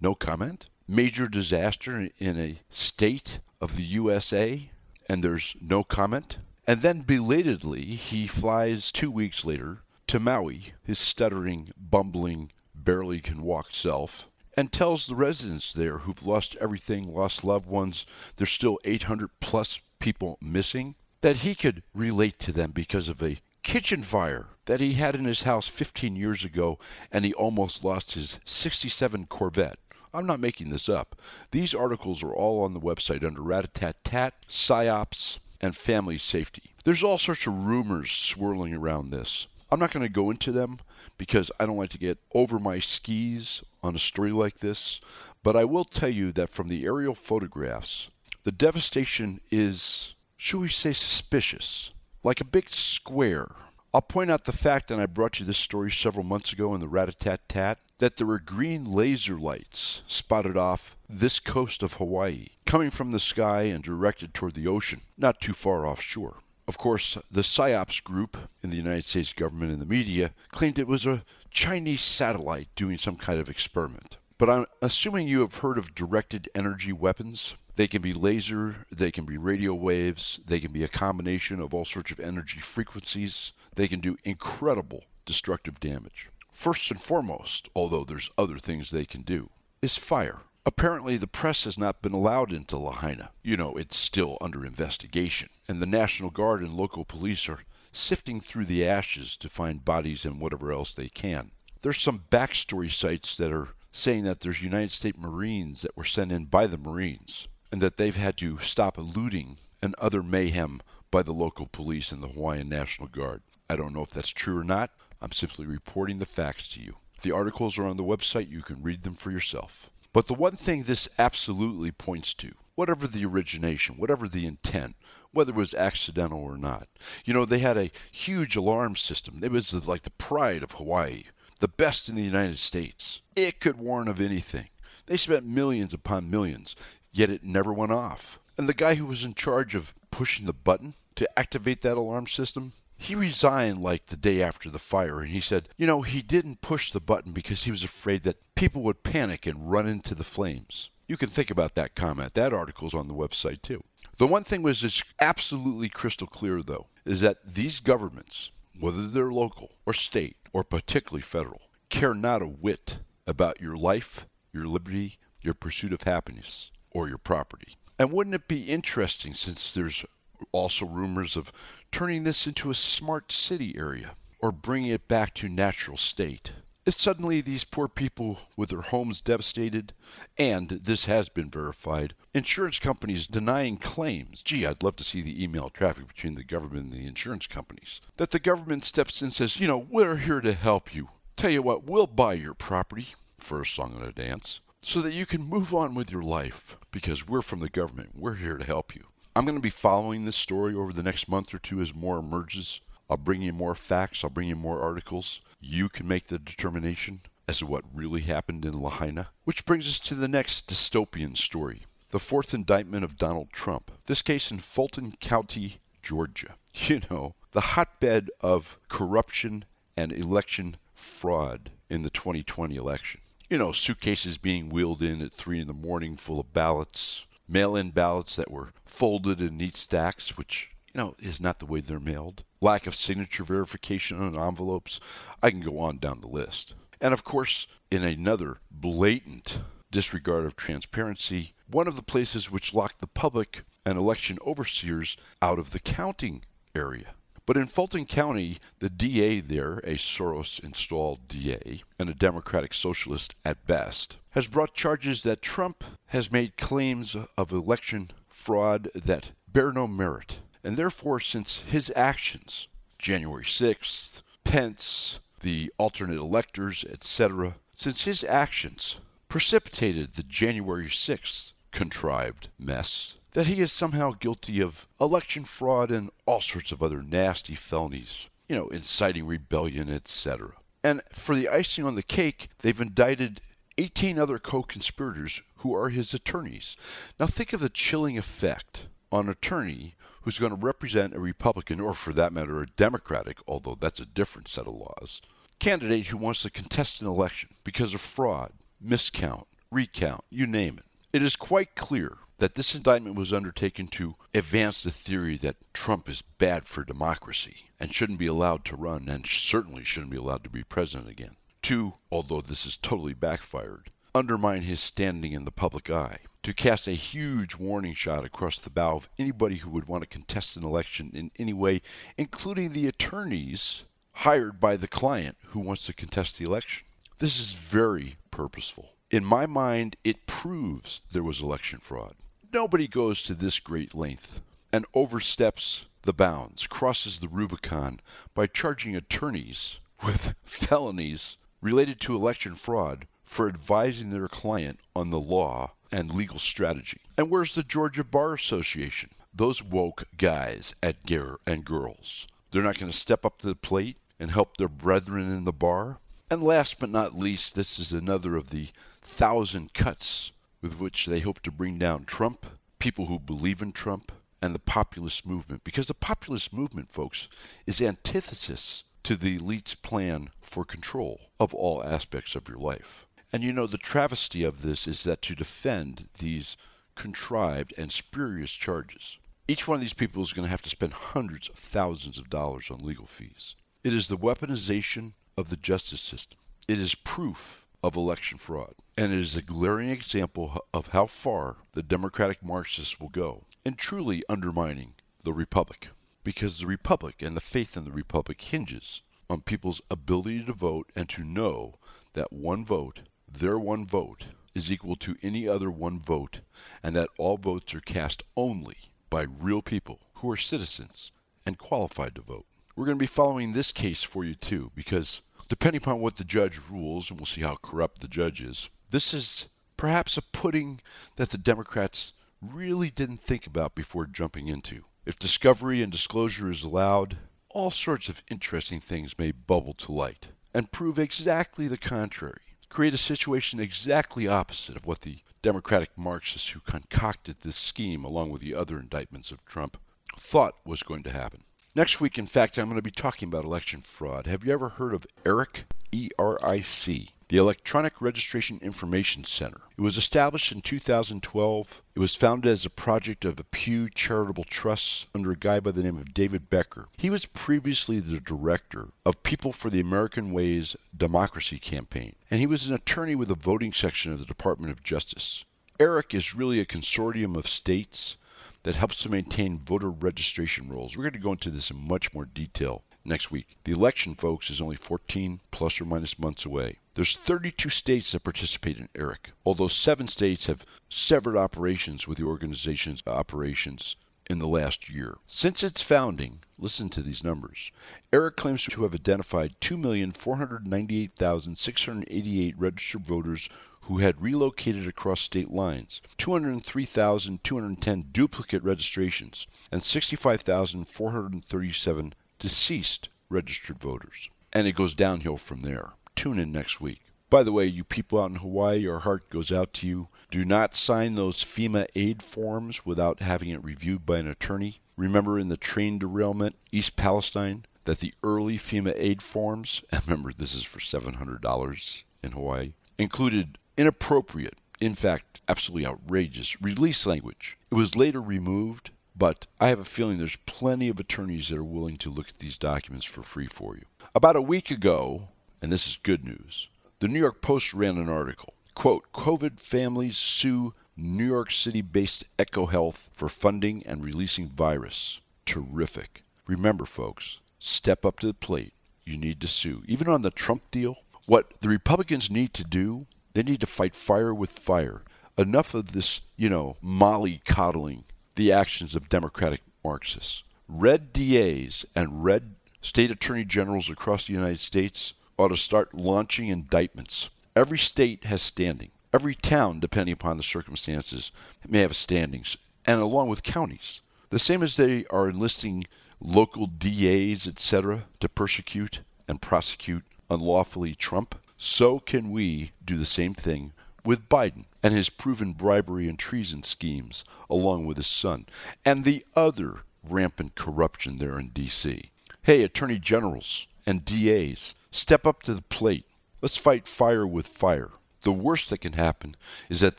No 0.00 0.14
comment? 0.14 0.68
Major 0.88 1.28
disaster 1.28 2.08
in 2.18 2.38
a 2.38 2.60
state 2.68 3.40
of 3.60 3.76
the 3.76 3.82
USA, 3.82 4.70
and 5.08 5.22
there's 5.22 5.56
no 5.60 5.84
comment? 5.84 6.38
And 6.66 6.82
then 6.82 7.02
belatedly, 7.02 7.84
he 7.96 8.26
flies 8.26 8.92
two 8.92 9.10
weeks 9.10 9.44
later 9.44 9.82
to 10.06 10.18
Maui, 10.18 10.72
his 10.82 10.98
stuttering, 10.98 11.70
bumbling, 11.76 12.50
barely 12.74 13.20
can 13.20 13.42
walk 13.42 13.68
self, 13.72 14.29
and 14.56 14.72
tells 14.72 15.06
the 15.06 15.14
residents 15.14 15.72
there 15.72 15.98
who've 15.98 16.26
lost 16.26 16.56
everything, 16.60 17.14
lost 17.14 17.44
loved 17.44 17.66
ones, 17.66 18.06
there's 18.36 18.50
still 18.50 18.78
800 18.84 19.30
plus 19.40 19.80
people 19.98 20.38
missing, 20.40 20.94
that 21.20 21.38
he 21.38 21.54
could 21.54 21.82
relate 21.94 22.38
to 22.40 22.52
them 22.52 22.72
because 22.72 23.08
of 23.08 23.22
a 23.22 23.38
kitchen 23.62 24.02
fire 24.02 24.48
that 24.64 24.80
he 24.80 24.94
had 24.94 25.14
in 25.14 25.24
his 25.24 25.42
house 25.42 25.68
15 25.68 26.16
years 26.16 26.44
ago 26.44 26.78
and 27.12 27.24
he 27.24 27.34
almost 27.34 27.84
lost 27.84 28.12
his 28.12 28.40
67 28.44 29.26
Corvette. 29.26 29.78
I'm 30.12 30.26
not 30.26 30.40
making 30.40 30.70
this 30.70 30.88
up. 30.88 31.16
These 31.50 31.74
articles 31.74 32.22
are 32.22 32.34
all 32.34 32.64
on 32.64 32.74
the 32.74 32.80
website 32.80 33.24
under 33.24 33.40
Ratatat, 33.40 33.94
Tat, 34.02 34.34
PSYOPs, 34.48 35.38
and 35.60 35.76
Family 35.76 36.18
Safety. 36.18 36.72
There's 36.84 37.04
all 37.04 37.18
sorts 37.18 37.46
of 37.46 37.66
rumors 37.66 38.10
swirling 38.10 38.74
around 38.74 39.10
this. 39.10 39.46
I'm 39.70 39.78
not 39.78 39.92
going 39.92 40.04
to 40.04 40.12
go 40.12 40.30
into 40.30 40.52
them 40.52 40.80
because 41.16 41.50
I 41.60 41.66
don't 41.66 41.76
like 41.76 41.90
to 41.90 41.98
get 41.98 42.18
over 42.34 42.58
my 42.58 42.80
skis 42.80 43.62
on 43.82 43.94
a 43.94 44.00
story 44.00 44.32
like 44.32 44.58
this, 44.58 45.00
but 45.42 45.56
I 45.56 45.64
will 45.64 45.84
tell 45.84 46.08
you 46.08 46.32
that 46.32 46.50
from 46.50 46.68
the 46.68 46.84
aerial 46.84 47.14
photographs, 47.14 48.08
the 48.42 48.52
devastation 48.52 49.40
is, 49.50 50.14
should 50.36 50.60
we 50.60 50.68
say, 50.68 50.92
suspicious, 50.92 51.90
like 52.24 52.40
a 52.40 52.44
big 52.44 52.70
square. 52.70 53.48
I'll 53.92 54.00
point 54.00 54.30
out 54.30 54.44
the 54.44 54.52
fact, 54.52 54.90
and 54.90 55.00
I 55.00 55.06
brought 55.06 55.40
you 55.40 55.46
this 55.46 55.58
story 55.58 55.90
several 55.90 56.24
months 56.24 56.52
ago 56.52 56.74
in 56.74 56.80
the 56.80 56.88
Rat-a-tat-tat, 56.88 57.80
that 57.98 58.16
there 58.16 58.26
were 58.26 58.38
green 58.38 58.84
laser 58.84 59.38
lights 59.38 60.02
spotted 60.06 60.56
off 60.56 60.96
this 61.08 61.38
coast 61.40 61.82
of 61.82 61.94
Hawaii, 61.94 62.48
coming 62.66 62.90
from 62.90 63.10
the 63.10 63.20
sky 63.20 63.62
and 63.62 63.82
directed 63.82 64.32
toward 64.32 64.54
the 64.54 64.66
ocean, 64.66 65.02
not 65.18 65.40
too 65.40 65.52
far 65.52 65.86
offshore. 65.86 66.36
Of 66.70 66.78
course, 66.78 67.18
the 67.28 67.40
PSYOPs 67.40 68.04
group 68.04 68.36
in 68.62 68.70
the 68.70 68.76
United 68.76 69.04
States 69.04 69.32
government 69.32 69.72
and 69.72 69.80
the 69.80 69.86
media 69.86 70.32
claimed 70.52 70.78
it 70.78 70.86
was 70.86 71.04
a 71.04 71.24
Chinese 71.50 72.00
satellite 72.00 72.68
doing 72.76 72.96
some 72.96 73.16
kind 73.16 73.40
of 73.40 73.50
experiment. 73.50 74.18
But 74.38 74.48
I'm 74.48 74.66
assuming 74.80 75.26
you 75.26 75.40
have 75.40 75.56
heard 75.56 75.78
of 75.78 75.96
directed 75.96 76.48
energy 76.54 76.92
weapons. 76.92 77.56
They 77.74 77.88
can 77.88 78.00
be 78.00 78.12
laser, 78.12 78.86
they 78.88 79.10
can 79.10 79.24
be 79.24 79.36
radio 79.36 79.74
waves, 79.74 80.38
they 80.46 80.60
can 80.60 80.70
be 80.70 80.84
a 80.84 80.88
combination 80.88 81.58
of 81.58 81.74
all 81.74 81.84
sorts 81.84 82.12
of 82.12 82.20
energy 82.20 82.60
frequencies. 82.60 83.52
They 83.74 83.88
can 83.88 83.98
do 83.98 84.16
incredible 84.22 85.06
destructive 85.26 85.80
damage. 85.80 86.28
First 86.52 86.88
and 86.92 87.02
foremost, 87.02 87.68
although 87.74 88.04
there's 88.04 88.30
other 88.38 88.60
things 88.60 88.92
they 88.92 89.06
can 89.06 89.22
do, 89.22 89.50
is 89.82 89.96
fire. 89.96 90.42
Apparently, 90.66 91.16
the 91.16 91.26
press 91.26 91.64
has 91.64 91.78
not 91.78 92.02
been 92.02 92.12
allowed 92.12 92.52
into 92.52 92.76
Lahaina. 92.76 93.30
You 93.42 93.56
know, 93.56 93.76
it's 93.76 93.96
still 93.96 94.36
under 94.42 94.64
investigation. 94.64 95.48
And 95.66 95.80
the 95.80 95.86
National 95.86 96.30
Guard 96.30 96.60
and 96.60 96.74
local 96.74 97.04
police 97.04 97.48
are 97.48 97.64
sifting 97.92 98.40
through 98.40 98.66
the 98.66 98.86
ashes 98.86 99.36
to 99.38 99.48
find 99.48 99.84
bodies 99.84 100.24
and 100.24 100.38
whatever 100.38 100.70
else 100.70 100.92
they 100.92 101.08
can. 101.08 101.52
There's 101.82 102.00
some 102.00 102.24
backstory 102.30 102.92
sites 102.92 103.36
that 103.38 103.50
are 103.50 103.68
saying 103.90 104.24
that 104.24 104.40
there's 104.40 104.62
United 104.62 104.92
States 104.92 105.18
Marines 105.18 105.82
that 105.82 105.96
were 105.96 106.04
sent 106.04 106.30
in 106.30 106.44
by 106.44 106.66
the 106.66 106.78
Marines 106.78 107.48
and 107.72 107.80
that 107.80 107.96
they've 107.96 108.16
had 108.16 108.36
to 108.36 108.58
stop 108.58 108.98
looting 108.98 109.56
and 109.82 109.94
other 109.98 110.22
mayhem 110.22 110.82
by 111.10 111.22
the 111.22 111.32
local 111.32 111.66
police 111.66 112.12
and 112.12 112.22
the 112.22 112.28
Hawaiian 112.28 112.68
National 112.68 113.08
Guard. 113.08 113.42
I 113.68 113.76
don't 113.76 113.94
know 113.94 114.02
if 114.02 114.10
that's 114.10 114.28
true 114.28 114.58
or 114.58 114.64
not. 114.64 114.90
I'm 115.22 115.32
simply 115.32 115.66
reporting 115.66 116.18
the 116.18 116.26
facts 116.26 116.68
to 116.68 116.80
you. 116.80 116.96
The 117.22 117.32
articles 117.32 117.78
are 117.78 117.86
on 117.86 117.96
the 117.96 118.04
website. 118.04 118.50
You 118.50 118.62
can 118.62 118.82
read 118.82 119.02
them 119.02 119.16
for 119.16 119.30
yourself. 119.30 119.90
But 120.12 120.26
the 120.26 120.34
one 120.34 120.56
thing 120.56 120.82
this 120.82 121.08
absolutely 121.18 121.92
points 121.92 122.34
to, 122.34 122.52
whatever 122.74 123.06
the 123.06 123.24
origination, 123.24 123.96
whatever 123.96 124.28
the 124.28 124.46
intent, 124.46 124.96
whether 125.32 125.50
it 125.52 125.56
was 125.56 125.74
accidental 125.74 126.42
or 126.42 126.56
not, 126.56 126.88
you 127.24 127.32
know, 127.32 127.44
they 127.44 127.60
had 127.60 127.76
a 127.76 127.92
huge 128.10 128.56
alarm 128.56 128.96
system. 128.96 129.40
It 129.42 129.52
was 129.52 129.72
like 129.86 130.02
the 130.02 130.10
pride 130.10 130.62
of 130.62 130.72
Hawaii, 130.72 131.24
the 131.60 131.68
best 131.68 132.08
in 132.08 132.16
the 132.16 132.22
United 132.22 132.58
States. 132.58 133.20
It 133.36 133.60
could 133.60 133.76
warn 133.78 134.08
of 134.08 134.20
anything. 134.20 134.68
They 135.06 135.16
spent 135.16 135.46
millions 135.46 135.94
upon 135.94 136.30
millions, 136.30 136.74
yet 137.12 137.30
it 137.30 137.44
never 137.44 137.72
went 137.72 137.92
off. 137.92 138.38
And 138.58 138.68
the 138.68 138.74
guy 138.74 138.96
who 138.96 139.06
was 139.06 139.24
in 139.24 139.34
charge 139.34 139.74
of 139.74 139.94
pushing 140.10 140.46
the 140.46 140.52
button 140.52 140.94
to 141.14 141.38
activate 141.38 141.82
that 141.82 141.96
alarm 141.96 142.26
system, 142.26 142.72
he 143.00 143.14
resigned 143.14 143.80
like 143.80 144.06
the 144.06 144.16
day 144.16 144.42
after 144.42 144.68
the 144.68 144.78
fire, 144.78 145.20
and 145.20 145.30
he 145.30 145.40
said, 145.40 145.68
you 145.78 145.86
know, 145.86 146.02
he 146.02 146.20
didn't 146.20 146.60
push 146.60 146.92
the 146.92 147.00
button 147.00 147.32
because 147.32 147.64
he 147.64 147.70
was 147.70 147.82
afraid 147.82 148.22
that 148.24 148.54
people 148.54 148.82
would 148.82 149.02
panic 149.02 149.46
and 149.46 149.70
run 149.70 149.88
into 149.88 150.14
the 150.14 150.24
flames. 150.24 150.90
You 151.08 151.16
can 151.16 151.30
think 151.30 151.50
about 151.50 151.74
that 151.74 151.94
comment. 151.94 152.34
That 152.34 152.52
article's 152.52 152.94
on 152.94 153.08
the 153.08 153.14
website 153.14 153.62
too. 153.62 153.82
The 154.18 154.26
one 154.26 154.44
thing 154.44 154.62
was 154.62 154.84
it's 154.84 155.02
absolutely 155.18 155.88
crystal 155.88 156.26
clear, 156.26 156.62
though, 156.62 156.88
is 157.06 157.20
that 157.22 157.38
these 157.54 157.80
governments, 157.80 158.50
whether 158.78 159.08
they're 159.08 159.32
local 159.32 159.72
or 159.86 159.94
state 159.94 160.36
or 160.52 160.62
particularly 160.62 161.22
federal, 161.22 161.62
care 161.88 162.14
not 162.14 162.42
a 162.42 162.46
whit 162.46 162.98
about 163.26 163.60
your 163.60 163.76
life, 163.76 164.26
your 164.52 164.66
liberty, 164.66 165.18
your 165.40 165.54
pursuit 165.54 165.92
of 165.92 166.02
happiness, 166.02 166.70
or 166.90 167.08
your 167.08 167.18
property. 167.18 167.78
And 167.98 168.12
wouldn't 168.12 168.34
it 168.36 168.46
be 168.46 168.64
interesting, 168.64 169.34
since 169.34 169.72
there's 169.72 170.04
also 170.52 170.86
rumors 170.86 171.36
of 171.36 171.52
turning 171.92 172.24
this 172.24 172.46
into 172.46 172.70
a 172.70 172.74
smart 172.74 173.32
city 173.32 173.74
area 173.76 174.12
or 174.40 174.52
bringing 174.52 174.90
it 174.90 175.08
back 175.08 175.34
to 175.34 175.48
natural 175.48 175.96
state? 175.96 176.52
If 176.86 176.98
suddenly 176.98 177.40
these 177.40 177.64
poor 177.64 177.88
people 177.88 178.40
with 178.56 178.70
their 178.70 178.80
homes 178.80 179.20
devastated, 179.20 179.92
and 180.38 180.68
this 180.70 181.04
has 181.04 181.28
been 181.28 181.50
verified, 181.50 182.14
insurance 182.32 182.78
companies 182.78 183.26
denying 183.26 183.76
claims, 183.76 184.42
gee, 184.42 184.64
I'd 184.64 184.82
love 184.82 184.96
to 184.96 185.04
see 185.04 185.20
the 185.20 185.44
email 185.44 185.68
traffic 185.68 186.08
between 186.08 186.36
the 186.36 186.44
government 186.44 186.92
and 186.92 186.92
the 186.92 187.06
insurance 187.06 187.46
companies, 187.46 188.00
that 188.16 188.30
the 188.30 188.40
government 188.40 188.84
steps 188.84 189.20
in 189.20 189.26
and 189.26 189.32
says, 189.32 189.60
you 189.60 189.68
know, 189.68 189.86
we're 189.90 190.16
here 190.16 190.40
to 190.40 190.54
help 190.54 190.94
you. 190.94 191.10
Tell 191.36 191.50
you 191.50 191.62
what, 191.62 191.84
we'll 191.84 192.06
buy 192.06 192.34
your 192.34 192.54
property 192.54 193.08
for 193.38 193.60
a 193.60 193.66
song 193.66 193.94
and 193.98 194.08
a 194.08 194.12
dance 194.12 194.60
so 194.82 195.00
that 195.02 195.12
you 195.12 195.26
can 195.26 195.42
move 195.42 195.74
on 195.74 195.94
with 195.94 196.10
your 196.10 196.22
life 196.22 196.78
because 196.90 197.28
we're 197.28 197.42
from 197.42 197.60
the 197.60 197.68
government. 197.68 198.10
We're 198.16 198.34
here 198.34 198.56
to 198.56 198.64
help 198.64 198.94
you. 198.94 199.04
I'm 199.36 199.44
going 199.44 199.56
to 199.56 199.62
be 199.62 199.70
following 199.70 200.24
this 200.24 200.36
story 200.36 200.74
over 200.74 200.92
the 200.92 201.04
next 201.04 201.28
month 201.28 201.54
or 201.54 201.58
two 201.58 201.80
as 201.80 201.94
more 201.94 202.18
emerges. 202.18 202.80
I'll 203.08 203.16
bring 203.16 203.42
you 203.42 203.52
more 203.52 203.76
facts, 203.76 204.24
I'll 204.24 204.30
bring 204.30 204.48
you 204.48 204.56
more 204.56 204.80
articles. 204.80 205.40
You 205.60 205.88
can 205.88 206.08
make 206.08 206.26
the 206.26 206.38
determination 206.38 207.20
as 207.46 207.58
to 207.58 207.66
what 207.66 207.84
really 207.94 208.22
happened 208.22 208.64
in 208.64 208.80
Lahaina. 208.80 209.28
Which 209.44 209.64
brings 209.64 209.86
us 209.86 210.00
to 210.00 210.14
the 210.16 210.28
next 210.28 210.68
dystopian 210.68 211.36
story 211.36 211.82
the 212.10 212.18
fourth 212.18 212.52
indictment 212.52 213.04
of 213.04 213.16
Donald 213.16 213.52
Trump. 213.52 213.92
This 214.06 214.20
case 214.20 214.50
in 214.50 214.58
Fulton 214.58 215.12
County, 215.20 215.78
Georgia. 216.02 216.54
You 216.86 217.00
know, 217.10 217.34
the 217.50 217.60
hotbed 217.60 218.30
of 218.40 218.78
corruption 218.88 219.64
and 219.96 220.12
election 220.12 220.76
fraud 220.94 221.72
in 221.88 222.02
the 222.02 222.10
2020 222.10 222.76
election. 222.76 223.20
You 223.48 223.58
know, 223.58 223.72
suitcases 223.72 224.38
being 224.38 224.68
wheeled 224.68 225.02
in 225.02 225.20
at 225.20 225.32
3 225.32 225.60
in 225.60 225.66
the 225.66 225.72
morning 225.72 226.16
full 226.16 226.38
of 226.38 226.52
ballots, 226.52 227.26
mail 227.50 227.76
in 227.76 227.90
ballots 227.90 228.36
that 228.36 228.50
were 228.50 228.72
folded 228.84 229.40
in 229.40 229.56
neat 229.56 229.76
stacks, 229.76 230.36
which, 230.38 230.70
you 230.94 230.98
know, 230.98 231.14
is 231.18 231.40
not 231.40 231.58
the 231.58 231.66
way 231.66 231.80
they're 231.80 232.00
mailed. 232.00 232.44
Lack 232.60 232.86
of 232.86 232.94
signature 232.94 233.44
verification 233.44 234.20
on 234.20 234.36
envelopes. 234.36 235.00
I 235.42 235.50
can 235.50 235.60
go 235.60 235.78
on 235.78 235.98
down 235.98 236.20
the 236.20 236.28
list. 236.28 236.74
And 237.00 237.12
of 237.12 237.24
course, 237.24 237.66
in 237.90 238.04
another 238.04 238.58
blatant 238.70 239.60
disregard 239.90 240.46
of 240.46 240.56
transparency, 240.56 241.54
one 241.66 241.88
of 241.88 241.96
the 241.96 242.02
places 242.02 242.50
which 242.50 242.74
locked 242.74 243.00
the 243.00 243.06
public 243.06 243.64
and 243.84 243.96
election 243.96 244.38
overseers 244.46 245.16
out 245.40 245.58
of 245.58 245.70
the 245.70 245.80
counting 245.80 246.42
area. 246.74 247.14
But 247.50 247.56
in 247.56 247.66
Fulton 247.66 248.06
County, 248.06 248.58
the 248.78 248.88
DA 248.88 249.40
there, 249.40 249.78
a 249.78 249.96
Soros 249.96 250.62
installed 250.62 251.26
DA 251.26 251.82
and 251.98 252.08
a 252.08 252.14
Democratic 252.14 252.72
Socialist 252.72 253.34
at 253.44 253.66
best, 253.66 254.18
has 254.30 254.46
brought 254.46 254.72
charges 254.72 255.22
that 255.22 255.42
Trump 255.42 255.82
has 256.06 256.30
made 256.30 256.56
claims 256.56 257.16
of 257.36 257.50
election 257.50 258.12
fraud 258.28 258.88
that 258.94 259.32
bear 259.52 259.72
no 259.72 259.88
merit. 259.88 260.38
And 260.62 260.76
therefore, 260.76 261.18
since 261.18 261.62
his 261.62 261.92
actions, 261.96 262.68
January 263.00 263.46
6th, 263.46 264.22
Pence, 264.44 265.18
the 265.40 265.72
alternate 265.76 266.18
electors, 266.18 266.84
etc., 266.84 267.56
since 267.72 268.04
his 268.04 268.22
actions 268.22 269.00
precipitated 269.28 270.12
the 270.12 270.22
January 270.22 270.86
6th 270.86 271.54
contrived 271.72 272.48
mess, 272.60 273.14
that 273.32 273.46
he 273.46 273.60
is 273.60 273.72
somehow 273.72 274.12
guilty 274.12 274.60
of 274.60 274.86
election 275.00 275.44
fraud 275.44 275.90
and 275.90 276.10
all 276.26 276.40
sorts 276.40 276.72
of 276.72 276.82
other 276.82 277.02
nasty 277.02 277.54
felonies, 277.54 278.28
you 278.48 278.56
know, 278.56 278.68
inciting 278.68 279.26
rebellion, 279.26 279.88
etc. 279.88 280.52
And 280.82 281.02
for 281.12 281.34
the 281.34 281.48
icing 281.48 281.84
on 281.84 281.94
the 281.94 282.02
cake, 282.02 282.48
they've 282.60 282.80
indicted 282.80 283.40
18 283.78 284.18
other 284.18 284.38
co 284.38 284.62
conspirators 284.62 285.42
who 285.56 285.74
are 285.74 285.90
his 285.90 286.12
attorneys. 286.12 286.76
Now 287.18 287.26
think 287.26 287.52
of 287.52 287.60
the 287.60 287.68
chilling 287.68 288.18
effect 288.18 288.86
on 289.12 289.26
an 289.26 289.32
attorney 289.32 289.94
who's 290.22 290.38
going 290.38 290.50
to 290.50 290.66
represent 290.66 291.14
a 291.14 291.20
Republican, 291.20 291.80
or 291.80 291.94
for 291.94 292.12
that 292.12 292.32
matter, 292.32 292.60
a 292.60 292.66
Democratic, 292.66 293.38
although 293.46 293.76
that's 293.78 294.00
a 294.00 294.06
different 294.06 294.48
set 294.48 294.66
of 294.66 294.74
laws, 294.74 295.22
candidate 295.58 296.08
who 296.08 296.16
wants 296.16 296.42
to 296.42 296.50
contest 296.50 297.00
an 297.00 297.08
election 297.08 297.50
because 297.64 297.94
of 297.94 298.00
fraud, 298.00 298.52
miscount, 298.84 299.46
recount, 299.70 300.24
you 300.30 300.46
name 300.46 300.78
it. 300.78 300.84
It 301.12 301.22
is 301.22 301.36
quite 301.36 301.74
clear 301.74 302.18
that 302.40 302.54
this 302.54 302.74
indictment 302.74 303.14
was 303.16 303.34
undertaken 303.34 303.86
to 303.86 304.16
advance 304.34 304.82
the 304.82 304.90
theory 304.90 305.36
that 305.36 305.56
Trump 305.74 306.08
is 306.08 306.22
bad 306.22 306.64
for 306.64 306.82
democracy 306.82 307.66
and 307.78 307.94
shouldn't 307.94 308.18
be 308.18 308.26
allowed 308.26 308.64
to 308.64 308.76
run 308.76 309.08
and 309.10 309.26
certainly 309.26 309.84
shouldn't 309.84 310.10
be 310.10 310.16
allowed 310.16 310.42
to 310.42 310.50
be 310.50 310.62
president 310.62 311.08
again. 311.10 311.36
To, 311.62 311.94
although 312.10 312.40
this 312.40 312.64
has 312.64 312.78
totally 312.78 313.12
backfired, 313.12 313.90
undermine 314.14 314.62
his 314.62 314.80
standing 314.80 315.32
in 315.32 315.44
the 315.44 315.50
public 315.50 315.90
eye. 315.90 316.20
To 316.44 316.54
cast 316.54 316.88
a 316.88 316.92
huge 316.92 317.56
warning 317.56 317.92
shot 317.92 318.24
across 318.24 318.58
the 318.58 318.70
bow 318.70 318.96
of 318.96 319.10
anybody 319.18 319.56
who 319.56 319.68
would 319.70 319.86
want 319.86 320.02
to 320.02 320.08
contest 320.08 320.56
an 320.56 320.64
election 320.64 321.10
in 321.12 321.30
any 321.38 321.52
way, 321.52 321.82
including 322.16 322.72
the 322.72 322.86
attorneys 322.86 323.84
hired 324.14 324.58
by 324.58 324.76
the 324.76 324.88
client 324.88 325.36
who 325.48 325.60
wants 325.60 325.84
to 325.84 325.92
contest 325.92 326.38
the 326.38 326.46
election. 326.46 326.86
This 327.18 327.38
is 327.38 327.52
very 327.52 328.16
purposeful. 328.30 328.94
In 329.10 329.26
my 329.26 329.44
mind, 329.44 329.96
it 330.04 330.26
proves 330.26 331.02
there 331.12 331.22
was 331.22 331.40
election 331.40 331.80
fraud. 331.80 332.14
Nobody 332.52 332.88
goes 332.88 333.22
to 333.22 333.34
this 333.34 333.60
great 333.60 333.94
length 333.94 334.40
and 334.72 334.84
oversteps 334.92 335.86
the 336.02 336.12
bounds, 336.12 336.66
crosses 336.66 337.20
the 337.20 337.28
Rubicon 337.28 338.00
by 338.34 338.48
charging 338.48 338.96
attorneys 338.96 339.78
with 340.04 340.34
felonies 340.44 341.36
related 341.60 342.00
to 342.00 342.16
election 342.16 342.56
fraud 342.56 343.06
for 343.24 343.48
advising 343.48 344.10
their 344.10 344.26
client 344.26 344.80
on 344.96 345.10
the 345.10 345.20
law 345.20 345.74
and 345.92 346.12
legal 346.12 346.40
strategy. 346.40 347.00
And 347.16 347.30
where's 347.30 347.54
the 347.54 347.62
Georgia 347.62 348.02
Bar 348.02 348.34
Association? 348.34 349.10
Those 349.32 349.62
woke 349.62 350.08
guys 350.16 350.74
at 350.82 351.06
Gare 351.06 351.36
and 351.46 351.64
girls. 351.64 352.26
They're 352.50 352.62
not 352.62 352.78
going 352.78 352.90
to 352.90 352.98
step 352.98 353.24
up 353.24 353.38
to 353.38 353.46
the 353.46 353.54
plate 353.54 353.96
and 354.18 354.32
help 354.32 354.56
their 354.56 354.68
brethren 354.68 355.30
in 355.30 355.44
the 355.44 355.52
bar? 355.52 355.98
And 356.28 356.42
last 356.42 356.80
but 356.80 356.90
not 356.90 357.16
least, 357.16 357.54
this 357.54 357.78
is 357.78 357.92
another 357.92 358.34
of 358.34 358.50
the 358.50 358.70
thousand 359.02 359.72
cuts 359.72 360.32
with 360.62 360.78
which 360.78 361.06
they 361.06 361.20
hope 361.20 361.40
to 361.40 361.50
bring 361.50 361.78
down 361.78 362.04
Trump, 362.04 362.46
people 362.78 363.06
who 363.06 363.18
believe 363.18 363.62
in 363.62 363.72
Trump, 363.72 364.12
and 364.42 364.54
the 364.54 364.58
populist 364.58 365.26
movement. 365.26 365.64
Because 365.64 365.86
the 365.86 365.94
populist 365.94 366.52
movement, 366.52 366.90
folks, 366.90 367.28
is 367.66 367.80
antithesis 367.80 368.84
to 369.02 369.16
the 369.16 369.36
elite's 369.36 369.74
plan 369.74 370.30
for 370.40 370.64
control 370.64 371.20
of 371.38 371.54
all 371.54 371.82
aspects 371.82 372.34
of 372.34 372.48
your 372.48 372.58
life. 372.58 373.06
And 373.32 373.42
you 373.42 373.52
know, 373.52 373.66
the 373.66 373.78
travesty 373.78 374.42
of 374.44 374.62
this 374.62 374.86
is 374.86 375.04
that 375.04 375.22
to 375.22 375.34
defend 375.34 376.08
these 376.18 376.56
contrived 376.96 377.72
and 377.78 377.92
spurious 377.92 378.52
charges, 378.52 379.18
each 379.46 379.66
one 379.66 379.76
of 379.76 379.80
these 379.80 379.92
people 379.92 380.22
is 380.22 380.32
going 380.32 380.46
to 380.46 380.50
have 380.50 380.62
to 380.62 380.70
spend 380.70 380.92
hundreds 380.92 381.48
of 381.48 381.56
thousands 381.56 382.18
of 382.18 382.30
dollars 382.30 382.70
on 382.70 382.78
legal 382.78 383.06
fees. 383.06 383.54
It 383.82 383.94
is 383.94 384.08
the 384.08 384.18
weaponization 384.18 385.12
of 385.36 385.48
the 385.48 385.56
justice 385.56 386.00
system. 386.00 386.38
It 386.68 386.78
is 386.78 386.94
proof 386.94 387.66
of 387.82 387.96
election 387.96 388.38
fraud. 388.38 388.74
And 388.96 389.12
it 389.12 389.18
is 389.18 389.36
a 389.36 389.42
glaring 389.42 389.90
example 389.90 390.64
of 390.72 390.88
how 390.88 391.06
far 391.06 391.56
the 391.72 391.82
Democratic 391.82 392.42
Marxists 392.42 393.00
will 393.00 393.08
go 393.08 393.44
in 393.64 393.74
truly 393.74 394.22
undermining 394.28 394.94
the 395.24 395.32
Republic. 395.32 395.88
Because 396.22 396.58
the 396.58 396.66
Republic 396.66 397.22
and 397.22 397.36
the 397.36 397.40
faith 397.40 397.76
in 397.76 397.84
the 397.84 397.90
Republic 397.90 398.40
hinges 398.40 399.02
on 399.28 399.40
people's 399.40 399.80
ability 399.90 400.44
to 400.44 400.52
vote 400.52 400.90
and 400.94 401.08
to 401.08 401.24
know 401.24 401.74
that 402.12 402.32
one 402.32 402.64
vote, 402.64 403.00
their 403.30 403.58
one 403.58 403.86
vote, 403.86 404.24
is 404.54 404.70
equal 404.70 404.96
to 404.96 405.16
any 405.22 405.48
other 405.48 405.70
one 405.70 406.00
vote, 406.00 406.40
and 406.82 406.94
that 406.96 407.08
all 407.18 407.36
votes 407.36 407.74
are 407.74 407.80
cast 407.80 408.22
only 408.36 408.76
by 409.08 409.22
real 409.22 409.62
people 409.62 410.00
who 410.14 410.30
are 410.30 410.36
citizens 410.36 411.12
and 411.46 411.56
qualified 411.56 412.14
to 412.16 412.20
vote. 412.20 412.44
We're 412.76 412.86
going 412.86 412.98
to 412.98 413.02
be 413.02 413.06
following 413.06 413.52
this 413.52 413.72
case 413.72 414.02
for 414.02 414.24
you 414.24 414.34
too, 414.34 414.72
because 414.74 415.22
depending 415.50 415.82
upon 415.82 416.00
what 416.00 416.16
the 416.16 416.24
judge 416.24 416.60
rules, 416.70 417.10
and 417.10 417.18
we'll 417.18 417.26
see 417.26 417.42
how 417.42 417.56
corrupt 417.56 418.00
the 418.00 418.08
judge 418.08 418.40
is, 418.40 418.70
this 418.90 419.12
is 419.12 419.48
perhaps 419.76 420.16
a 420.16 420.22
pudding 420.22 420.80
that 421.16 421.30
the 421.30 421.38
Democrats 421.38 422.12
really 422.40 422.88
didn't 422.88 423.20
think 423.20 423.46
about 423.46 423.74
before 423.74 424.06
jumping 424.06 424.46
into. 424.46 424.84
If 425.04 425.18
discovery 425.18 425.82
and 425.82 425.90
disclosure 425.90 426.50
is 426.50 426.62
allowed, 426.62 427.18
all 427.48 427.72
sorts 427.72 428.08
of 428.08 428.22
interesting 428.30 428.80
things 428.80 429.18
may 429.18 429.32
bubble 429.32 429.74
to 429.74 429.92
light 429.92 430.28
and 430.54 430.70
prove 430.70 431.00
exactly 431.00 431.66
the 431.66 431.76
contrary. 431.76 432.42
Create 432.68 432.94
a 432.94 432.98
situation 432.98 433.58
exactly 433.58 434.28
opposite 434.28 434.76
of 434.76 434.86
what 434.86 435.00
the 435.00 435.18
Democratic 435.42 435.90
Marxists 435.96 436.50
who 436.50 436.60
concocted 436.60 437.38
this 437.40 437.56
scheme, 437.56 438.04
along 438.04 438.30
with 438.30 438.40
the 438.40 438.54
other 438.54 438.78
indictments 438.78 439.32
of 439.32 439.44
Trump, 439.44 439.78
thought 440.16 440.54
was 440.64 440.84
going 440.84 441.02
to 441.02 441.12
happen. 441.12 441.42
Next 441.74 442.00
week, 442.00 442.18
in 442.18 442.26
fact, 442.26 442.58
I'm 442.58 442.66
going 442.66 442.76
to 442.76 442.82
be 442.82 442.90
talking 442.90 443.28
about 443.28 443.44
election 443.44 443.82
fraud. 443.82 444.26
Have 444.26 444.44
you 444.44 444.52
ever 444.52 444.70
heard 444.70 444.92
of 444.92 445.06
ERIC? 445.24 445.64
E 445.92 446.08
R 446.18 446.38
I 446.42 446.60
C 446.60 447.10
the 447.30 447.36
Electronic 447.36 448.00
Registration 448.00 448.58
Information 448.60 449.22
Center. 449.22 449.60
It 449.78 449.82
was 449.82 449.96
established 449.96 450.50
in 450.50 450.62
2012. 450.62 451.82
It 451.94 451.98
was 452.00 452.16
founded 452.16 452.50
as 452.50 452.66
a 452.66 452.70
project 452.70 453.24
of 453.24 453.38
a 453.38 453.44
Pew 453.44 453.88
Charitable 453.88 454.42
Trust 454.42 455.06
under 455.14 455.30
a 455.30 455.36
guy 455.36 455.60
by 455.60 455.70
the 455.70 455.84
name 455.84 455.96
of 455.96 456.12
David 456.12 456.50
Becker. 456.50 456.88
He 456.96 457.08
was 457.08 457.26
previously 457.26 458.00
the 458.00 458.18
director 458.18 458.88
of 459.06 459.22
People 459.22 459.52
for 459.52 459.70
the 459.70 459.78
American 459.78 460.32
Ways 460.32 460.74
Democracy 460.96 461.60
Campaign, 461.60 462.16
and 462.32 462.40
he 462.40 462.48
was 462.48 462.66
an 462.66 462.74
attorney 462.74 463.14
with 463.14 463.28
the 463.28 463.36
voting 463.36 463.72
section 463.72 464.10
of 464.10 464.18
the 464.18 464.24
Department 464.24 464.72
of 464.72 464.82
Justice. 464.82 465.44
ERIC 465.78 466.12
is 466.12 466.34
really 466.34 466.58
a 466.58 466.66
consortium 466.66 467.36
of 467.36 467.48
states 467.48 468.16
that 468.62 468.76
helps 468.76 469.02
to 469.02 469.08
maintain 469.08 469.58
voter 469.58 469.90
registration 469.90 470.68
rolls. 470.68 470.96
We're 470.96 471.04
going 471.04 471.14
to 471.14 471.18
go 471.18 471.32
into 471.32 471.50
this 471.50 471.70
in 471.70 471.88
much 471.88 472.14
more 472.14 472.26
detail 472.26 472.84
next 473.04 473.30
week. 473.30 473.56
The 473.64 473.72
election, 473.72 474.14
folks, 474.14 474.50
is 474.50 474.60
only 474.60 474.76
14 474.76 475.40
plus 475.50 475.80
or 475.80 475.84
minus 475.84 476.18
months 476.18 476.44
away. 476.44 476.78
There's 476.94 477.16
32 477.16 477.70
states 477.70 478.12
that 478.12 478.24
participate 478.24 478.76
in 478.76 478.90
ERIC, 478.94 479.30
although 479.46 479.68
seven 479.68 480.08
states 480.08 480.46
have 480.46 480.66
severed 480.88 481.36
operations 481.36 482.06
with 482.06 482.18
the 482.18 482.24
organization's 482.24 483.02
operations 483.06 483.96
in 484.28 484.38
the 484.38 484.46
last 484.46 484.90
year. 484.90 485.16
Since 485.26 485.62
its 485.62 485.82
founding, 485.82 486.40
listen 486.58 486.90
to 486.90 487.02
these 487.02 487.24
numbers. 487.24 487.72
ERIC 488.12 488.36
claims 488.36 488.64
to 488.66 488.82
have 488.82 488.94
identified 488.94 489.54
2,498,688 489.60 492.54
registered 492.56 493.02
voters 493.02 493.48
who 493.90 493.98
had 493.98 494.22
relocated 494.22 494.86
across 494.86 495.20
state 495.20 495.50
lines, 495.50 496.00
203,210 496.16 498.04
duplicate 498.12 498.62
registrations, 498.62 499.48
and 499.72 499.82
65,437 499.82 502.14
deceased 502.38 503.08
registered 503.28 503.80
voters. 503.80 504.30
And 504.52 504.68
it 504.68 504.76
goes 504.76 504.94
downhill 504.94 505.38
from 505.38 505.62
there. 505.62 505.94
Tune 506.14 506.38
in 506.38 506.52
next 506.52 506.80
week. 506.80 507.00
By 507.30 507.42
the 507.42 507.50
way, 507.50 507.66
you 507.66 507.82
people 507.82 508.20
out 508.20 508.30
in 508.30 508.36
Hawaii, 508.36 508.86
our 508.86 509.00
heart 509.00 509.28
goes 509.28 509.50
out 509.50 509.72
to 509.74 509.88
you. 509.88 510.06
Do 510.30 510.44
not 510.44 510.76
sign 510.76 511.16
those 511.16 511.42
FEMA 511.42 511.88
aid 511.96 512.22
forms 512.22 512.86
without 512.86 513.18
having 513.18 513.48
it 513.48 513.64
reviewed 513.64 514.06
by 514.06 514.18
an 514.18 514.28
attorney. 514.28 514.78
Remember 514.96 515.36
in 515.36 515.48
the 515.48 515.56
train 515.56 515.98
derailment, 515.98 516.54
East 516.70 516.94
Palestine, 516.94 517.64
that 517.86 517.98
the 517.98 518.14
early 518.22 518.56
FEMA 518.56 518.92
aid 518.94 519.20
forms, 519.20 519.82
and 519.90 520.06
remember 520.06 520.32
this 520.32 520.54
is 520.54 520.62
for 520.62 520.78
$700 520.78 522.02
in 522.22 522.30
Hawaii, 522.30 522.74
included 522.96 523.58
inappropriate, 523.76 524.54
in 524.80 524.94
fact, 524.94 525.42
absolutely 525.48 525.86
outrageous 525.86 526.60
release 526.60 527.06
language. 527.06 527.58
It 527.70 527.74
was 527.74 527.96
later 527.96 528.20
removed 528.20 528.90
but 529.20 529.46
I 529.60 529.68
have 529.68 529.80
a 529.80 529.84
feeling 529.84 530.16
there's 530.16 530.36
plenty 530.46 530.88
of 530.88 530.98
attorneys 530.98 531.50
that 531.50 531.58
are 531.58 531.62
willing 531.62 531.98
to 531.98 532.08
look 532.08 532.30
at 532.30 532.38
these 532.38 532.56
documents 532.56 533.04
for 533.04 533.22
free 533.22 533.48
for 533.48 533.76
you. 533.76 533.82
About 534.14 534.34
a 534.34 534.40
week 534.40 534.70
ago, 534.70 535.28
and 535.60 535.70
this 535.70 535.86
is 535.86 535.98
good 536.02 536.24
news, 536.24 536.68
the 537.00 537.08
New 537.08 537.18
York 537.18 537.42
Post 537.42 537.74
ran 537.74 537.98
an 537.98 538.08
article. 538.08 538.54
Quote, 538.74 539.12
COVID 539.12 539.60
families 539.60 540.16
sue 540.16 540.72
New 540.96 541.26
York 541.26 541.52
City 541.52 541.82
based 541.82 542.24
EcoHealth 542.38 543.10
for 543.12 543.28
funding 543.28 543.82
and 543.86 544.02
releasing 544.02 544.48
virus. 544.48 545.20
Terrific. 545.44 546.22
Remember, 546.46 546.86
folks, 546.86 547.40
step 547.58 548.06
up 548.06 548.20
to 548.20 548.26
the 548.26 548.32
plate. 548.32 548.72
You 549.04 549.18
need 549.18 549.38
to 549.42 549.46
sue. 549.46 549.82
Even 549.86 550.08
on 550.08 550.22
the 550.22 550.30
Trump 550.30 550.62
deal, 550.70 550.96
what 551.26 551.52
the 551.60 551.68
Republicans 551.68 552.30
need 552.30 552.54
to 552.54 552.64
do, 552.64 553.06
they 553.32 553.42
need 553.42 553.60
to 553.60 553.66
fight 553.66 553.94
fire 553.94 554.34
with 554.34 554.50
fire. 554.50 555.02
Enough 555.36 555.74
of 555.74 555.92
this, 555.92 556.20
you 556.36 556.48
know, 556.48 556.76
molly 556.82 557.40
coddling 557.44 558.04
the 558.36 558.52
actions 558.52 558.94
of 558.94 559.08
Democratic 559.08 559.60
Marxists. 559.84 560.42
Red 560.68 561.12
DAs 561.12 561.84
and 561.94 562.24
red 562.24 562.54
state 562.80 563.10
attorney 563.10 563.44
generals 563.44 563.90
across 563.90 564.26
the 564.26 564.32
United 564.32 564.60
States 564.60 565.12
ought 565.36 565.48
to 565.48 565.56
start 565.56 565.94
launching 565.94 566.48
indictments. 566.48 567.28
Every 567.56 567.78
state 567.78 568.24
has 568.24 568.42
standing. 568.42 568.90
Every 569.12 569.34
town, 569.34 569.80
depending 569.80 570.12
upon 570.12 570.36
the 570.36 570.42
circumstances, 570.42 571.32
may 571.68 571.80
have 571.80 571.96
standings, 571.96 572.56
and 572.86 573.00
along 573.00 573.28
with 573.28 573.42
counties. 573.42 574.00
The 574.30 574.38
same 574.38 574.62
as 574.62 574.76
they 574.76 575.04
are 575.10 575.28
enlisting 575.28 575.86
local 576.20 576.66
DAs, 576.66 577.48
etc., 577.48 578.04
to 578.20 578.28
persecute 578.28 579.00
and 579.26 579.42
prosecute 579.42 580.04
unlawfully 580.30 580.94
Trump, 580.94 581.34
so 581.62 581.98
can 581.98 582.30
we 582.30 582.72
do 582.82 582.96
the 582.96 583.04
same 583.04 583.34
thing 583.34 583.74
with 584.02 584.30
Biden 584.30 584.64
and 584.82 584.94
his 584.94 585.10
proven 585.10 585.52
bribery 585.52 586.08
and 586.08 586.18
treason 586.18 586.62
schemes, 586.62 587.22
along 587.50 587.84
with 587.84 587.98
his 587.98 588.06
son, 588.06 588.46
and 588.82 589.04
the 589.04 589.22
other 589.36 589.82
rampant 590.02 590.54
corruption 590.54 591.18
there 591.18 591.38
in 591.38 591.50
D.C. 591.50 592.10
Hey, 592.40 592.62
attorney 592.62 592.98
generals 592.98 593.66
and 593.86 594.06
DAs, 594.06 594.74
step 594.90 595.26
up 595.26 595.42
to 595.42 595.52
the 595.52 595.60
plate. 595.60 596.06
Let's 596.40 596.56
fight 596.56 596.88
fire 596.88 597.26
with 597.26 597.46
fire. 597.46 597.90
The 598.22 598.32
worst 598.32 598.70
that 598.70 598.80
can 598.80 598.94
happen 598.94 599.36
is 599.68 599.80
that 599.80 599.98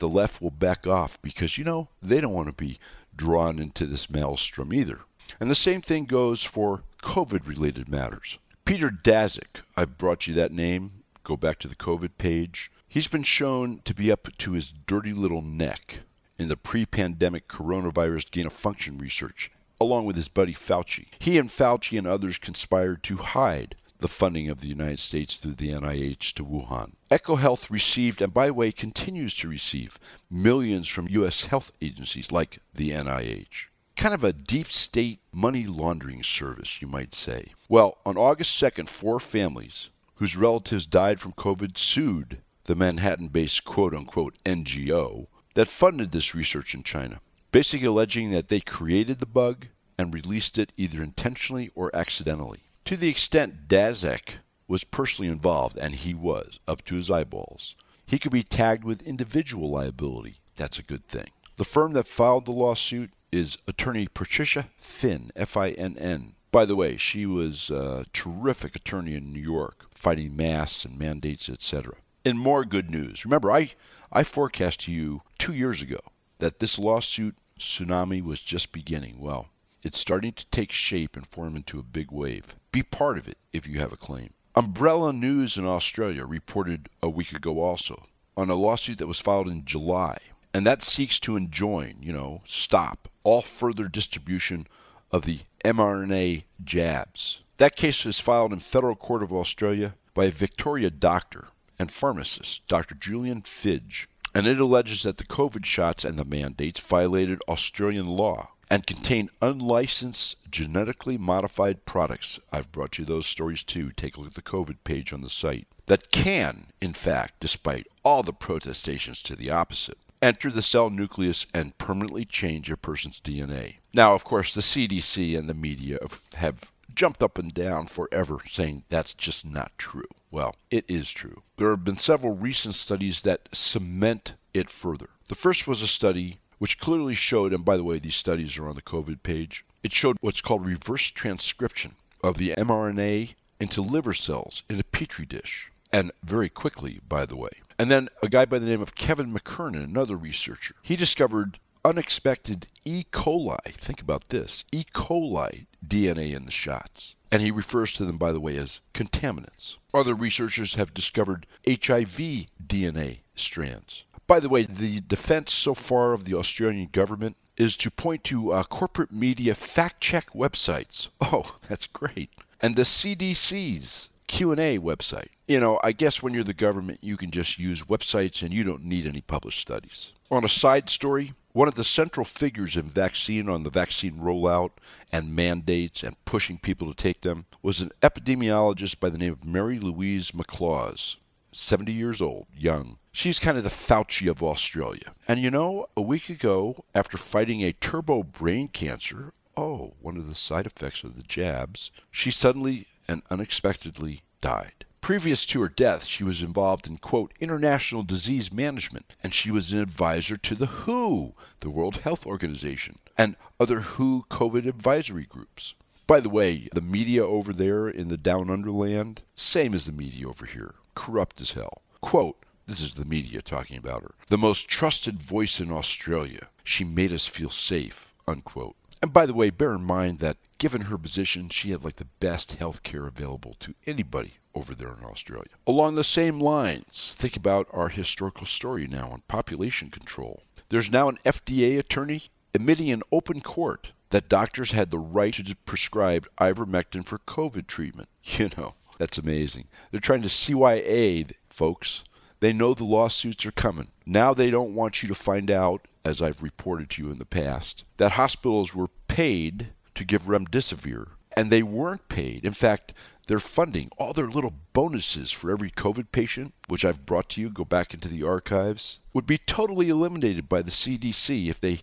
the 0.00 0.08
left 0.08 0.42
will 0.42 0.50
back 0.50 0.84
off 0.84 1.16
because, 1.22 1.58
you 1.58 1.62
know, 1.64 1.90
they 2.02 2.20
don't 2.20 2.34
want 2.34 2.48
to 2.48 2.52
be 2.52 2.80
drawn 3.14 3.60
into 3.60 3.86
this 3.86 4.10
maelstrom 4.10 4.72
either. 4.72 5.02
And 5.38 5.48
the 5.48 5.54
same 5.54 5.80
thing 5.80 6.06
goes 6.06 6.42
for 6.42 6.82
COVID 7.04 7.46
related 7.46 7.88
matters. 7.88 8.38
Peter 8.64 8.90
Daszak, 8.90 9.62
I 9.76 9.84
brought 9.84 10.26
you 10.26 10.34
that 10.34 10.50
name. 10.50 11.01
Go 11.24 11.36
back 11.36 11.58
to 11.60 11.68
the 11.68 11.76
COVID 11.76 12.10
page. 12.18 12.70
He's 12.88 13.08
been 13.08 13.22
shown 13.22 13.80
to 13.84 13.94
be 13.94 14.10
up 14.10 14.28
to 14.38 14.52
his 14.52 14.72
dirty 14.72 15.12
little 15.12 15.42
neck 15.42 16.00
in 16.38 16.48
the 16.48 16.56
pre 16.56 16.84
pandemic 16.84 17.48
coronavirus 17.48 18.30
gain 18.30 18.46
of 18.46 18.52
function 18.52 18.98
research, 18.98 19.50
along 19.80 20.04
with 20.04 20.16
his 20.16 20.28
buddy 20.28 20.54
Fauci. 20.54 21.06
He 21.18 21.38
and 21.38 21.48
Fauci 21.48 21.96
and 21.96 22.06
others 22.06 22.38
conspired 22.38 23.02
to 23.04 23.16
hide 23.18 23.76
the 24.00 24.08
funding 24.08 24.50
of 24.50 24.60
the 24.60 24.66
United 24.66 24.98
States 24.98 25.36
through 25.36 25.54
the 25.54 25.70
NIH 25.70 26.34
to 26.34 26.44
Wuhan. 26.44 26.94
EcoHealth 27.10 27.70
received, 27.70 28.20
and 28.20 28.34
by 28.34 28.46
the 28.46 28.54
way, 28.54 28.72
continues 28.72 29.34
to 29.36 29.48
receive, 29.48 29.98
millions 30.28 30.88
from 30.88 31.08
U.S. 31.08 31.44
health 31.44 31.70
agencies 31.80 32.32
like 32.32 32.58
the 32.74 32.90
NIH. 32.90 33.66
Kind 33.94 34.14
of 34.14 34.24
a 34.24 34.32
deep 34.32 34.72
state 34.72 35.20
money 35.32 35.64
laundering 35.64 36.24
service, 36.24 36.82
you 36.82 36.88
might 36.88 37.14
say. 37.14 37.52
Well, 37.68 37.98
on 38.04 38.16
August 38.16 38.60
2nd, 38.60 38.88
four 38.88 39.20
families 39.20 39.90
whose 40.22 40.36
relatives 40.36 40.86
died 40.86 41.18
from 41.18 41.32
COVID 41.32 41.76
sued 41.76 42.40
the 42.66 42.76
Manhattan 42.76 43.26
based 43.26 43.64
quote 43.64 43.92
unquote 43.92 44.36
NGO 44.44 45.26
that 45.54 45.66
funded 45.66 46.12
this 46.12 46.32
research 46.32 46.74
in 46.74 46.84
China, 46.84 47.20
basically 47.50 47.88
alleging 47.88 48.30
that 48.30 48.46
they 48.46 48.60
created 48.60 49.18
the 49.18 49.26
bug 49.26 49.66
and 49.98 50.14
released 50.14 50.58
it 50.58 50.70
either 50.76 51.02
intentionally 51.02 51.72
or 51.74 51.90
accidentally. 51.92 52.60
To 52.84 52.96
the 52.96 53.08
extent 53.08 53.66
Daszak 53.66 54.34
was 54.68 54.84
personally 54.84 55.28
involved, 55.28 55.76
and 55.76 55.96
he 55.96 56.14
was, 56.14 56.60
up 56.68 56.84
to 56.84 56.94
his 56.94 57.10
eyeballs, 57.10 57.74
he 58.06 58.20
could 58.20 58.30
be 58.30 58.44
tagged 58.44 58.84
with 58.84 59.02
individual 59.02 59.70
liability. 59.70 60.36
That's 60.54 60.78
a 60.78 60.84
good 60.84 61.08
thing. 61.08 61.30
The 61.56 61.64
firm 61.64 61.94
that 61.94 62.06
filed 62.06 62.44
the 62.44 62.52
lawsuit 62.52 63.10
is 63.32 63.58
attorney 63.66 64.06
Patricia 64.06 64.68
Finn, 64.78 65.32
F 65.34 65.56
I 65.56 65.70
N 65.70 65.96
N. 65.98 66.34
By 66.52 66.66
the 66.66 66.76
way, 66.76 66.98
she 66.98 67.24
was 67.24 67.70
a 67.70 68.04
terrific 68.12 68.76
attorney 68.76 69.14
in 69.14 69.32
New 69.32 69.40
York, 69.40 69.86
fighting 69.90 70.36
masks 70.36 70.84
and 70.84 70.98
mandates, 70.98 71.48
etc. 71.48 71.94
And 72.26 72.38
more 72.38 72.66
good 72.66 72.90
news, 72.90 73.24
remember, 73.24 73.50
I, 73.50 73.70
I 74.12 74.22
forecast 74.22 74.80
to 74.80 74.92
you 74.92 75.22
two 75.38 75.54
years 75.54 75.80
ago 75.80 75.98
that 76.40 76.58
this 76.58 76.78
lawsuit 76.78 77.36
tsunami 77.58 78.22
was 78.22 78.42
just 78.42 78.70
beginning. 78.70 79.18
Well, 79.18 79.48
it's 79.82 79.98
starting 79.98 80.34
to 80.34 80.46
take 80.46 80.72
shape 80.72 81.16
and 81.16 81.26
form 81.26 81.56
into 81.56 81.78
a 81.78 81.82
big 81.82 82.12
wave. 82.12 82.54
Be 82.70 82.82
part 82.82 83.16
of 83.16 83.26
it 83.26 83.38
if 83.54 83.66
you 83.66 83.78
have 83.78 83.92
a 83.92 83.96
claim. 83.96 84.34
Umbrella 84.54 85.14
News 85.14 85.56
in 85.56 85.64
Australia 85.64 86.26
reported 86.26 86.90
a 87.02 87.08
week 87.08 87.32
ago 87.32 87.60
also 87.60 88.02
on 88.36 88.50
a 88.50 88.54
lawsuit 88.54 88.98
that 88.98 89.06
was 89.06 89.20
filed 89.20 89.48
in 89.48 89.64
July, 89.64 90.18
and 90.52 90.66
that 90.66 90.82
seeks 90.82 91.18
to 91.20 91.36
enjoin, 91.36 91.96
you 92.00 92.12
know, 92.12 92.42
stop 92.44 93.08
all 93.24 93.40
further 93.40 93.88
distribution 93.88 94.66
of 95.12 95.22
the 95.24 95.40
mRNA 95.64 96.44
jabs. 96.64 97.42
That 97.58 97.76
case 97.76 98.04
was 98.04 98.18
filed 98.18 98.52
in 98.52 98.60
Federal 98.60 98.96
Court 98.96 99.22
of 99.22 99.32
Australia 99.32 99.94
by 100.14 100.24
a 100.26 100.30
Victoria 100.30 100.90
doctor 100.90 101.48
and 101.78 101.92
pharmacist, 101.92 102.66
Dr. 102.66 102.94
Julian 102.94 103.42
Fidge, 103.42 104.08
and 104.34 104.46
it 104.46 104.58
alleges 104.58 105.02
that 105.02 105.18
the 105.18 105.24
COVID 105.24 105.64
shots 105.64 106.04
and 106.04 106.18
the 106.18 106.24
mandates 106.24 106.80
violated 106.80 107.40
Australian 107.48 108.06
law 108.06 108.50
and 108.70 108.86
contain 108.86 109.28
unlicensed 109.42 110.36
genetically 110.50 111.18
modified 111.18 111.84
products. 111.84 112.40
I've 112.50 112.72
brought 112.72 112.98
you 112.98 113.04
those 113.04 113.26
stories 113.26 113.62
too. 113.62 113.90
Take 113.90 114.16
a 114.16 114.20
look 114.20 114.30
at 114.30 114.34
the 114.34 114.42
COVID 114.42 114.76
page 114.82 115.12
on 115.12 115.20
the 115.20 115.28
site. 115.28 115.66
That 115.86 116.10
can, 116.10 116.68
in 116.80 116.94
fact, 116.94 117.34
despite 117.40 117.86
all 118.02 118.22
the 118.22 118.32
protestations 118.32 119.22
to 119.24 119.36
the 119.36 119.50
opposite, 119.50 119.98
enter 120.22 120.50
the 120.50 120.62
cell 120.62 120.88
nucleus 120.88 121.46
and 121.52 121.76
permanently 121.76 122.24
change 122.24 122.70
a 122.70 122.76
person's 122.78 123.20
DNA. 123.20 123.74
Now, 123.94 124.14
of 124.14 124.24
course, 124.24 124.54
the 124.54 124.60
CDC 124.60 125.38
and 125.38 125.48
the 125.48 125.54
media 125.54 125.98
have 126.34 126.70
jumped 126.94 127.22
up 127.22 127.38
and 127.38 127.52
down 127.52 127.86
forever 127.86 128.38
saying 128.48 128.84
that's 128.88 129.14
just 129.14 129.44
not 129.44 129.72
true. 129.78 130.08
Well, 130.30 130.56
it 130.70 130.84
is 130.88 131.10
true. 131.10 131.42
There 131.56 131.70
have 131.70 131.84
been 131.84 131.98
several 131.98 132.34
recent 132.34 132.74
studies 132.74 133.22
that 133.22 133.48
cement 133.52 134.34
it 134.54 134.70
further. 134.70 135.10
The 135.28 135.34
first 135.34 135.66
was 135.66 135.82
a 135.82 135.86
study 135.86 136.38
which 136.58 136.78
clearly 136.78 137.14
showed, 137.14 137.52
and 137.52 137.64
by 137.64 137.76
the 137.76 137.84
way, 137.84 137.98
these 137.98 138.16
studies 138.16 138.56
are 138.56 138.68
on 138.68 138.76
the 138.76 138.82
COVID 138.82 139.22
page, 139.22 139.64
it 139.82 139.92
showed 139.92 140.16
what's 140.20 140.40
called 140.40 140.64
reverse 140.64 141.08
transcription 141.08 141.96
of 142.22 142.38
the 142.38 142.54
mRNA 142.56 143.34
into 143.58 143.82
liver 143.82 144.14
cells 144.14 144.62
in 144.70 144.78
a 144.78 144.84
petri 144.84 145.26
dish. 145.26 145.70
And 145.92 146.12
very 146.22 146.48
quickly, 146.48 147.00
by 147.06 147.26
the 147.26 147.36
way. 147.36 147.50
And 147.78 147.90
then 147.90 148.08
a 148.22 148.28
guy 148.28 148.44
by 148.44 148.58
the 148.58 148.66
name 148.66 148.80
of 148.80 148.94
Kevin 148.94 149.34
McKernan, 149.34 149.84
another 149.84 150.16
researcher, 150.16 150.76
he 150.82 150.96
discovered 150.96 151.58
unexpected 151.84 152.68
E. 152.84 153.04
coli. 153.12 153.74
Think 153.74 154.00
about 154.00 154.28
this 154.28 154.64
E. 154.72 154.84
coli 154.94 155.66
DNA 155.86 156.34
in 156.34 156.44
the 156.44 156.52
shots. 156.52 157.14
And 157.30 157.42
he 157.42 157.50
refers 157.50 157.92
to 157.94 158.04
them, 158.04 158.18
by 158.18 158.32
the 158.32 158.40
way, 158.40 158.56
as 158.56 158.80
contaminants. 158.94 159.76
Other 159.94 160.14
researchers 160.14 160.74
have 160.74 160.94
discovered 160.94 161.46
HIV 161.66 162.46
DNA 162.66 163.18
strands. 163.34 164.04
By 164.26 164.38
the 164.40 164.48
way, 164.48 164.64
the 164.64 165.00
defense 165.00 165.52
so 165.52 165.74
far 165.74 166.12
of 166.12 166.24
the 166.24 166.34
Australian 166.34 166.88
government 166.92 167.36
is 167.56 167.76
to 167.78 167.90
point 167.90 168.24
to 168.24 168.52
uh, 168.52 168.64
corporate 168.64 169.12
media 169.12 169.54
fact 169.54 170.00
check 170.00 170.30
websites. 170.30 171.08
Oh, 171.20 171.56
that's 171.68 171.86
great. 171.86 172.30
And 172.60 172.76
the 172.76 172.82
CDC's 172.82 174.10
Q&A 174.26 174.78
website. 174.78 175.28
You 175.48 175.60
know, 175.60 175.80
I 175.82 175.92
guess 175.92 176.22
when 176.22 176.34
you're 176.34 176.44
the 176.44 176.54
government, 176.54 177.00
you 177.02 177.16
can 177.16 177.30
just 177.30 177.58
use 177.58 177.82
websites 177.84 178.42
and 178.42 178.52
you 178.52 178.64
don't 178.64 178.84
need 178.84 179.06
any 179.06 179.20
published 179.22 179.60
studies. 179.60 180.12
On 180.30 180.44
a 180.44 180.48
side 180.48 180.88
story, 180.88 181.34
one 181.52 181.68
of 181.68 181.74
the 181.74 181.84
central 181.84 182.24
figures 182.24 182.76
in 182.76 182.88
vaccine 182.88 183.48
on 183.48 183.62
the 183.62 183.70
vaccine 183.70 184.14
rollout 184.14 184.70
and 185.10 185.36
mandates 185.36 186.02
and 186.02 186.22
pushing 186.24 186.58
people 186.58 186.88
to 186.88 186.94
take 186.94 187.20
them 187.20 187.46
was 187.62 187.80
an 187.80 187.90
epidemiologist 188.00 188.98
by 188.98 189.10
the 189.10 189.18
name 189.18 189.32
of 189.32 189.44
Mary 189.44 189.78
Louise 189.78 190.30
McLaws, 190.30 191.16
70 191.52 191.92
years 191.92 192.22
old, 192.22 192.46
young. 192.56 192.98
She's 193.12 193.38
kind 193.38 193.58
of 193.58 193.64
the 193.64 193.70
Fauci 193.70 194.30
of 194.30 194.42
Australia. 194.42 195.14
And 195.28 195.40
you 195.40 195.50
know, 195.50 195.86
a 195.94 196.00
week 196.00 196.30
ago, 196.30 196.84
after 196.94 197.18
fighting 197.18 197.62
a 197.62 197.74
turbo 197.74 198.22
brain 198.22 198.68
cancer, 198.68 199.34
oh, 199.54 199.92
one 200.00 200.16
of 200.16 200.28
the 200.28 200.34
side 200.34 200.66
effects 200.66 201.04
of 201.04 201.16
the 201.16 201.22
jabs, 201.22 201.90
she 202.10 202.30
suddenly 202.30 202.86
and 203.06 203.22
unexpectedly 203.30 204.22
died. 204.40 204.86
Previous 205.02 205.44
to 205.46 205.60
her 205.60 205.68
death, 205.68 206.04
she 206.04 206.22
was 206.22 206.42
involved 206.42 206.86
in, 206.86 206.96
quote, 206.96 207.32
international 207.40 208.04
disease 208.04 208.52
management, 208.52 209.16
and 209.20 209.34
she 209.34 209.50
was 209.50 209.72
an 209.72 209.80
advisor 209.80 210.36
to 210.36 210.54
the 210.54 210.66
WHO, 210.66 211.34
the 211.58 211.70
World 211.70 211.96
Health 211.98 212.24
Organization, 212.24 213.00
and 213.18 213.34
other 213.58 213.80
WHO 213.80 214.26
COVID 214.30 214.64
advisory 214.64 215.24
groups. 215.24 215.74
By 216.06 216.20
the 216.20 216.28
way, 216.28 216.68
the 216.72 216.80
media 216.80 217.26
over 217.26 217.52
there 217.52 217.88
in 217.88 218.08
the 218.08 218.16
down 218.16 218.48
underland, 218.48 219.22
same 219.34 219.74
as 219.74 219.86
the 219.86 219.92
media 219.92 220.28
over 220.28 220.46
here, 220.46 220.76
corrupt 220.94 221.40
as 221.40 221.50
hell. 221.50 221.82
Quote, 222.00 222.36
this 222.68 222.80
is 222.80 222.94
the 222.94 223.04
media 223.04 223.42
talking 223.42 223.78
about 223.78 224.02
her. 224.02 224.14
The 224.28 224.38
most 224.38 224.68
trusted 224.68 225.20
voice 225.20 225.58
in 225.58 225.72
Australia. 225.72 226.46
She 226.62 226.84
made 226.84 227.12
us 227.12 227.26
feel 227.26 227.50
safe, 227.50 228.14
unquote. 228.28 228.76
And 229.02 229.12
by 229.12 229.26
the 229.26 229.34
way, 229.34 229.50
bear 229.50 229.74
in 229.74 229.82
mind 229.82 230.20
that 230.20 230.36
given 230.58 230.82
her 230.82 230.96
position, 230.96 231.48
she 231.48 231.72
had 231.72 231.82
like 231.82 231.96
the 231.96 232.06
best 232.20 232.52
health 232.52 232.84
care 232.84 233.08
available 233.08 233.56
to 233.58 233.74
anybody 233.84 234.34
over 234.54 234.74
there 234.74 234.94
in 234.98 235.04
Australia. 235.04 235.50
Along 235.66 235.94
the 235.94 236.04
same 236.04 236.40
lines, 236.40 237.14
think 237.18 237.36
about 237.36 237.68
our 237.72 237.88
historical 237.88 238.46
story 238.46 238.86
now 238.86 239.08
on 239.08 239.22
population 239.28 239.90
control. 239.90 240.42
There's 240.68 240.90
now 240.90 241.08
an 241.08 241.18
FDA 241.24 241.78
attorney 241.78 242.24
admitting 242.54 242.88
in 242.88 243.02
open 243.10 243.40
court 243.40 243.92
that 244.10 244.28
doctors 244.28 244.72
had 244.72 244.90
the 244.90 244.98
right 244.98 245.32
to 245.34 245.56
prescribe 245.66 246.28
ivermectin 246.38 247.04
for 247.04 247.18
COVID 247.18 247.66
treatment. 247.66 248.08
You 248.38 248.50
know, 248.56 248.74
that's 248.98 249.18
amazing. 249.18 249.66
They're 249.90 250.00
trying 250.00 250.22
to 250.22 250.28
CYA, 250.28 251.32
folks. 251.48 252.04
They 252.40 252.52
know 252.52 252.72
the 252.72 252.84
lawsuits 252.84 253.44
are 253.46 253.52
coming. 253.52 253.88
Now 254.06 254.32
they 254.32 254.50
don't 254.50 254.74
want 254.74 255.02
you 255.02 255.08
to 255.08 255.14
find 255.14 255.50
out, 255.50 255.86
as 256.04 256.22
I've 256.22 256.42
reported 256.42 256.90
to 256.90 257.02
you 257.02 257.10
in 257.10 257.18
the 257.18 257.24
past, 257.24 257.84
that 257.96 258.12
hospitals 258.12 258.74
were 258.74 258.88
paid 259.08 259.70
to 259.94 260.04
give 260.04 260.22
remdesivir 260.22 261.08
and 261.36 261.50
they 261.50 261.62
weren't 261.62 262.08
paid. 262.08 262.44
In 262.44 262.52
fact, 262.52 262.94
their 263.26 263.38
funding, 263.38 263.90
all 263.98 264.12
their 264.12 264.28
little 264.28 264.54
bonuses 264.72 265.30
for 265.30 265.50
every 265.50 265.70
COVID 265.70 266.12
patient, 266.12 266.54
which 266.68 266.84
I've 266.84 267.06
brought 267.06 267.28
to 267.30 267.40
you, 267.40 267.50
go 267.50 267.64
back 267.64 267.94
into 267.94 268.08
the 268.08 268.24
archives, 268.24 268.98
would 269.12 269.26
be 269.26 269.38
totally 269.38 269.88
eliminated 269.88 270.48
by 270.48 270.62
the 270.62 270.70
CDC 270.70 271.48
if 271.48 271.60
they 271.60 271.80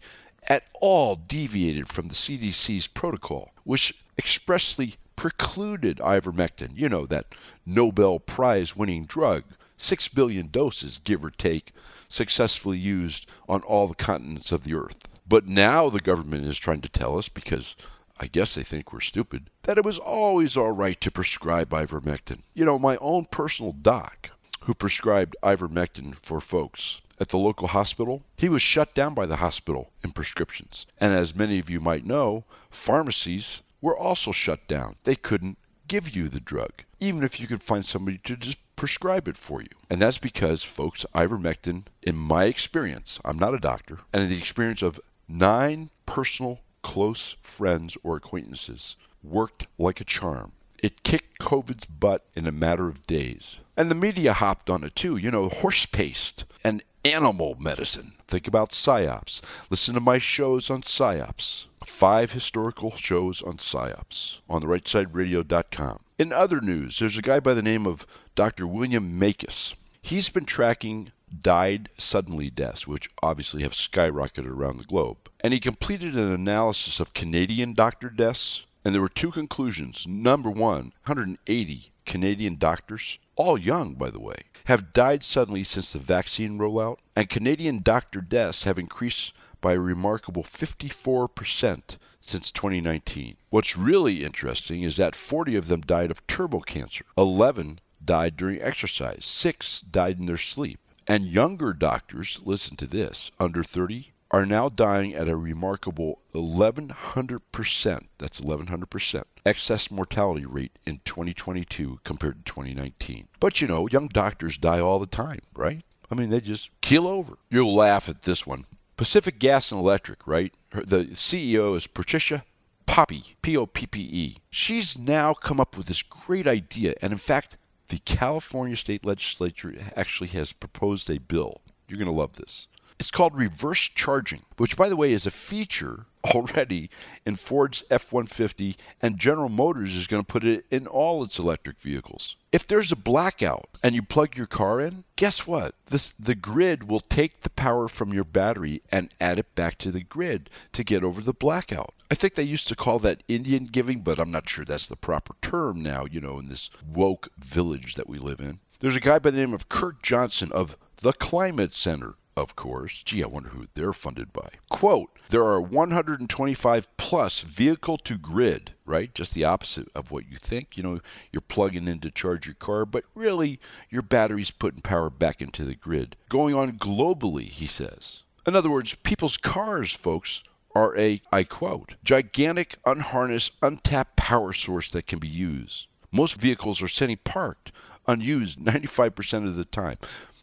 at 0.47 0.63
all 0.81 1.15
deviated 1.15 1.87
from 1.89 2.07
the 2.07 2.13
CDC's 2.13 2.87
protocol, 2.87 3.51
which 3.63 3.93
expressly 4.17 4.95
precluded 5.15 5.97
ivermectin, 5.97 6.71
you 6.75 6.87
know, 6.87 7.05
that 7.05 7.35
Nobel 7.65 8.19
Prize 8.19 8.75
winning 8.75 9.05
drug, 9.05 9.43
6 9.77 10.07
billion 10.09 10.47
doses, 10.47 10.99
give 11.03 11.23
or 11.23 11.31
take, 11.31 11.71
successfully 12.07 12.77
used 12.77 13.27
on 13.47 13.61
all 13.63 13.87
the 13.87 13.95
continents 13.95 14.51
of 14.51 14.63
the 14.63 14.73
earth. 14.73 15.07
But 15.27 15.45
now 15.45 15.89
the 15.89 15.99
government 15.99 16.45
is 16.45 16.57
trying 16.57 16.81
to 16.81 16.89
tell 16.89 17.17
us, 17.17 17.29
because 17.29 17.75
I 18.20 18.28
guess 18.28 18.55
they 18.55 18.63
think 18.63 18.91
we're 18.91 18.99
stupid, 18.99 19.49
that 19.63 19.78
it 19.78 19.86
was 19.86 19.97
always 19.97 20.57
all 20.57 20.72
right 20.72 20.99
to 21.01 21.11
prescribe 21.11 21.70
ivermectin. 21.70 22.41
You 22.53 22.65
know, 22.65 22.78
my 22.78 22.97
own 22.97 23.26
personal 23.26 23.72
doc, 23.72 24.32
who 24.61 24.74
prescribed 24.74 25.36
ivermectin 25.41 26.15
for 26.22 26.41
folks 26.41 27.01
at 27.20 27.30
the 27.30 27.38
local 27.38 27.70
hospital, 27.70 28.24
he 28.38 28.49
was 28.49 28.61
shut 28.61 28.93
down 28.93 29.13
by 29.13 29.26
the 29.26 29.38
hospital 29.38 29.91
in 30.03 30.11
prescriptions. 30.11 30.86
And 30.99 31.13
as 31.13 31.36
many 31.36 31.59
of 31.59 31.70
you 31.70 31.80
might 31.80 32.05
know, 32.05 32.43
pharmacies 32.70 33.61
were 33.82 33.97
also 33.97 34.32
shut 34.32 34.67
down. 34.67 34.95
They 35.03 35.15
couldn't 35.15 35.57
give 35.88 36.15
you 36.15 36.30
the 36.30 36.39
drug, 36.39 36.84
even 36.99 37.24
if 37.24 37.39
you 37.39 37.47
could 37.47 37.63
find 37.63 37.86
somebody 37.86 38.20
to 38.20 38.36
just 38.36 38.59
prescribe 38.76 39.28
it 39.28 39.38
for 39.38 39.61
you. 39.61 39.70
And 39.89 40.01
that's 40.01 40.20
because, 40.20 40.63
folks, 40.63 41.05
ivermectin, 41.15 41.86
in 42.03 42.15
my 42.15 42.45
experience, 42.45 43.20
I'm 43.26 43.39
not 43.39 43.53
a 43.53 43.59
doctor, 43.59 43.99
and 44.13 44.24
in 44.24 44.30
the 44.30 44.38
experience 44.38 44.82
of 44.82 44.99
nine 45.28 45.89
personal 46.05 46.59
close 46.82 47.36
friends 47.41 47.97
or 48.03 48.15
acquaintances 48.17 48.95
worked 49.23 49.67
like 49.77 49.99
a 49.99 50.05
charm. 50.05 50.53
It 50.82 51.03
kicked 51.03 51.39
COVID's 51.39 51.86
butt 51.86 52.25
in 52.36 52.47
a 52.47 52.51
matter 52.51 52.88
of 52.88 53.05
days. 53.05 53.59
And 53.75 53.91
the 53.91 53.95
media 53.95 54.34
hopped 54.34 54.69
on 54.69 54.84
it 54.84 54.95
too. 54.95 55.17
You 55.17 55.32
know, 55.32 55.49
horse 55.49 55.86
paste 55.86 56.45
and 56.63 56.84
animal 57.03 57.55
medicine. 57.59 58.13
Think 58.27 58.47
about 58.47 58.71
PSYOPs. 58.71 59.41
Listen 59.69 59.93
to 59.95 59.99
my 59.99 60.19
shows 60.19 60.69
on 60.69 60.82
PSYOPs. 60.82 61.65
Five 61.86 62.32
historical 62.32 62.95
shows 62.95 63.41
on 63.41 63.57
PSYOPs 63.57 64.39
ontherightsideradio.com. 64.49 65.99
In 66.17 66.34
other 66.34 66.61
news, 66.61 66.99
there's 66.99 67.17
a 67.17 67.21
guy 67.21 67.39
by 67.39 67.53
the 67.53 67.61
name 67.61 67.88
of 67.88 68.05
Dr. 68.36 68.67
William 68.67 69.19
Makis. 69.19 69.73
He's 70.01 70.30
been 70.30 70.45
tracking 70.45 71.11
died 71.41 71.89
suddenly 71.97 72.49
deaths, 72.49 72.88
which 72.88 73.09
obviously 73.21 73.63
have 73.63 73.73
skyrocketed 73.73 74.47
around 74.47 74.77
the 74.77 74.84
globe. 74.84 75.30
And 75.41 75.53
he 75.53 75.59
completed 75.59 76.15
an 76.15 76.32
analysis 76.32 76.99
of 76.99 77.13
Canadian 77.13 77.73
doctor 77.73 78.09
deaths, 78.09 78.65
and 78.84 78.93
there 78.93 79.01
were 79.01 79.09
two 79.09 79.32
conclusions. 79.32 80.05
Number 80.07 80.49
one, 80.49 80.93
180 81.05 81.91
Canadian 82.05 82.55
doctors, 82.55 83.19
all 83.36 83.57
young, 83.57 83.93
by 83.93 84.09
the 84.09 84.19
way, 84.19 84.41
have 84.65 84.93
died 84.93 85.23
suddenly 85.23 85.63
since 85.63 85.91
the 85.91 85.99
vaccine 85.99 86.57
rollout, 86.57 86.97
and 87.15 87.30
Canadian 87.30 87.82
doctor 87.82 88.21
deaths 88.21 88.63
have 88.63 88.80
increased 88.80 89.34
by 89.61 89.73
a 89.73 89.80
remarkable 89.80 90.43
54% 90.43 91.97
since 92.21 92.51
2019. 92.51 93.38
What's 93.49 93.77
really 93.77 94.23
interesting 94.23 94.84
is 94.84 94.97
that 94.97 95.15
40 95.15 95.55
of 95.55 95.67
them 95.67 95.82
died 95.82 96.11
of 96.11 96.25
turbo 96.27 96.61
cancer, 96.61 97.05
11 97.17 97.80
died 98.03 98.38
during 98.38 98.61
exercise, 98.61 99.25
6 99.25 99.82
died 99.82 100.19
in 100.19 100.25
their 100.25 100.38
sleep. 100.38 100.80
And 101.10 101.26
younger 101.26 101.74
doctors, 101.74 102.39
listen 102.45 102.78
to 102.78 102.86
this, 102.86 103.32
under 103.39 103.64
30, 103.64 104.12
are 104.30 104.45
now 104.45 104.70
dying 104.70 105.16
at 105.16 105.28
a 105.28 105.36
remarkable 105.36 106.20
1100%. 106.36 108.07
That's 108.20 108.39
1100% 108.39 109.24
excess 109.43 109.89
mortality 109.89 110.45
rate 110.45 110.78
in 110.86 111.01
2022 111.05 112.01
compared 112.03 112.45
to 112.45 112.51
2019. 112.53 113.28
But 113.39 113.60
you 113.60 113.68
know, 113.68 113.88
young 113.88 114.07
doctors 114.07 114.60
die 114.60 114.80
all 114.80 114.99
the 114.99 115.07
time, 115.07 115.39
right? 115.55 115.82
I 116.12 116.16
mean, 116.16 116.30
they 116.30 116.41
just 116.41 116.70
keel 116.82 117.07
over. 117.07 117.39
You'll 117.49 117.74
laugh 117.74 118.07
at 118.07 118.22
this 118.22 118.45
one. 118.45 118.66
Pacific 118.95 119.39
Gas 119.39 119.72
and 119.72 119.82
Electric, 119.82 120.28
right? 120.28 120.53
the 120.72 121.05
CEO 121.14 121.76
is 121.76 121.88
Patricia 121.88 122.43
Poppe, 122.86 123.36
P 123.41 123.57
O 123.57 123.66
P 123.66 123.88
P 123.88 124.01
E. 124.01 124.38
She's 124.51 124.95
now 124.95 125.34
come 125.34 125.60
up 125.60 125.76
with 125.76 125.88
this 125.88 126.03
great 126.03 126.45
idea, 126.45 126.93
and 127.01 127.12
in 127.12 127.18
fact, 127.18 127.57
the 127.89 127.99
California 127.99 128.75
state 128.75 129.05
legislature 129.05 129.73
actually 129.95 130.29
has 130.29 130.53
proposed 130.53 131.09
a 131.09 131.19
bill. 131.19 131.61
You're 131.87 131.99
going 131.99 132.07
to 132.07 132.11
love 132.11 132.37
this. 132.37 132.67
It's 132.99 133.11
called 133.11 133.35
reverse 133.35 133.81
charging, 133.81 134.43
which, 134.57 134.77
by 134.77 134.89
the 134.89 134.95
way, 134.95 135.11
is 135.11 135.25
a 135.25 135.31
feature 135.31 136.05
already 136.24 136.89
in 137.26 137.36
Ford's 137.36 137.84
F 137.89 138.11
150, 138.11 138.78
and 139.01 139.17
General 139.17 139.49
Motors 139.49 139.95
is 139.95 140.07
going 140.07 140.24
to 140.24 140.28
put 140.28 140.43
it 140.43 140.65
in 140.70 140.88
all 140.88 141.24
its 141.24 141.39
electric 141.39 141.80
vehicles. 141.80 142.36
If 142.51 142.65
there's 142.65 142.91
a 142.91 142.97
blackout 142.97 143.70
and 143.84 143.95
you 143.95 144.01
plug 144.01 144.36
your 144.36 144.47
car 144.47 144.82
in, 144.82 145.03
guess 145.15 145.45
what? 145.45 145.76
This, 145.88 146.13
the 146.20 146.36
grid 146.36 146.89
will 146.89 146.99
take 146.99 147.41
the 147.41 147.49
power 147.49 147.88
from 147.88 148.13
your 148.13 148.24
battery 148.24 148.82
and 148.91 149.13
add 149.22 149.39
it 149.39 149.53
back 149.55 149.78
to 149.80 149.91
the 149.91 150.01
grid 150.01 150.49
to 150.74 150.84
get 150.84 151.03
over 151.03 151.22
the 151.22 151.34
blackout. 151.34 151.93
I 152.11 152.15
think 152.15 152.36
they 152.36 152.43
used 152.43 152.67
to 152.70 152.76
call 152.76 152.99
that 152.99 153.24
Indian 153.28 153.65
giving, 153.65 154.01
but 154.01 154.20
I'm 154.20 154.32
not 154.32 154.49
sure 154.49 154.65
that's 154.65 154.88
the 154.88 154.95
proper 154.95 155.36
term 155.41 155.82
now, 155.82 156.05
you 156.05 156.20
know, 156.20 156.39
in 156.39 156.47
this 156.47 156.70
woke 156.91 157.30
village 157.38 157.95
that 157.95 158.09
we 158.09 158.17
live 158.17 158.39
in. 158.39 158.59
There's 158.80 158.95
a 158.95 159.01
guy 159.01 159.20
by 159.20 159.32
the 159.32 159.38
name 159.38 159.53
of 159.53 159.70
Kurt 159.70 160.01
Johnson 160.01 160.51
of 160.51 160.78
the 161.01 161.13
Climate 161.13 161.74
Center 161.74 162.15
of 162.39 162.55
course. 162.55 163.03
Gee, 163.03 163.23
I 163.23 163.27
wonder 163.27 163.49
who 163.49 163.67
they're 163.73 163.93
funded 163.93 164.31
by. 164.31 164.49
Quote, 164.69 165.09
there 165.29 165.43
are 165.43 165.61
125 165.61 166.97
plus 166.97 167.41
vehicle 167.41 167.97
to 167.99 168.17
grid, 168.17 168.71
right? 168.85 169.13
Just 169.13 169.33
the 169.33 169.43
opposite 169.43 169.87
of 169.93 170.09
what 170.11 170.29
you 170.29 170.37
think. 170.37 170.77
You 170.77 170.83
know, 170.83 170.99
you're 171.31 171.41
plugging 171.41 171.87
in 171.87 171.99
to 171.99 172.09
charge 172.09 172.45
your 172.47 172.55
car, 172.55 172.85
but 172.85 173.03
really 173.13 173.59
your 173.89 174.01
battery's 174.01 174.51
putting 174.51 174.81
power 174.81 175.09
back 175.09 175.41
into 175.41 175.65
the 175.65 175.75
grid. 175.75 176.15
Going 176.29 176.55
on 176.55 176.77
globally, 176.77 177.49
he 177.49 177.67
says. 177.67 178.23
In 178.47 178.55
other 178.55 178.69
words, 178.69 178.95
people's 178.95 179.37
cars, 179.37 179.93
folks, 179.93 180.41
are 180.73 180.97
a, 180.97 181.21
I 181.31 181.43
quote, 181.43 181.95
gigantic, 182.03 182.77
unharnessed, 182.85 183.51
untapped 183.61 184.15
power 184.15 184.53
source 184.53 184.89
that 184.91 185.07
can 185.07 185.19
be 185.19 185.27
used. 185.27 185.87
Most 186.11 186.39
vehicles 186.39 186.81
are 186.81 186.87
sitting 186.87 187.17
parked, 187.23 187.71
unused 188.07 188.59
95% 188.59 189.45
of 189.45 189.55
the 189.55 189.65
time. 189.65 189.97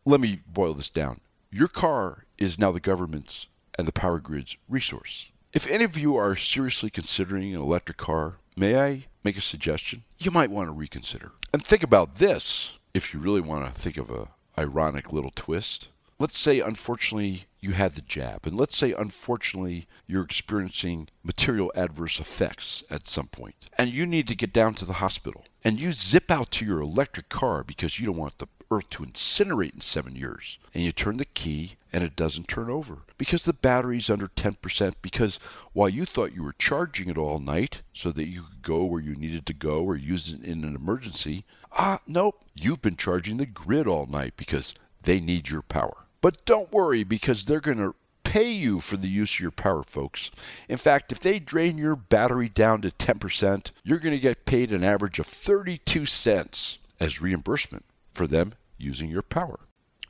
Let 0.05 0.21
me 0.21 0.41
boil 0.47 0.75
this 0.75 0.91
down. 0.91 1.21
Your 1.51 1.69
car 1.69 2.25
is 2.39 2.59
now 2.59 2.73
the 2.73 2.81
government's 2.81 3.49
and 3.79 3.87
the 3.87 3.93
power 3.93 4.19
grid's 4.19 4.57
resource. 4.69 5.29
If 5.53 5.67
any 5.69 5.85
of 5.85 5.97
you 5.97 6.17
are 6.17 6.37
seriously 6.37 6.91
considering 6.91 7.55
an 7.55 7.61
electric 7.61 7.97
car, 7.97 8.37
may 8.57 8.79
I 8.79 9.07
make 9.23 9.37
a 9.37 9.43
suggestion? 9.43 10.05
You 10.19 10.31
might 10.31 10.51
want 10.51 10.69
to 10.69 10.73
reconsider. 10.73 11.33
And 11.53 11.65
think 11.65 11.83
about 11.83 12.17
this 12.17 12.79
if 12.95 13.15
you 13.15 13.21
really 13.21 13.41
want 13.41 13.65
to 13.65 13.81
think 13.81 13.97
of 13.97 14.11
a 14.11 14.29
ironic 14.59 15.13
little 15.13 15.33
twist. 15.35 15.89
Let's 16.19 16.39
say 16.39 16.61
unfortunately 16.61 17.47
you 17.61 17.73
had 17.73 17.95
the 17.95 18.01
jab 18.01 18.47
and 18.47 18.57
let's 18.57 18.77
say 18.77 18.93
unfortunately 18.93 19.87
you're 20.07 20.23
experiencing 20.23 21.09
material 21.23 21.73
adverse 21.75 22.21
effects 22.21 22.85
at 22.91 23.09
some 23.09 23.27
point 23.27 23.69
and 23.77 23.91
you 23.91 24.07
need 24.07 24.27
to 24.29 24.35
get 24.35 24.53
down 24.53 24.75
to 24.75 24.85
the 24.85 24.95
hospital 24.95 25.45
and 25.65 25.81
you 25.81 25.93
zip 25.93 26.31
out 26.31 26.51
to 26.53 26.65
your 26.65 26.81
electric 26.81 27.29
car 27.29 27.65
because 27.65 27.99
you 27.99 28.07
don't 28.07 28.17
want 28.17 28.39
the 28.39 28.47
Earth 28.71 28.91
to 28.91 29.05
incinerate 29.05 29.75
in 29.75 29.81
seven 29.81 30.17
years. 30.17 30.59
And 30.75 30.83
you 30.83 30.93
turn 30.93 31.17
the 31.19 31.25
key 31.25 31.77
and 31.93 32.03
it 32.03 32.17
doesn't 32.17 32.49
turn 32.49 32.69
over 32.69 32.99
because 33.19 33.45
the 33.45 33.53
battery's 33.53 34.11
under 34.11 34.29
10%. 34.29 34.95
Because 35.03 35.39
while 35.73 35.89
you 35.89 36.05
thought 36.05 36.35
you 36.35 36.43
were 36.43 36.55
charging 36.59 37.09
it 37.09 37.19
all 37.19 37.39
night 37.39 37.83
so 37.93 38.11
that 38.13 38.27
you 38.27 38.43
could 38.43 38.63
go 38.63 38.85
where 38.85 39.01
you 39.01 39.15
needed 39.15 39.47
to 39.47 39.55
go 39.55 39.83
or 39.83 39.97
use 39.97 40.33
it 40.33 40.45
in 40.45 40.65
an 40.65 40.75
emergency, 40.75 41.45
ah, 41.73 42.01
nope, 42.07 42.45
you've 42.55 42.83
been 42.83 42.97
charging 42.97 43.37
the 43.37 43.47
grid 43.47 43.87
all 43.87 44.07
night 44.07 44.35
because 44.37 44.75
they 45.03 45.21
need 45.21 45.49
your 45.49 45.63
power. 45.63 46.07
But 46.21 46.45
don't 46.45 46.73
worry 46.73 47.05
because 47.05 47.45
they're 47.45 47.61
going 47.61 47.79
to 47.79 47.95
pay 48.25 48.51
you 48.51 48.81
for 48.81 48.97
the 48.97 49.09
use 49.09 49.35
of 49.35 49.41
your 49.41 49.51
power, 49.53 49.83
folks. 49.85 50.31
In 50.69 50.79
fact, 50.79 51.13
if 51.13 51.21
they 51.21 51.39
drain 51.39 51.79
your 51.79 51.95
battery 51.97 52.49
down 52.49 52.83
to 52.83 52.91
10%, 52.91 53.71
you're 53.85 54.01
going 54.01 54.15
to 54.15 54.21
get 54.21 54.45
paid 54.45 54.73
an 54.73 54.83
average 54.83 55.19
of 55.19 55.27
32 55.27 56.07
cents 56.07 56.79
as 56.99 57.23
reimbursement 57.23 57.85
for 58.17 58.27
them 58.27 58.55
using 58.79 59.11
your 59.11 59.23
power. 59.23 59.61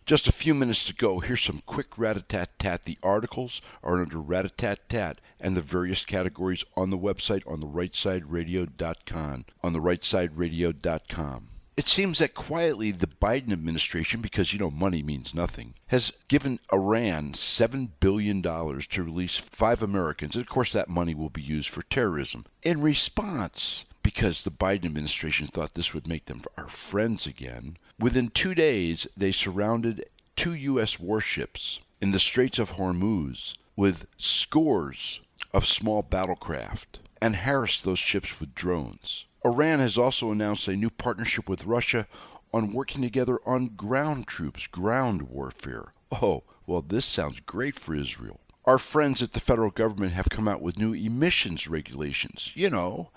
Just 0.07 0.29
a 0.29 0.33
few 0.33 0.55
minutes 0.55 0.85
to 0.85 0.95
go. 0.95 1.19
Here's 1.19 1.43
some 1.43 1.63
quick 1.67 1.99
rat-a-tat-tat. 1.99 2.85
The 2.85 2.97
articles 3.03 3.61
are 3.83 4.01
under 4.01 4.19
rat-a-tat-tat 4.19 5.21
and 5.41 5.57
the 5.57 5.61
various 5.61 6.05
categories 6.05 6.65
on 6.77 6.91
the 6.91 6.97
website 6.97 7.43
ontherightsideradio.com. 7.45 9.45
On 9.65 9.73
the 9.73 9.81
rightsideradio.com. 9.81 11.49
It 11.77 11.89
seems 11.89 12.21
that 12.21 12.35
quietly 12.35 12.93
the 12.93 13.09
Biden 13.09 13.53
administration, 13.53 14.23
because 14.23 14.53
you 14.53 14.61
know 14.61 14.71
money 14.71 15.03
means 15.03 15.35
nothing, 15.35 15.75
has 15.89 16.13
given 16.29 16.61
Iran 16.73 17.33
$7 17.33 17.91
billion 18.01 18.41
to 18.41 19.03
release 19.03 19.39
five 19.39 19.83
Americans. 19.83 20.37
And 20.37 20.43
of 20.43 20.49
course, 20.49 20.73
that 20.73 20.89
money 20.89 21.15
will 21.15 21.29
be 21.29 21.43
used 21.43 21.69
for 21.69 21.83
terrorism. 21.83 22.47
In 22.63 22.81
response, 22.81 23.85
because 24.03 24.45
the 24.45 24.51
Biden 24.51 24.87
administration 24.87 25.49
thought 25.49 25.75
this 25.75 25.93
would 25.93 26.07
make 26.07 26.27
them 26.27 26.43
our 26.57 26.69
friends 26.69 27.27
again, 27.27 27.77
Within 27.99 28.29
two 28.29 28.55
days, 28.55 29.07
they 29.17 29.33
surrounded 29.33 30.05
two 30.37 30.53
U.S. 30.53 31.01
warships 31.01 31.81
in 32.01 32.13
the 32.13 32.19
Straits 32.19 32.59
of 32.59 32.73
Hormuz 32.73 33.57
with 33.75 34.07
scores 34.19 35.23
of 35.55 35.65
small 35.65 36.03
battlecraft 36.03 37.01
and 37.23 37.37
harassed 37.37 37.85
those 37.85 37.99
ships 37.99 38.39
with 38.39 38.55
drones. 38.55 39.25
Iran 39.47 39.79
has 39.79 39.97
also 39.97 40.31
announced 40.31 40.69
a 40.69 40.77
new 40.77 40.91
partnership 40.91 41.49
with 41.49 41.65
Russia 41.65 42.07
on 42.53 42.75
working 42.75 43.01
together 43.01 43.39
on 43.47 43.69
ground 43.69 44.27
troops, 44.27 44.67
ground 44.67 45.23
warfare. 45.23 45.95
Oh, 46.13 46.45
well, 46.67 46.83
this 46.83 47.07
sounds 47.07 47.41
great 47.41 47.79
for 47.79 47.95
Israel. 47.95 48.41
Our 48.67 48.79
friends 48.79 49.23
at 49.23 49.33
the 49.33 49.39
federal 49.39 49.71
government 49.71 50.13
have 50.15 50.29
come 50.29 50.49
out 50.49 50.61
with 50.61 50.79
new 50.79 50.93
emissions 50.93 51.69
regulations. 51.69 52.51
You 52.55 52.69
know, 52.69 53.11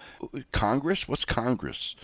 Congress? 0.52 1.08
What's 1.08 1.26
Congress? 1.26 1.95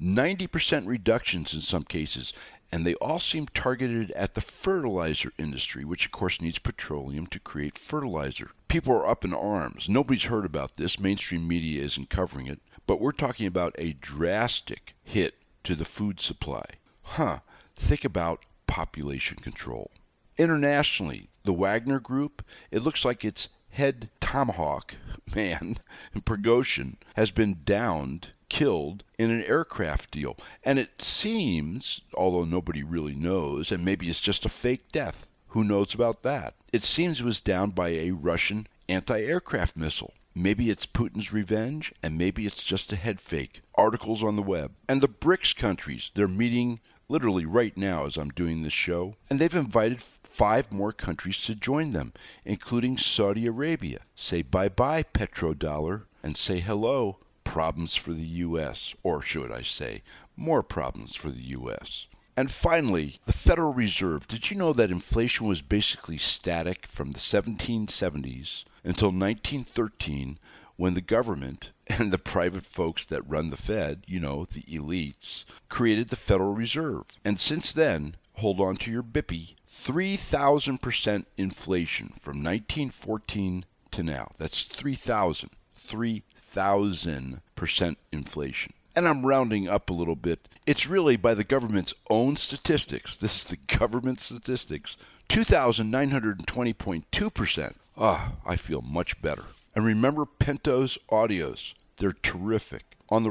90% 0.00 0.86
reductions 0.86 1.52
in 1.52 1.60
some 1.60 1.82
cases, 1.82 2.32
and 2.72 2.86
they 2.86 2.94
all 2.94 3.20
seem 3.20 3.46
targeted 3.48 4.10
at 4.12 4.34
the 4.34 4.40
fertilizer 4.40 5.32
industry, 5.38 5.84
which 5.84 6.06
of 6.06 6.12
course 6.12 6.40
needs 6.40 6.58
petroleum 6.58 7.26
to 7.26 7.38
create 7.38 7.78
fertilizer. 7.78 8.52
People 8.68 8.94
are 8.94 9.06
up 9.06 9.22
in 9.22 9.34
arms. 9.34 9.88
Nobody's 9.88 10.24
heard 10.24 10.46
about 10.46 10.76
this. 10.76 10.98
Mainstream 10.98 11.46
media 11.46 11.82
isn't 11.82 12.08
covering 12.08 12.46
it. 12.46 12.60
But 12.86 13.00
we're 13.00 13.12
talking 13.12 13.46
about 13.46 13.74
a 13.78 13.92
drastic 13.92 14.94
hit 15.04 15.34
to 15.64 15.74
the 15.74 15.84
food 15.84 16.20
supply. 16.20 16.64
Huh. 17.02 17.40
Think 17.76 18.04
about 18.04 18.44
population 18.66 19.38
control. 19.38 19.90
Internationally, 20.38 21.28
the 21.44 21.52
Wagner 21.52 22.00
Group, 22.00 22.42
it 22.70 22.82
looks 22.82 23.04
like 23.04 23.24
its 23.24 23.48
head 23.70 24.08
tomahawk 24.20 24.96
man, 25.34 25.78
Prigozhin, 26.16 26.96
has 27.14 27.30
been 27.30 27.58
downed 27.64 28.32
killed 28.48 29.02
in 29.18 29.30
an 29.30 29.42
aircraft 29.42 30.10
deal. 30.10 30.36
And 30.62 30.78
it 30.78 31.02
seems, 31.02 32.02
although 32.14 32.44
nobody 32.44 32.82
really 32.82 33.14
knows, 33.14 33.72
and 33.72 33.84
maybe 33.84 34.08
it's 34.08 34.20
just 34.20 34.46
a 34.46 34.48
fake 34.48 34.92
death, 34.92 35.28
who 35.48 35.64
knows 35.64 35.94
about 35.94 36.22
that? 36.22 36.54
It 36.72 36.84
seems 36.84 37.20
it 37.20 37.24
was 37.24 37.40
downed 37.40 37.74
by 37.74 37.90
a 37.90 38.10
Russian 38.10 38.66
anti 38.88 39.20
aircraft 39.20 39.76
missile. 39.76 40.14
Maybe 40.36 40.68
it's 40.68 40.84
Putin's 40.84 41.32
revenge, 41.32 41.92
and 42.02 42.18
maybe 42.18 42.44
it's 42.44 42.62
just 42.64 42.92
a 42.92 42.96
head 42.96 43.20
fake. 43.20 43.62
Articles 43.76 44.24
on 44.24 44.34
the 44.34 44.42
web. 44.42 44.72
And 44.88 45.00
the 45.00 45.08
BRICS 45.08 45.54
countries, 45.54 46.10
they're 46.14 46.26
meeting 46.26 46.80
literally 47.08 47.46
right 47.46 47.76
now 47.76 48.04
as 48.04 48.16
I'm 48.16 48.30
doing 48.30 48.62
this 48.62 48.72
show, 48.72 49.14
and 49.30 49.38
they've 49.38 49.54
invited 49.54 50.02
five 50.34 50.72
more 50.72 50.92
countries 50.92 51.40
to 51.42 51.54
join 51.54 51.92
them, 51.92 52.12
including 52.44 52.98
Saudi 52.98 53.46
Arabia. 53.46 54.00
Say 54.16 54.42
bye 54.42 54.68
bye, 54.68 55.04
petrodollar, 55.04 56.06
and 56.24 56.36
say 56.36 56.58
hello, 56.58 57.18
problems 57.44 57.94
for 57.94 58.12
the 58.12 58.26
U.S., 58.48 58.96
or 59.04 59.22
should 59.22 59.52
I 59.52 59.62
say, 59.62 60.02
more 60.36 60.64
problems 60.64 61.14
for 61.14 61.30
the 61.30 61.44
U.S. 61.58 62.08
And 62.36 62.50
finally, 62.50 63.20
the 63.26 63.32
Federal 63.32 63.72
Reserve. 63.72 64.26
Did 64.26 64.50
you 64.50 64.56
know 64.56 64.72
that 64.72 64.90
inflation 64.90 65.46
was 65.46 65.62
basically 65.62 66.18
static 66.18 66.86
from 66.88 67.12
the 67.12 67.20
1770s 67.20 68.64
until 68.82 69.12
1913 69.12 70.38
when 70.74 70.94
the 70.94 71.00
government 71.00 71.70
and 71.86 72.12
the 72.12 72.18
private 72.18 72.66
folks 72.66 73.06
that 73.06 73.28
run 73.28 73.50
the 73.50 73.56
Fed, 73.56 74.02
you 74.08 74.18
know, 74.18 74.46
the 74.46 74.62
elites, 74.62 75.44
created 75.68 76.08
the 76.08 76.16
Federal 76.16 76.54
Reserve? 76.54 77.04
And 77.24 77.38
since 77.38 77.72
then, 77.72 78.16
hold 78.34 78.60
on 78.60 78.76
to 78.76 78.90
your 78.90 79.02
bippy, 79.02 79.54
3,000% 79.70 81.26
inflation 81.36 82.08
from 82.20 82.42
1914 82.42 83.64
to 83.90 84.02
now. 84.02 84.32
That's 84.38 84.62
3,000. 84.62 85.50
3,000% 85.86 87.96
inflation. 88.12 88.72
And 88.96 89.08
I'm 89.08 89.26
rounding 89.26 89.68
up 89.68 89.90
a 89.90 89.94
little 89.94 90.16
bit. 90.16 90.48
It's 90.66 90.86
really 90.86 91.16
by 91.16 91.34
the 91.34 91.44
government's 91.44 91.92
own 92.08 92.36
statistics. 92.36 93.16
This 93.16 93.42
is 93.42 93.46
the 93.46 93.58
government 93.76 94.20
statistics. 94.20 94.96
2,920.2%. 95.28 97.74
Ah, 97.96 98.34
I 98.46 98.56
feel 98.56 98.82
much 98.82 99.20
better. 99.20 99.46
And 99.74 99.84
remember 99.84 100.24
Pento's 100.24 100.96
audios. 101.10 101.74
They're 101.96 102.12
terrific. 102.12 102.84
On 103.10 103.24
the. 103.24 103.30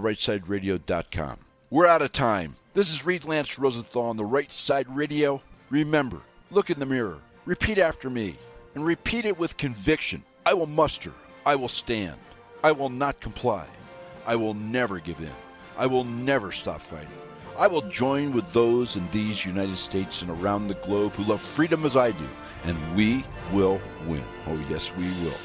We're 1.74 1.88
out 1.88 2.03
of 2.03 2.11
time. 2.11 2.55
This 2.76 2.93
is 2.93 3.03
Reid 3.03 3.26
Lance 3.26 3.57
Rosenthal 3.57 4.03
on 4.03 4.15
the 4.15 4.24
Right 4.24 4.53
Side 4.53 4.86
Radio. 4.95 5.41
Remember, 5.71 6.21
look 6.51 6.69
in 6.69 6.80
the 6.80 6.86
mirror, 6.86 7.17
repeat 7.45 7.80
after 7.80 8.11
me, 8.11 8.38
and 8.76 8.86
repeat 8.86 9.26
it 9.26 9.39
with 9.39 9.57
conviction. 9.57 10.24
I 10.45 10.53
will 10.53 10.67
muster. 10.67 11.11
I 11.47 11.55
will 11.55 11.67
stand. 11.67 12.19
I 12.63 12.74
will 12.74 12.89
not 12.89 13.19
comply. 13.19 13.65
I 14.28 14.36
will 14.36 14.53
never 14.53 14.99
give 14.99 15.19
in. 15.19 15.32
I 15.76 15.88
will 15.88 16.03
never 16.03 16.51
stop 16.51 16.80
fighting. 16.80 17.09
I 17.57 17.65
will 17.65 17.89
join 17.89 18.34
with 18.34 18.53
those 18.53 18.95
in 18.95 19.09
these 19.09 19.43
United 19.43 19.78
States 19.78 20.21
and 20.21 20.30
around 20.30 20.67
the 20.67 20.76
globe 20.76 21.13
who 21.13 21.24
love 21.24 21.41
freedom 21.41 21.86
as 21.86 21.97
I 21.97 22.11
do, 22.11 22.30
and 22.65 22.95
we 22.95 23.26
will 23.51 23.82
win. 24.05 24.24
Oh, 24.45 24.63
yes, 24.69 24.95
we 24.95 25.05
will. 25.26 25.39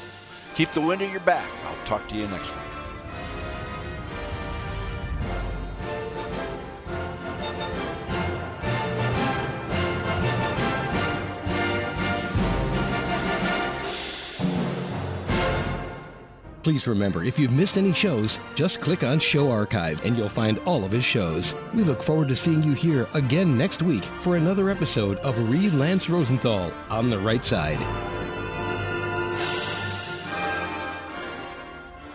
Keep 0.53 0.73
the 0.73 0.81
wind 0.81 1.01
at 1.01 1.09
your 1.09 1.21
back. 1.21 1.49
I'll 1.65 1.85
talk 1.87 2.07
to 2.09 2.15
you 2.15 2.27
next 2.27 2.51
week. 2.51 2.68
Please 16.69 16.85
remember, 16.85 17.23
if 17.23 17.39
you've 17.39 17.51
missed 17.51 17.79
any 17.79 17.91
shows, 17.91 18.39
just 18.53 18.79
click 18.79 19.03
on 19.03 19.17
Show 19.17 19.49
Archive 19.49 20.05
and 20.05 20.15
you'll 20.15 20.29
find 20.29 20.59
all 20.67 20.85
of 20.85 20.91
his 20.91 21.03
shows. 21.03 21.55
We 21.73 21.81
look 21.81 22.03
forward 22.03 22.27
to 22.27 22.35
seeing 22.35 22.61
you 22.61 22.73
here 22.73 23.09
again 23.15 23.57
next 23.57 23.81
week 23.81 24.03
for 24.21 24.37
another 24.37 24.69
episode 24.69 25.17
of 25.21 25.49
Reid 25.49 25.73
Lance 25.73 26.11
Rosenthal 26.11 26.71
on 26.91 27.09
the 27.09 27.17
right 27.17 27.43
side. 27.43 28.18